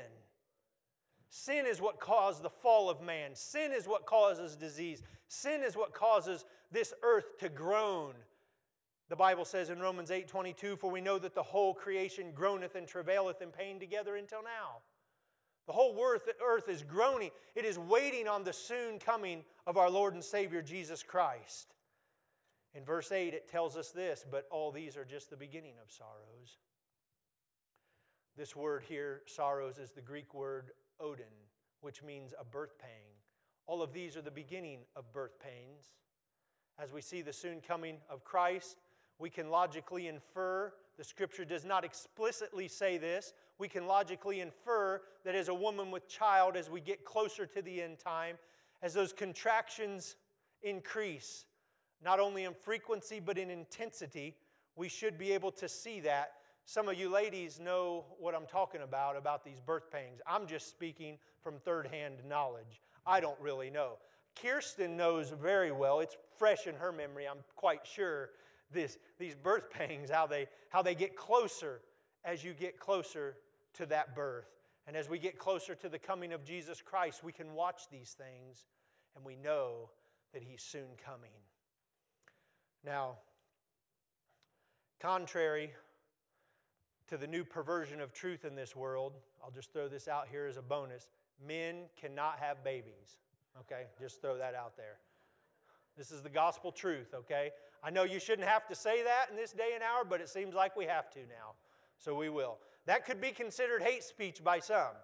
Sin 1.29 1.65
is 1.65 1.81
what 1.81 1.99
caused 1.99 2.41
the 2.41 2.49
fall 2.49 2.89
of 2.89 3.01
man. 3.01 3.31
Sin 3.33 3.71
is 3.73 3.87
what 3.87 4.05
causes 4.05 4.55
disease. 4.55 5.03
Sin 5.27 5.61
is 5.63 5.75
what 5.75 5.93
causes 5.93 6.45
this 6.71 6.93
earth 7.03 7.37
to 7.39 7.49
groan 7.49 8.13
the 9.09 9.15
Bible 9.15 9.45
says 9.45 9.69
in 9.69 9.79
Romans 9.79 10.11
8 10.11 10.27
22, 10.27 10.75
For 10.75 10.91
we 10.91 11.01
know 11.01 11.17
that 11.19 11.33
the 11.33 11.43
whole 11.43 11.73
creation 11.73 12.31
groaneth 12.33 12.75
and 12.75 12.87
travaileth 12.87 13.41
in 13.41 13.49
pain 13.49 13.79
together 13.79 14.17
until 14.17 14.43
now. 14.43 14.81
The 15.67 15.73
whole 15.73 16.01
earth 16.01 16.69
is 16.69 16.81
groaning. 16.81 17.31
It 17.53 17.65
is 17.65 17.77
waiting 17.77 18.27
on 18.27 18.43
the 18.43 18.53
soon 18.53 18.99
coming 18.99 19.43
of 19.65 19.77
our 19.77 19.89
Lord 19.89 20.13
and 20.13 20.23
Savior 20.23 20.61
Jesus 20.61 21.03
Christ. 21.03 21.75
In 22.73 22.85
verse 22.85 23.11
8, 23.11 23.33
it 23.33 23.49
tells 23.49 23.75
us 23.75 23.91
this, 23.91 24.25
but 24.29 24.47
all 24.49 24.71
these 24.71 24.95
are 24.95 25.05
just 25.05 25.29
the 25.29 25.35
beginning 25.35 25.73
of 25.81 25.91
sorrows. 25.91 26.57
This 28.37 28.55
word 28.55 28.83
here, 28.87 29.23
sorrows, 29.25 29.77
is 29.77 29.91
the 29.91 30.01
Greek 30.01 30.33
word 30.33 30.71
odin, 30.99 31.25
which 31.81 32.03
means 32.03 32.33
a 32.39 32.45
birth 32.45 32.77
pang. 32.79 32.89
All 33.65 33.81
of 33.81 33.91
these 33.91 34.15
are 34.15 34.21
the 34.21 34.31
beginning 34.31 34.81
of 34.95 35.11
birth 35.11 35.37
pains. 35.39 35.91
As 36.79 36.93
we 36.93 37.01
see 37.01 37.21
the 37.21 37.33
soon 37.33 37.59
coming 37.59 37.97
of 38.09 38.23
Christ, 38.23 38.77
we 39.19 39.29
can 39.31 39.49
logically 39.49 40.07
infer, 40.07 40.71
the 40.97 41.03
scripture 41.03 41.45
does 41.45 41.65
not 41.65 41.83
explicitly 41.83 42.67
say 42.67 42.97
this, 42.97 43.33
we 43.59 43.67
can 43.67 43.87
logically 43.87 44.41
infer 44.41 45.01
that 45.25 45.35
as 45.35 45.47
a 45.47 45.53
woman 45.53 45.91
with 45.91 46.07
child, 46.07 46.55
as 46.55 46.69
we 46.69 46.79
get 46.79 47.03
closer 47.03 47.45
to 47.45 47.61
the 47.61 47.81
end 47.81 47.99
time, 47.99 48.37
as 48.81 48.93
those 48.93 49.13
contractions 49.13 50.15
increase, 50.61 51.45
not 52.03 52.19
only 52.19 52.43
in 52.43 52.53
frequency 52.53 53.19
but 53.19 53.37
in 53.37 53.49
intensity, 53.49 54.35
we 54.75 54.87
should 54.87 55.17
be 55.17 55.31
able 55.31 55.51
to 55.51 55.67
see 55.67 55.99
that. 56.01 56.33
Some 56.65 56.89
of 56.89 56.99
you 56.99 57.09
ladies 57.09 57.59
know 57.59 58.05
what 58.19 58.35
I'm 58.35 58.45
talking 58.45 58.81
about, 58.81 59.15
about 59.15 59.43
these 59.43 59.59
birth 59.59 59.89
pangs. 59.89 60.19
I'm 60.27 60.45
just 60.45 60.69
speaking 60.69 61.17
from 61.41 61.59
third 61.59 61.87
hand 61.87 62.17
knowledge. 62.27 62.81
I 63.05 63.19
don't 63.19 63.39
really 63.39 63.69
know. 63.69 63.93
Kirsten 64.39 64.95
knows 64.95 65.31
very 65.31 65.71
well, 65.71 65.99
it's 65.99 66.15
fresh 66.37 66.67
in 66.67 66.75
her 66.75 66.91
memory, 66.91 67.27
I'm 67.27 67.43
quite 67.55 67.87
sure, 67.87 68.29
this, 68.71 68.99
these 69.17 69.33
birth 69.33 69.69
pangs, 69.71 70.11
how 70.11 70.27
they, 70.27 70.47
how 70.69 70.81
they 70.81 70.93
get 70.93 71.15
closer 71.15 71.81
as 72.23 72.43
you 72.43 72.53
get 72.53 72.79
closer 72.79 73.37
to 73.77 73.85
that 73.87 74.15
birth. 74.15 74.47
And 74.87 74.95
as 74.95 75.09
we 75.09 75.19
get 75.19 75.37
closer 75.37 75.75
to 75.75 75.89
the 75.89 75.99
coming 75.99 76.33
of 76.33 76.45
Jesus 76.45 76.81
Christ, 76.81 77.23
we 77.23 77.31
can 77.31 77.53
watch 77.53 77.83
these 77.91 78.15
things 78.17 78.65
and 79.15 79.25
we 79.25 79.35
know 79.35 79.89
that 80.33 80.43
He's 80.43 80.61
soon 80.61 80.87
coming. 81.03 81.31
Now, 82.85 83.17
contrary 84.99 85.71
to 87.07 87.17
the 87.17 87.27
new 87.27 87.43
perversion 87.43 88.01
of 88.01 88.13
truth 88.13 88.45
in 88.45 88.55
this 88.55 88.75
world, 88.75 89.13
I'll 89.43 89.51
just 89.51 89.73
throw 89.73 89.87
this 89.87 90.07
out 90.07 90.27
here 90.29 90.45
as 90.45 90.57
a 90.57 90.61
bonus 90.61 91.07
men 91.45 91.83
cannot 91.99 92.39
have 92.39 92.63
babies. 92.63 93.17
Okay, 93.59 93.83
just 93.99 94.21
throw 94.21 94.37
that 94.37 94.55
out 94.55 94.77
there. 94.77 94.97
This 95.97 96.11
is 96.11 96.21
the 96.21 96.29
gospel 96.29 96.71
truth, 96.71 97.13
okay? 97.13 97.51
I 97.83 97.89
know 97.89 98.03
you 98.03 98.19
shouldn't 98.19 98.47
have 98.47 98.67
to 98.67 98.75
say 98.75 99.03
that 99.03 99.27
in 99.31 99.35
this 99.35 99.51
day 99.51 99.71
and 99.73 99.83
hour, 99.83 100.03
but 100.07 100.21
it 100.21 100.29
seems 100.29 100.53
like 100.53 100.75
we 100.75 100.85
have 100.85 101.09
to 101.11 101.19
now. 101.19 101.55
So 101.97 102.13
we 102.13 102.29
will. 102.29 102.57
That 102.87 103.05
could 103.05 103.19
be 103.19 103.31
considered 103.31 103.83
hate 103.83 104.03
speech 104.03 104.41
by 104.41 104.59
some, 104.59 104.95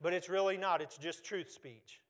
but 0.00 0.12
it's 0.12 0.28
really 0.28 0.56
not. 0.56 0.82
It's 0.82 0.98
just 0.98 1.24
truth 1.24 1.50
speech. 1.52 2.00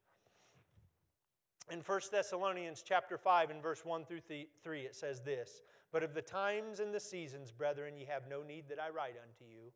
In 1.70 1.80
1 1.80 2.00
Thessalonians 2.10 2.82
chapter 2.82 3.18
5 3.18 3.50
and 3.50 3.62
verse 3.62 3.84
1 3.84 4.06
through 4.06 4.22
3 4.62 4.86
it 4.86 4.96
says 4.96 5.20
this, 5.20 5.60
"But 5.90 6.02
of 6.02 6.14
the 6.14 6.22
times 6.22 6.80
and 6.80 6.94
the 6.94 6.98
seasons, 6.98 7.52
brethren, 7.52 7.94
ye 7.94 8.06
have 8.06 8.26
no 8.26 8.42
need 8.42 8.68
that 8.68 8.80
I 8.80 8.88
write 8.88 9.16
unto 9.22 9.44
you, 9.44 9.72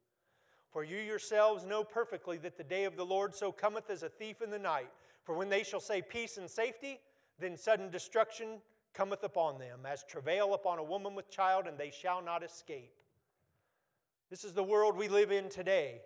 For 0.70 0.84
you 0.84 0.98
yourselves 0.98 1.64
know 1.64 1.84
perfectly 1.84 2.38
that 2.38 2.56
the 2.56 2.64
day 2.64 2.84
of 2.84 2.96
the 2.96 3.06
Lord 3.06 3.34
so 3.34 3.52
cometh 3.52 3.88
as 3.88 4.02
a 4.02 4.08
thief 4.08 4.42
in 4.42 4.50
the 4.50 4.58
night. 4.58 4.90
For 5.22 5.34
when 5.34 5.48
they 5.48 5.62
shall 5.62 5.80
say 5.80 6.02
peace 6.02 6.38
and 6.38 6.50
safety, 6.50 7.00
then 7.38 7.56
sudden 7.56 7.90
destruction 7.90 8.62
cometh 8.92 9.22
upon 9.22 9.58
them, 9.58 9.84
as 9.84 10.02
travail 10.04 10.54
upon 10.54 10.78
a 10.78 10.84
woman 10.84 11.14
with 11.14 11.30
child, 11.30 11.66
and 11.66 11.78
they 11.78 11.90
shall 11.90 12.22
not 12.22 12.42
escape. 12.42 12.94
This 14.30 14.44
is 14.44 14.52
the 14.52 14.62
world 14.62 14.96
we 14.96 15.08
live 15.08 15.30
in 15.30 15.48
today. 15.48 16.00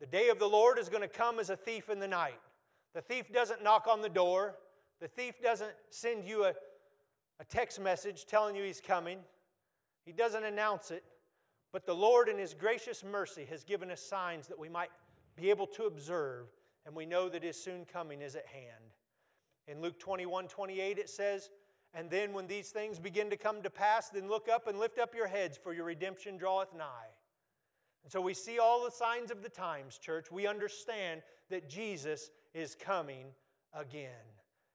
The 0.00 0.06
day 0.06 0.28
of 0.28 0.38
the 0.38 0.48
Lord 0.48 0.78
is 0.78 0.88
going 0.88 1.02
to 1.02 1.08
come 1.08 1.38
as 1.38 1.50
a 1.50 1.56
thief 1.56 1.88
in 1.88 1.98
the 1.98 2.08
night. 2.08 2.40
The 2.94 3.00
thief 3.00 3.32
doesn't 3.32 3.62
knock 3.62 3.86
on 3.88 4.02
the 4.02 4.08
door, 4.08 4.56
the 5.00 5.08
thief 5.08 5.34
doesn't 5.42 5.72
send 5.90 6.24
you 6.24 6.44
a, 6.44 6.54
a 7.40 7.44
text 7.48 7.80
message 7.80 8.26
telling 8.26 8.54
you 8.54 8.62
he's 8.62 8.80
coming, 8.80 9.18
he 10.04 10.12
doesn't 10.12 10.44
announce 10.44 10.90
it. 10.90 11.04
But 11.72 11.86
the 11.86 11.94
Lord, 11.94 12.28
in 12.28 12.38
His 12.38 12.54
gracious 12.54 13.02
mercy, 13.02 13.44
has 13.50 13.64
given 13.64 13.90
us 13.90 14.00
signs 14.00 14.46
that 14.46 14.58
we 14.58 14.68
might 14.68 14.90
be 15.36 15.50
able 15.50 15.66
to 15.68 15.86
observe, 15.86 16.46
and 16.86 16.94
we 16.94 17.04
know 17.04 17.28
that 17.28 17.42
His 17.42 17.60
soon 17.60 17.84
coming 17.84 18.22
is 18.22 18.36
at 18.36 18.46
hand. 18.46 18.92
In 19.66 19.80
Luke 19.80 19.98
21 19.98 20.46
28, 20.46 20.98
it 20.98 21.08
says, 21.08 21.50
And 21.92 22.08
then 22.08 22.32
when 22.32 22.46
these 22.46 22.70
things 22.70 23.00
begin 23.00 23.28
to 23.30 23.36
come 23.36 23.60
to 23.62 23.70
pass, 23.70 24.10
then 24.10 24.28
look 24.28 24.48
up 24.48 24.68
and 24.68 24.78
lift 24.78 25.00
up 25.00 25.16
your 25.16 25.26
heads, 25.26 25.58
for 25.60 25.72
your 25.72 25.86
redemption 25.86 26.36
draweth 26.36 26.72
nigh. 26.76 27.10
And 28.04 28.12
so 28.12 28.20
we 28.20 28.34
see 28.34 28.58
all 28.58 28.84
the 28.84 28.90
signs 28.90 29.30
of 29.30 29.42
the 29.42 29.48
times, 29.48 29.98
church. 29.98 30.30
We 30.30 30.46
understand 30.46 31.22
that 31.50 31.68
Jesus 31.68 32.30
is 32.52 32.74
coming 32.74 33.26
again. 33.72 34.10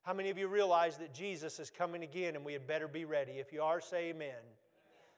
How 0.03 0.13
many 0.13 0.29
of 0.29 0.37
you 0.37 0.47
realize 0.47 0.97
that 0.97 1.13
Jesus 1.13 1.59
is 1.59 1.69
coming 1.69 2.03
again 2.03 2.35
and 2.35 2.43
we 2.43 2.53
had 2.53 2.65
better 2.65 2.87
be 2.87 3.05
ready? 3.05 3.33
If 3.33 3.53
you 3.53 3.61
are, 3.61 3.79
say 3.79 4.09
amen. 4.09 4.33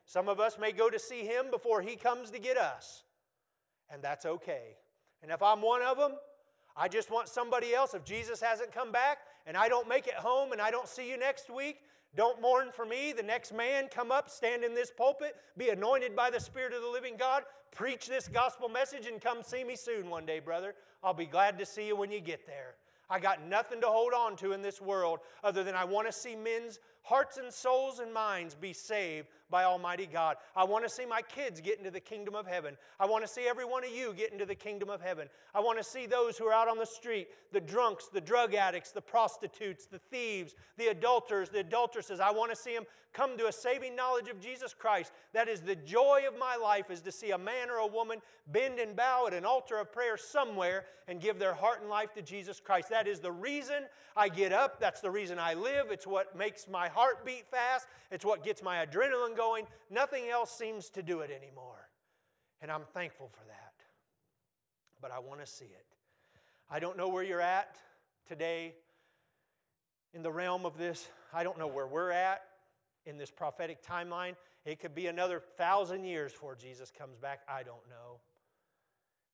Some 0.06 0.28
of 0.28 0.40
us 0.40 0.58
may 0.60 0.74
go 0.74 0.90
to 0.90 1.00
see 1.00 1.22
him 1.22 1.46
before 1.50 1.82
he 1.82 1.96
comes 1.96 2.32
to 2.32 2.40
get 2.40 2.58
us, 2.58 3.04
and 3.90 4.02
that's 4.02 4.26
okay. 4.26 4.76
And 5.22 5.32
if 5.32 5.42
I'm 5.42 5.62
one 5.62 5.82
of 5.82 5.98
them, 5.98 6.14
I 6.76 6.88
just 6.88 7.12
want 7.12 7.30
somebody 7.30 7.74
else. 7.74 7.94
If 7.94 8.04
Jesus 8.04 8.42
hasn't 8.42 8.74
come 8.74 8.92
back 8.92 9.20
and 9.46 9.56
I 9.56 9.70
don't 9.70 9.88
make 9.88 10.08
it 10.08 10.16
home 10.16 10.52
and 10.52 10.62
I 10.62 10.72
don't 10.72 10.88
see 10.88 11.10
you 11.10 11.18
next 11.18 11.50
week, 11.50 11.78
don't 12.16 12.42
mourn 12.42 12.70
for 12.74 12.86
me. 12.86 13.14
The 13.14 13.24
next 13.24 13.54
man 13.54 13.88
come 13.90 14.12
up, 14.12 14.30
stand 14.30 14.64
in 14.64 14.74
this 14.74 14.92
pulpit, 14.92 15.36
be 15.58 15.70
anointed 15.70 16.16
by 16.16 16.30
the 16.30 16.40
Spirit 16.40 16.74
of 16.74 16.82
the 16.82 16.88
living 16.88 17.16
God, 17.18 17.44
preach 17.72 18.08
this 18.08 18.28
gospel 18.28 18.68
message, 18.68 19.08
and 19.08 19.22
come 19.22 19.44
see 19.44 19.64
me 19.64 19.76
soon 19.76 20.10
one 20.10 20.26
day, 20.26 20.40
brother. 20.40 20.76
I'll 21.04 21.14
be 21.14 21.26
glad 21.26 21.58
to 21.60 21.66
see 21.66 21.88
you 21.88 21.96
when 21.96 22.12
you 22.12 22.20
get 22.20 22.46
there. 22.46 22.76
I 23.10 23.20
got 23.20 23.46
nothing 23.46 23.82
to 23.82 23.88
hold 23.88 24.14
on 24.14 24.36
to 24.38 24.54
in 24.54 24.62
this 24.62 24.82
world 24.82 25.20
other 25.44 25.64
than 25.64 25.76
I 25.76 25.84
want 25.84 26.08
to 26.08 26.14
see 26.14 26.36
men's 26.36 26.80
hearts 27.02 27.38
and 27.38 27.52
souls 27.52 28.00
and 28.00 28.14
minds 28.14 28.56
be 28.56 28.72
saved 28.72 29.28
by 29.52 29.66
Almighty 29.66 30.08
God. 30.12 30.38
I 30.56 30.64
want 30.64 30.84
to 30.86 30.90
see 30.90 31.06
my 31.06 31.22
kids 31.22 31.62
get 31.62 31.78
into 31.78 31.92
the 31.92 32.00
kingdom 32.00 32.34
of 32.34 32.48
heaven. 32.48 32.76
I 33.00 33.06
want 33.06 33.24
to 33.24 33.32
see 33.32 33.48
every 33.48 33.66
one 33.66 33.84
of 33.84 33.92
you 33.92 34.14
get 34.14 34.32
into 34.32 34.46
the 34.46 34.56
kingdom 34.56 34.90
of 34.90 35.02
heaven. 35.02 35.28
I 35.54 35.60
want 35.60 35.78
to 35.78 35.84
see 35.84 36.08
those 36.08 36.38
who 36.38 36.46
are 36.46 36.54
out 36.54 36.68
on 36.68 36.78
the 36.78 36.86
street 36.86 37.28
the 37.52 37.60
drunks, 37.60 38.08
the 38.08 38.22
drug 38.22 38.56
addicts, 38.56 38.92
the 38.92 39.02
prostitutes, 39.02 39.86
the 39.86 40.00
thieves, 40.10 40.56
the 40.78 40.88
adulterers, 40.88 41.50
the 41.50 41.60
adulteresses. 41.60 42.20
I 42.22 42.32
want 42.32 42.50
to 42.52 42.56
see 42.56 42.74
them 42.74 42.86
come 43.14 43.38
to 43.38 43.48
a 43.48 43.52
saving 43.52 43.96
knowledge 43.96 44.30
of 44.30 44.40
Jesus 44.40 44.74
Christ. 44.74 45.12
That 45.34 45.50
is 45.50 45.62
the 45.62 45.76
joy 45.76 46.22
of 46.28 46.40
my 46.40 46.56
life 46.56 46.90
is 46.90 47.02
to 47.02 47.12
see 47.12 47.32
a 47.32 47.38
man 47.38 47.70
or 47.70 47.78
a 47.78 47.88
woman 47.88 48.22
bend 48.52 48.80
and 48.80 48.96
bow 48.96 49.28
at 49.28 49.34
an 49.34 49.46
altar 49.46 49.78
of 49.78 49.92
prayer 49.92 50.18
somewhere 50.18 50.86
and 51.08 51.20
give 51.20 51.40
their 51.40 51.54
heart 51.54 51.82
and 51.82 51.90
life 51.90 52.14
to 52.14 52.22
Jesus 52.22 52.60
Christ. 52.60 52.90
That 52.90 53.08
is 53.08 53.20
the 53.20 53.32
reason 53.32 53.84
I 54.16 54.30
get 54.30 54.54
up. 54.54 54.80
That's 54.80 55.02
the 55.02 55.12
reason 55.12 55.40
I 55.40 55.54
live. 55.54 55.88
It's 55.90 56.08
what 56.08 56.38
makes 56.38 56.68
my 56.68 56.88
heart 56.88 57.26
beat 57.26 57.46
fast. 57.52 57.88
It's 58.12 58.26
what 58.26 58.44
gets 58.44 58.64
my 58.64 58.86
adrenaline 58.86 59.36
going. 59.36 59.41
Nothing 59.90 60.30
else 60.30 60.52
seems 60.52 60.90
to 60.92 61.04
do 61.04 61.20
it 61.20 61.32
anymore. 61.32 61.90
And 62.62 62.72
I'm 62.72 62.86
thankful 62.94 63.30
for 63.30 63.44
that. 63.48 63.74
But 65.02 65.12
I 65.12 65.20
want 65.20 65.40
to 65.40 65.46
see 65.46 65.66
it. 65.66 65.86
I 66.70 66.80
don't 66.80 66.98
know 66.98 67.10
where 67.10 67.24
you're 67.24 67.42
at 67.42 67.76
today 68.28 68.76
in 70.14 70.22
the 70.24 70.32
realm 70.32 70.66
of 70.66 70.78
this. 70.78 71.10
I 71.34 71.44
don't 71.44 71.58
know 71.58 71.68
where 71.68 71.88
we're 71.88 72.12
at 72.12 72.44
in 73.06 73.18
this 73.18 73.32
prophetic 73.32 73.84
timeline. 73.86 74.36
It 74.66 74.80
could 74.80 74.94
be 74.94 75.08
another 75.08 75.42
thousand 75.58 76.04
years 76.04 76.32
before 76.32 76.56
Jesus 76.56 76.92
comes 76.92 77.18
back. 77.18 77.40
I 77.50 77.64
don't 77.64 77.88
know. 77.90 78.20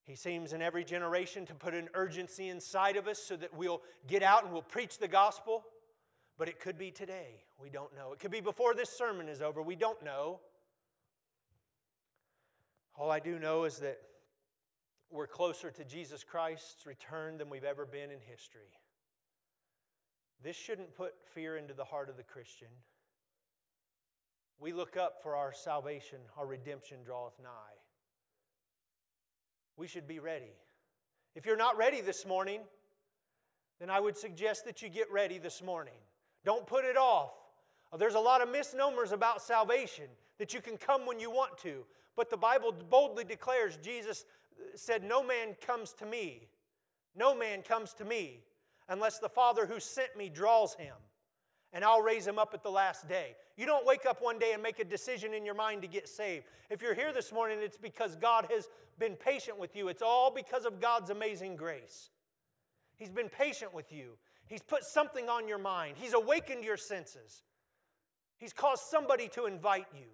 He 0.03 0.15
seems 0.15 0.53
in 0.53 0.61
every 0.61 0.85
generation 0.85 1.45
to 1.47 1.53
put 1.53 1.73
an 1.73 1.89
urgency 1.93 2.47
inside 2.47 2.95
of 2.95 3.07
us 3.07 3.19
so 3.19 3.35
that 3.35 3.53
we'll 3.53 3.81
get 4.07 4.23
out 4.23 4.45
and 4.45 4.53
we'll 4.53 4.61
preach 4.61 4.99
the 4.99 5.07
gospel. 5.07 5.65
But 6.37 6.47
it 6.47 6.59
could 6.59 6.77
be 6.77 6.91
today. 6.91 7.43
We 7.59 7.69
don't 7.69 7.95
know. 7.95 8.13
It 8.13 8.19
could 8.19 8.31
be 8.31 8.41
before 8.41 8.73
this 8.73 8.89
sermon 8.89 9.27
is 9.27 9.41
over. 9.41 9.61
We 9.61 9.75
don't 9.75 10.01
know. 10.03 10.39
All 12.95 13.09
I 13.09 13.19
do 13.19 13.39
know 13.39 13.63
is 13.63 13.77
that 13.77 13.97
we're 15.09 15.27
closer 15.27 15.71
to 15.71 15.83
Jesus 15.85 16.23
Christ's 16.23 16.85
return 16.85 17.37
than 17.37 17.49
we've 17.49 17.63
ever 17.63 17.85
been 17.85 18.11
in 18.11 18.19
history. 18.19 18.73
This 20.43 20.55
shouldn't 20.55 20.95
put 20.95 21.13
fear 21.33 21.57
into 21.57 21.73
the 21.73 21.83
heart 21.83 22.09
of 22.09 22.17
the 22.17 22.23
Christian. 22.23 22.67
We 24.59 24.73
look 24.73 24.97
up 24.97 25.21
for 25.21 25.35
our 25.35 25.53
salvation, 25.53 26.19
our 26.37 26.45
redemption 26.45 26.97
draweth 27.05 27.39
nigh. 27.41 27.77
We 29.77 29.87
should 29.87 30.07
be 30.07 30.19
ready. 30.19 30.53
If 31.35 31.45
you're 31.45 31.57
not 31.57 31.77
ready 31.77 32.01
this 32.01 32.25
morning, 32.25 32.61
then 33.79 33.91
I 33.91 33.99
would 33.99 34.17
suggest 34.17 34.65
that 34.65 34.81
you 34.81 34.89
get 34.89 35.11
ready 35.11 35.37
this 35.37 35.61
morning. 35.61 35.93
Don't 36.45 36.65
put 36.65 36.85
it 36.85 36.97
off. 36.97 37.31
Uh, 37.91 37.97
there's 37.97 38.15
a 38.15 38.19
lot 38.19 38.41
of 38.41 38.49
misnomers 38.49 39.11
about 39.11 39.41
salvation 39.41 40.05
that 40.39 40.53
you 40.53 40.61
can 40.61 40.77
come 40.77 41.05
when 41.05 41.19
you 41.19 41.29
want 41.29 41.57
to, 41.59 41.83
but 42.15 42.29
the 42.29 42.37
Bible 42.37 42.73
boldly 42.89 43.23
declares 43.23 43.77
Jesus 43.81 44.25
said, 44.75 45.03
No 45.03 45.23
man 45.23 45.55
comes 45.65 45.93
to 45.93 46.05
me. 46.05 46.47
No 47.15 47.35
man 47.35 47.61
comes 47.63 47.93
to 47.95 48.05
me 48.05 48.41
unless 48.89 49.19
the 49.19 49.29
Father 49.29 49.65
who 49.65 49.79
sent 49.79 50.15
me 50.15 50.29
draws 50.29 50.75
him, 50.75 50.93
and 51.73 51.83
I'll 51.83 52.01
raise 52.01 52.25
him 52.25 52.39
up 52.39 52.53
at 52.53 52.63
the 52.63 52.71
last 52.71 53.07
day. 53.07 53.35
You 53.57 53.65
don't 53.65 53.85
wake 53.85 54.05
up 54.05 54.21
one 54.21 54.39
day 54.39 54.53
and 54.53 54.61
make 54.61 54.79
a 54.79 54.85
decision 54.85 55.33
in 55.33 55.45
your 55.45 55.55
mind 55.55 55.81
to 55.81 55.87
get 55.87 56.07
saved. 56.07 56.45
If 56.69 56.81
you're 56.81 56.93
here 56.93 57.11
this 57.11 57.33
morning, 57.33 57.57
it's 57.61 57.77
because 57.77 58.15
God 58.15 58.47
has 58.51 58.69
been 58.99 59.15
patient 59.15 59.59
with 59.59 59.75
you. 59.75 59.87
It's 59.89 60.01
all 60.01 60.31
because 60.31 60.65
of 60.65 60.79
God's 60.79 61.09
amazing 61.09 61.55
grace. 61.55 62.09
He's 62.97 63.09
been 63.09 63.29
patient 63.29 63.73
with 63.73 63.91
you. 63.91 64.17
He's 64.47 64.61
put 64.61 64.83
something 64.83 65.29
on 65.29 65.47
your 65.47 65.57
mind. 65.57 65.95
He's 65.97 66.13
awakened 66.13 66.63
your 66.63 66.77
senses. 66.77 67.43
He's 68.37 68.53
caused 68.53 68.83
somebody 68.83 69.27
to 69.29 69.45
invite 69.45 69.87
you. 69.93 70.07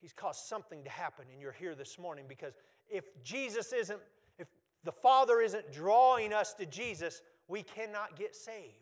He's 0.00 0.12
caused 0.12 0.40
something 0.46 0.82
to 0.82 0.90
happen, 0.90 1.26
and 1.30 1.40
you're 1.40 1.52
here 1.52 1.76
this 1.76 1.98
morning 1.98 2.24
because 2.28 2.54
if 2.90 3.04
Jesus 3.22 3.72
isn't, 3.72 4.00
if 4.38 4.48
the 4.82 4.92
Father 4.92 5.40
isn't 5.40 5.72
drawing 5.72 6.32
us 6.32 6.54
to 6.54 6.66
Jesus, 6.66 7.22
we 7.46 7.62
cannot 7.62 8.16
get 8.16 8.34
saved. 8.34 8.74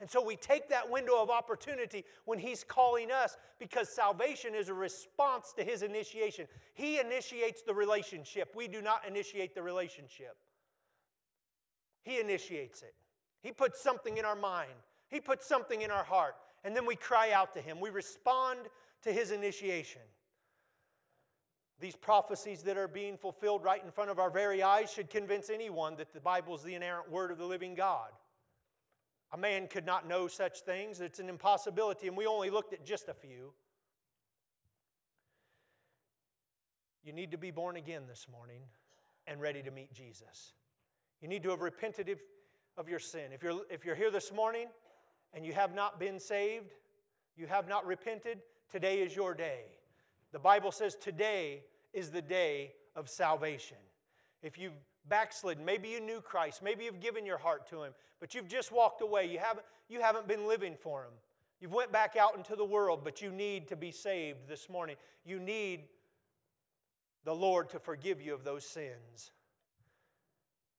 And 0.00 0.10
so 0.10 0.24
we 0.24 0.36
take 0.36 0.68
that 0.68 0.88
window 0.88 1.20
of 1.20 1.30
opportunity 1.30 2.04
when 2.24 2.38
He's 2.38 2.64
calling 2.64 3.10
us 3.10 3.36
because 3.58 3.88
salvation 3.88 4.54
is 4.54 4.68
a 4.68 4.74
response 4.74 5.52
to 5.56 5.64
His 5.64 5.82
initiation. 5.82 6.46
He 6.74 6.98
initiates 6.98 7.62
the 7.62 7.74
relationship, 7.74 8.52
we 8.54 8.68
do 8.68 8.82
not 8.82 9.06
initiate 9.06 9.54
the 9.54 9.62
relationship. 9.62 10.36
He 12.02 12.20
initiates 12.20 12.82
it. 12.82 12.94
He 13.40 13.52
puts 13.52 13.80
something 13.80 14.18
in 14.18 14.24
our 14.24 14.36
mind, 14.36 14.72
He 15.08 15.20
puts 15.20 15.46
something 15.46 15.82
in 15.82 15.90
our 15.90 16.04
heart, 16.04 16.34
and 16.64 16.74
then 16.74 16.86
we 16.86 16.96
cry 16.96 17.32
out 17.32 17.54
to 17.54 17.60
Him. 17.60 17.80
We 17.80 17.90
respond 17.90 18.60
to 19.02 19.12
His 19.12 19.30
initiation. 19.30 20.02
These 21.80 21.94
prophecies 21.94 22.62
that 22.62 22.76
are 22.76 22.88
being 22.88 23.16
fulfilled 23.16 23.62
right 23.62 23.82
in 23.84 23.92
front 23.92 24.10
of 24.10 24.18
our 24.18 24.30
very 24.30 24.62
eyes 24.62 24.92
should 24.92 25.10
convince 25.10 25.48
anyone 25.48 25.96
that 25.96 26.12
the 26.12 26.20
Bible 26.20 26.56
is 26.56 26.62
the 26.62 26.74
inerrant 26.74 27.08
word 27.08 27.30
of 27.30 27.38
the 27.38 27.44
living 27.44 27.76
God. 27.76 28.10
A 29.32 29.36
man 29.36 29.68
could 29.68 29.86
not 29.86 30.08
know 30.08 30.26
such 30.26 30.60
things, 30.60 31.00
it's 31.00 31.20
an 31.20 31.28
impossibility, 31.28 32.08
and 32.08 32.16
we 32.16 32.26
only 32.26 32.50
looked 32.50 32.72
at 32.72 32.84
just 32.84 33.08
a 33.08 33.14
few. 33.14 33.52
You 37.04 37.12
need 37.12 37.30
to 37.30 37.38
be 37.38 37.50
born 37.50 37.76
again 37.76 38.02
this 38.08 38.26
morning 38.30 38.62
and 39.26 39.40
ready 39.40 39.62
to 39.62 39.70
meet 39.70 39.92
Jesus. 39.92 40.54
You 41.20 41.28
need 41.28 41.42
to 41.42 41.50
have 41.50 41.60
repented 41.60 42.18
of 42.76 42.88
your 42.88 42.98
sin. 42.98 43.32
If 43.32 43.42
you're, 43.42 43.62
if 43.70 43.84
you're 43.84 43.96
here 43.96 44.10
this 44.10 44.32
morning 44.32 44.66
and 45.34 45.44
you 45.44 45.52
have 45.52 45.74
not 45.74 45.98
been 45.98 46.20
saved, 46.20 46.72
you 47.36 47.46
have 47.46 47.68
not 47.68 47.86
repented, 47.86 48.38
today 48.70 49.00
is 49.00 49.14
your 49.14 49.34
day. 49.34 49.62
The 50.32 50.38
Bible 50.38 50.70
says 50.70 50.94
today 50.94 51.62
is 51.92 52.10
the 52.10 52.22
day 52.22 52.72
of 52.94 53.08
salvation. 53.08 53.78
If 54.42 54.58
you've 54.58 54.74
backslidden, 55.08 55.64
maybe 55.64 55.88
you 55.88 56.00
knew 56.00 56.20
Christ, 56.20 56.62
maybe 56.62 56.84
you've 56.84 57.00
given 57.00 57.24
your 57.24 57.38
heart 57.38 57.68
to 57.70 57.82
Him, 57.82 57.92
but 58.20 58.34
you've 58.34 58.48
just 58.48 58.70
walked 58.70 59.00
away. 59.00 59.26
You 59.26 59.38
haven't, 59.38 59.64
you 59.88 60.00
haven't 60.00 60.28
been 60.28 60.46
living 60.46 60.74
for 60.80 61.04
Him. 61.04 61.12
You've 61.60 61.72
went 61.72 61.90
back 61.90 62.16
out 62.16 62.36
into 62.36 62.54
the 62.54 62.64
world, 62.64 63.00
but 63.02 63.20
you 63.20 63.30
need 63.30 63.68
to 63.68 63.76
be 63.76 63.90
saved 63.90 64.48
this 64.48 64.68
morning. 64.68 64.96
You 65.24 65.40
need 65.40 65.84
the 67.24 67.34
Lord 67.34 67.68
to 67.70 67.78
forgive 67.78 68.22
you 68.22 68.34
of 68.34 68.44
those 68.44 68.64
sins. 68.64 69.32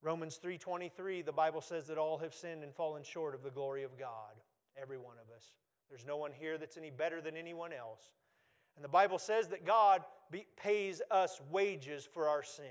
Romans 0.01 0.39
3:23 0.43 1.25
the 1.25 1.31
Bible 1.31 1.61
says 1.61 1.87
that 1.87 1.97
all 1.97 2.17
have 2.19 2.33
sinned 2.33 2.63
and 2.63 2.73
fallen 2.73 3.03
short 3.03 3.35
of 3.35 3.43
the 3.43 3.51
glory 3.51 3.83
of 3.83 3.97
God 3.97 4.35
every 4.81 4.97
one 4.97 5.17
of 5.17 5.33
us 5.35 5.53
there's 5.89 6.05
no 6.05 6.17
one 6.17 6.31
here 6.31 6.57
that's 6.57 6.77
any 6.77 6.89
better 6.91 7.21
than 7.21 7.35
anyone 7.35 7.73
else 7.73 8.11
And 8.75 8.83
the 8.83 8.89
Bible 8.89 9.19
says 9.19 9.49
that 9.49 9.65
God 9.65 10.03
be, 10.31 10.45
pays 10.55 11.01
us 11.11 11.41
wages 11.51 12.07
for 12.13 12.29
our 12.29 12.43
sin. 12.43 12.65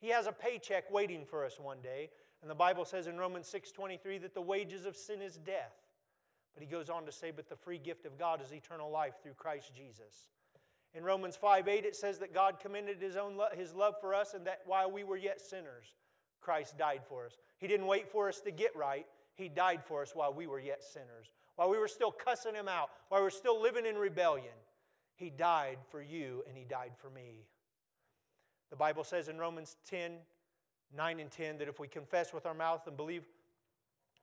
He 0.00 0.08
has 0.08 0.26
a 0.26 0.32
paycheck 0.32 0.90
waiting 0.90 1.26
for 1.26 1.44
us 1.44 1.60
one 1.60 1.82
day. 1.82 2.10
And 2.40 2.50
the 2.50 2.54
Bible 2.54 2.84
says 2.84 3.06
in 3.06 3.18
Romans 3.18 3.46
6:23 3.46 4.18
that 4.22 4.34
the 4.34 4.40
wages 4.40 4.86
of 4.86 4.96
sin 4.96 5.20
is 5.20 5.36
death. 5.36 5.74
But 6.54 6.62
he 6.62 6.68
goes 6.68 6.88
on 6.88 7.04
to 7.04 7.12
say, 7.12 7.30
but 7.30 7.48
the 7.48 7.56
free 7.56 7.78
gift 7.78 8.06
of 8.06 8.18
God 8.18 8.40
is 8.40 8.52
eternal 8.52 8.90
life 8.90 9.14
through 9.22 9.34
Christ 9.34 9.72
Jesus. 9.74 10.30
In 10.94 11.04
Romans 11.04 11.36
5 11.36 11.68
8, 11.68 11.84
it 11.84 11.96
says 11.96 12.18
that 12.20 12.32
God 12.32 12.60
commended 12.60 13.02
his 13.02 13.16
own 13.16 13.36
lo- 13.36 13.48
his 13.52 13.74
love 13.74 13.96
for 14.00 14.14
us, 14.14 14.34
and 14.34 14.46
that 14.46 14.62
while 14.64 14.90
we 14.90 15.04
were 15.04 15.16
yet 15.16 15.40
sinners, 15.40 15.94
Christ 16.44 16.76
died 16.78 17.02
for 17.08 17.26
us. 17.26 17.38
He 17.58 17.66
didn't 17.66 17.86
wait 17.86 18.08
for 18.08 18.28
us 18.28 18.40
to 18.40 18.50
get 18.50 18.76
right, 18.76 19.06
He 19.34 19.48
died 19.48 19.82
for 19.84 20.02
us 20.02 20.12
while 20.14 20.32
we 20.32 20.46
were 20.46 20.60
yet 20.60 20.84
sinners. 20.84 21.32
While 21.56 21.70
we 21.70 21.78
were 21.78 21.88
still 21.88 22.10
cussing 22.10 22.54
Him 22.54 22.68
out, 22.68 22.90
while 23.08 23.20
we 23.20 23.24
were 23.24 23.30
still 23.30 23.60
living 23.60 23.86
in 23.86 23.96
rebellion, 23.96 24.54
He 25.16 25.30
died 25.30 25.78
for 25.90 26.02
you 26.02 26.44
and 26.48 26.56
He 26.56 26.64
died 26.64 26.92
for 26.96 27.10
me. 27.10 27.46
The 28.70 28.76
Bible 28.76 29.04
says 29.04 29.28
in 29.28 29.38
Romans 29.38 29.76
10 29.88 30.12
9 30.96 31.20
and 31.20 31.30
10 31.30 31.58
that 31.58 31.68
if 31.68 31.80
we 31.80 31.88
confess 31.88 32.32
with 32.32 32.46
our 32.46 32.54
mouth 32.54 32.86
and 32.86 32.96
believe 32.96 33.24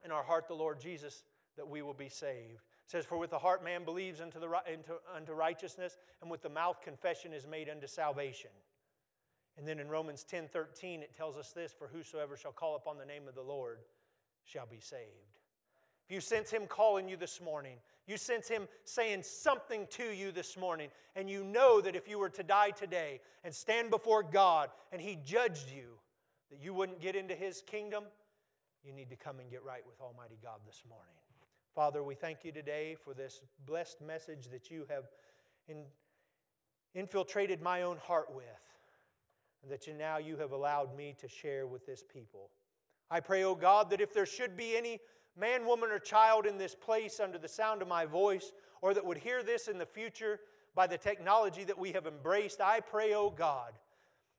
in 0.05 0.11
our 0.11 0.24
heart 0.24 0.47
the 0.47 0.53
Lord 0.53 0.80
Jesus, 0.80 1.24
that 1.57 1.67
we 1.67 1.82
will 1.82 1.93
be 1.93 2.09
saved. 2.09 2.61
It 2.86 2.91
says, 2.91 3.05
For 3.05 3.17
with 3.17 3.30
the 3.30 3.39
heart 3.39 3.63
man 3.63 3.84
believes 3.84 4.22
unto, 4.22 4.39
the, 4.39 4.47
unto, 4.47 4.93
unto 5.15 5.34
righteousness, 5.34 5.97
and 6.22 6.32
with 6.32 6.41
the 6.41 6.49
mouth 6.49 6.82
confession 6.82 7.34
is 7.34 7.45
made 7.45 7.69
unto 7.69 7.88
salvation. 7.88 8.51
And 9.58 9.68
then 9.68 9.80
in 9.80 9.89
Romans 9.89 10.24
10 10.24 10.47
13, 10.47 11.02
it 11.02 11.16
tells 11.16 11.38
us 11.38 11.52
this 11.52 11.74
For 11.74 11.88
whosoever 11.88 12.38
shall 12.38 12.52
call 12.52 12.76
upon 12.76 12.97
the 12.97 13.06
name 13.06 13.28
of 13.28 13.36
the 13.36 13.41
Lord 13.41 13.80
shall 14.43 14.66
be 14.66 14.80
saved. 14.80 15.39
If 16.06 16.16
you 16.16 16.22
sense 16.22 16.49
Him 16.49 16.68
calling 16.68 17.08
you 17.08 17.18
this 17.18 17.41
morning, 17.41 17.78
you 18.08 18.18
sense 18.18 18.47
Him 18.47 18.68
saying 18.84 19.24
something 19.24 19.88
to 19.91 20.12
you 20.12 20.32
this 20.32 20.58
morning, 20.58 20.89
and 21.16 21.30
you 21.30 21.43
know 21.43 21.82
that 21.82 21.95
if 21.95 22.08
you 22.08 22.20
were 22.20 22.30
to 22.30 22.43
die 22.43 22.72
today 22.72 23.22
and 23.43 23.54
stand 23.54 23.89
before 23.89 24.24
God 24.24 24.70
and 24.91 25.02
He 25.02 25.18
judged 25.24 25.72
you, 25.72 25.97
that 26.49 26.60
you 26.62 26.74
wouldn't 26.74 26.99
get 26.99 27.16
into 27.16 27.36
His 27.36 27.62
kingdom, 27.62 28.04
you 28.84 28.93
need 28.93 29.10
to 29.10 29.16
come 29.16 29.39
and 29.39 29.49
get 29.49 29.64
right 29.64 29.86
with 29.86 30.02
Almighty 30.02 30.38
God 30.41 30.60
this 30.66 30.84
morning. 30.89 31.14
Father, 31.76 32.04
we 32.04 32.16
thank 32.16 32.43
you 32.43 32.52
today 32.52 32.97
for 33.02 33.14
this 33.14 33.41
blessed 33.66 34.02
message 34.02 34.49
that 34.52 34.70
you 34.70 34.86
have 34.89 35.06
in, 35.68 35.84
infiltrated 36.93 37.62
my 37.62 37.84
own 37.84 37.97
heart 37.97 38.34
with, 38.36 38.45
and 39.64 39.72
that 39.72 39.88
you, 39.88 39.93
now 39.93 40.18
you 40.18 40.38
have 40.38 40.51
allowed 40.51 40.95
me 40.95 41.16
to 41.20 41.28
share 41.28 41.68
with 41.68 41.86
this 41.86 42.03
people. 42.03 42.49
I 43.09 43.20
pray, 43.20 43.43
O 43.43 43.49
oh 43.49 43.55
God, 43.55 43.89
that 43.89 44.01
if 44.01 44.14
there 44.14 44.26
should 44.26 44.55
be 44.55 44.76
any 44.76 44.99
man, 45.38 45.66
woman, 45.66 45.91
or 45.91 45.99
child 45.99 46.45
in 46.45 46.57
this 46.57 46.76
place 46.76 47.20
under 47.20 47.38
the 47.38 47.47
sound 47.47 47.82
of 47.82 47.88
my 47.88 48.05
voice, 48.05 48.51
or 48.82 48.93
that 48.93 49.05
would 49.05 49.18
hear 49.18 49.43
this 49.43 49.68
in 49.68 49.78
the 49.78 49.86
future 49.86 50.39
by 50.76 50.88
the 50.88 50.97
technology 50.97 51.64
that 51.64 51.78
we 51.78 51.91
have 51.91 52.07
embraced, 52.07 52.62
I 52.62 52.80
pray, 52.80 53.14
O 53.14 53.26
oh 53.26 53.30
God, 53.30 53.74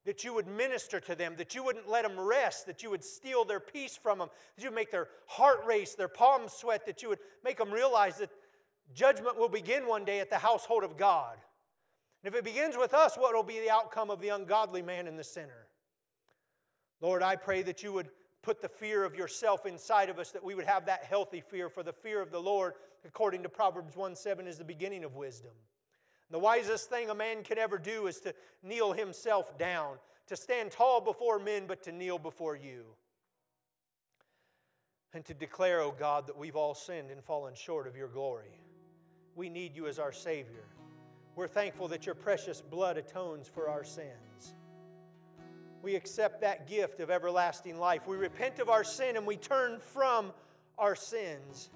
that 0.05 0.25
you 0.25 0.35
would 0.35 0.49
minister 0.49 0.99
to 1.01 1.15
them, 1.15 1.35
that 1.37 1.55
you 1.55 1.63
wouldn't 1.63 1.89
let 1.89 2.03
them 2.03 2.19
rest, 2.19 2.67
that 2.67 2.83
you 2.83 2.91
would 2.91 3.05
steal 3.05 3.45
their 3.45 3.61
peace 3.61 3.97
from 3.97 4.19
them, 4.19 4.29
that 4.57 4.63
you 4.63 4.71
would 4.71 4.77
make 4.77 4.91
their 4.91 5.09
heart 5.27 5.65
race, 5.67 5.95
their 5.95 6.09
palms 6.09 6.53
sweat, 6.53 6.87
that 6.87 7.03
you 7.03 7.09
would 7.09 7.21
make 7.45 7.59
them 7.59 7.71
realize 7.71 8.19
that 8.19 8.31
judgment 8.95 9.39
will 9.39 9.49
begin 9.49 9.87
one 9.87 10.05
day 10.05 10.21
at 10.21 10.31
the 10.31 10.39
household 10.39 10.83
of 10.83 10.97
God. 10.97 11.37
And 12.23 12.33
if 12.33 12.39
it 12.39 12.45
begins 12.45 12.77
with 12.77 12.95
us, 12.95 13.17
what 13.17 13.35
will 13.35 13.43
be 13.43 13.61
the 13.61 13.71
outcome 13.71 14.11
of 14.11 14.21
the 14.21 14.29
ungodly 14.29 14.83
man 14.83 15.07
and 15.07 15.19
the 15.19 15.25
sinner? 15.25 15.67
Lord, 17.01 17.23
I 17.23 17.35
pray 17.35 17.63
that 17.63 17.83
you 17.83 17.93
would 17.93 18.09
put 18.43 18.61
the 18.61 18.69
fear 18.69 19.05
of 19.05 19.15
yourself 19.15 19.67
inside 19.67 20.09
of 20.09 20.19
us, 20.19 20.31
that 20.31 20.45
we 20.45 20.55
would 20.55 20.67
have 20.67 20.87
that 20.87 21.05
healthy 21.05 21.41
fear, 21.41 21.69
for 21.69 21.83
the 21.83 21.93
fear 21.93 22.21
of 22.21 22.31
the 22.31 22.39
Lord, 22.39 22.75
according 23.05 23.43
to 23.43 23.49
Proverbs 23.49 23.97
1 23.97 24.15
7, 24.15 24.47
is 24.47 24.59
the 24.59 24.65
beginning 24.65 25.05
of 25.05 25.17
wisdom. 25.17 25.53
The 26.31 26.39
wisest 26.39 26.89
thing 26.89 27.11
a 27.11 27.15
man 27.15 27.43
can 27.43 27.59
ever 27.59 27.77
do 27.77 28.07
is 28.07 28.21
to 28.21 28.35
kneel 28.63 28.93
himself 28.93 29.59
down, 29.59 29.97
to 30.29 30.37
stand 30.37 30.71
tall 30.71 31.01
before 31.01 31.39
men, 31.39 31.65
but 31.67 31.83
to 31.85 31.93
kneel 31.93 32.19
before 32.19 32.57
you. 32.57 32.85
And 35.13 35.25
to 35.27 35.35
declare, 35.35 35.81
O 35.81 35.89
oh 35.89 35.95
God, 35.97 36.27
that 36.27 36.39
we've 36.39 36.57
all 36.57 36.75
sinned 36.75 37.11
and 37.11 37.23
fallen 37.23 37.55
short 37.55 37.87
of 37.87 37.97
your 37.97 38.09
glory. 38.09 38.61
We 39.35 39.51
need 39.51 39.77
you 39.77 39.87
as 39.87 39.99
our 39.99 40.13
Savior. 40.13 40.65
We're 41.35 41.49
thankful 41.49 41.89
that 41.89 42.07
your 42.07 42.15
precious 42.15 42.61
blood 42.61 42.97
atones 42.97 43.49
for 43.49 43.69
our 43.69 43.85
sins. 43.85 44.55
We 45.83 45.97
accept 45.97 46.41
that 46.43 46.69
gift 46.69 47.01
of 47.01 47.11
everlasting 47.11 47.79
life. 47.79 48.07
We 48.07 48.17
repent 48.17 48.59
of 48.59 48.69
our 48.69 48.85
sin 48.85 49.17
and 49.17 49.27
we 49.27 49.37
turn 49.37 49.81
from 49.81 50.33
our 50.79 50.95
sins. 50.95 51.71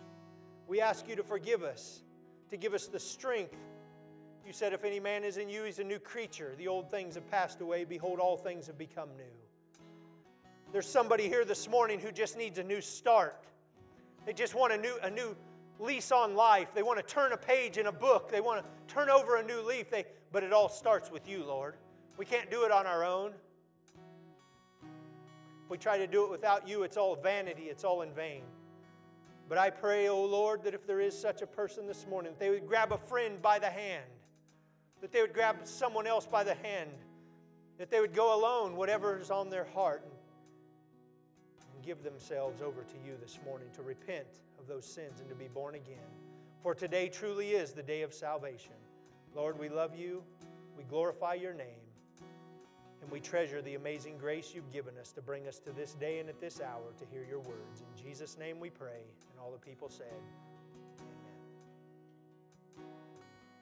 We 0.68 0.80
ask 0.80 1.08
you 1.08 1.16
to 1.16 1.22
forgive 1.22 1.62
us, 1.62 2.02
to 2.50 2.56
give 2.56 2.74
us 2.74 2.86
the 2.86 3.00
strength 3.00 3.56
you 4.46 4.52
said, 4.52 4.72
If 4.72 4.84
any 4.84 5.00
man 5.00 5.24
is 5.24 5.38
in 5.38 5.48
you, 5.48 5.64
he's 5.64 5.80
a 5.80 5.84
new 5.84 5.98
creature. 5.98 6.54
The 6.56 6.68
old 6.68 6.88
things 6.88 7.16
have 7.16 7.28
passed 7.30 7.60
away. 7.60 7.84
Behold, 7.84 8.20
all 8.20 8.36
things 8.36 8.68
have 8.68 8.78
become 8.78 9.08
new. 9.16 9.24
There's 10.72 10.88
somebody 10.88 11.28
here 11.28 11.44
this 11.44 11.68
morning 11.68 11.98
who 11.98 12.12
just 12.12 12.38
needs 12.38 12.58
a 12.58 12.62
new 12.62 12.80
start. 12.80 13.42
They 14.24 14.32
just 14.32 14.54
want 14.54 14.72
a 14.72 14.76
new, 14.76 14.94
a 15.02 15.10
new 15.10 15.34
lease 15.78 16.12
on 16.12 16.34
life. 16.34 16.68
They 16.74 16.82
want 16.82 16.98
to 16.98 17.04
turn 17.04 17.32
a 17.32 17.36
page 17.36 17.78
in 17.78 17.86
a 17.86 17.92
book. 17.92 18.30
They 18.30 18.40
want 18.40 18.64
to 18.64 18.94
turn 18.94 19.10
over 19.10 19.36
a 19.36 19.42
new 19.42 19.60
leaf. 19.62 19.90
They, 19.90 20.04
but 20.32 20.42
it 20.42 20.52
all 20.52 20.68
starts 20.68 21.10
with 21.10 21.28
you, 21.28 21.44
Lord. 21.44 21.74
We 22.16 22.24
can't 22.24 22.50
do 22.50 22.64
it 22.64 22.72
on 22.72 22.86
our 22.86 23.04
own. 23.04 23.32
If 24.82 25.70
we 25.70 25.78
try 25.78 25.98
to 25.98 26.06
do 26.06 26.24
it 26.24 26.30
without 26.30 26.68
you, 26.68 26.82
it's 26.82 26.96
all 26.96 27.16
vanity, 27.16 27.64
it's 27.64 27.84
all 27.84 28.02
in 28.02 28.12
vain. 28.12 28.42
But 29.48 29.58
I 29.58 29.70
pray, 29.70 30.08
O 30.08 30.14
oh 30.14 30.24
Lord, 30.24 30.62
that 30.64 30.74
if 30.74 30.86
there 30.86 31.00
is 31.00 31.18
such 31.18 31.42
a 31.42 31.46
person 31.46 31.86
this 31.86 32.06
morning, 32.06 32.32
that 32.32 32.40
they 32.40 32.50
would 32.50 32.66
grab 32.66 32.92
a 32.92 32.98
friend 32.98 33.40
by 33.42 33.58
the 33.58 33.70
hand 33.70 34.04
that 35.00 35.12
they 35.12 35.20
would 35.20 35.32
grab 35.32 35.56
someone 35.64 36.06
else 36.06 36.26
by 36.26 36.42
the 36.44 36.54
hand, 36.54 36.90
that 37.78 37.90
they 37.90 38.00
would 38.00 38.14
go 38.14 38.38
alone, 38.38 38.76
whatever 38.76 39.18
is 39.18 39.30
on 39.30 39.50
their 39.50 39.64
heart, 39.64 40.02
and, 40.04 40.12
and 41.74 41.84
give 41.84 42.02
themselves 42.02 42.62
over 42.62 42.82
to 42.82 42.96
you 43.06 43.14
this 43.20 43.38
morning 43.44 43.68
to 43.74 43.82
repent 43.82 44.26
those 44.66 44.86
sins 44.86 45.20
and 45.20 45.28
to 45.28 45.34
be 45.34 45.48
born 45.48 45.74
again. 45.74 46.10
For 46.62 46.74
today 46.74 47.08
truly 47.08 47.50
is 47.50 47.72
the 47.72 47.82
day 47.82 48.02
of 48.02 48.12
salvation. 48.12 48.74
Lord, 49.34 49.58
we 49.58 49.68
love 49.68 49.94
you, 49.94 50.22
we 50.76 50.84
glorify 50.84 51.34
your 51.34 51.54
name, 51.54 51.84
and 53.02 53.10
we 53.10 53.20
treasure 53.20 53.62
the 53.62 53.74
amazing 53.74 54.18
grace 54.18 54.52
you've 54.54 54.72
given 54.72 54.96
us 54.98 55.12
to 55.12 55.22
bring 55.22 55.46
us 55.46 55.58
to 55.60 55.72
this 55.72 55.92
day 55.94 56.18
and 56.18 56.28
at 56.28 56.40
this 56.40 56.60
hour 56.60 56.92
to 56.98 57.04
hear 57.12 57.24
your 57.24 57.40
words. 57.40 57.82
In 57.82 58.02
Jesus' 58.02 58.36
name 58.38 58.58
we 58.58 58.70
pray, 58.70 59.04
and 59.30 59.38
all 59.40 59.52
the 59.52 59.58
people 59.58 59.88
said, 59.88 60.20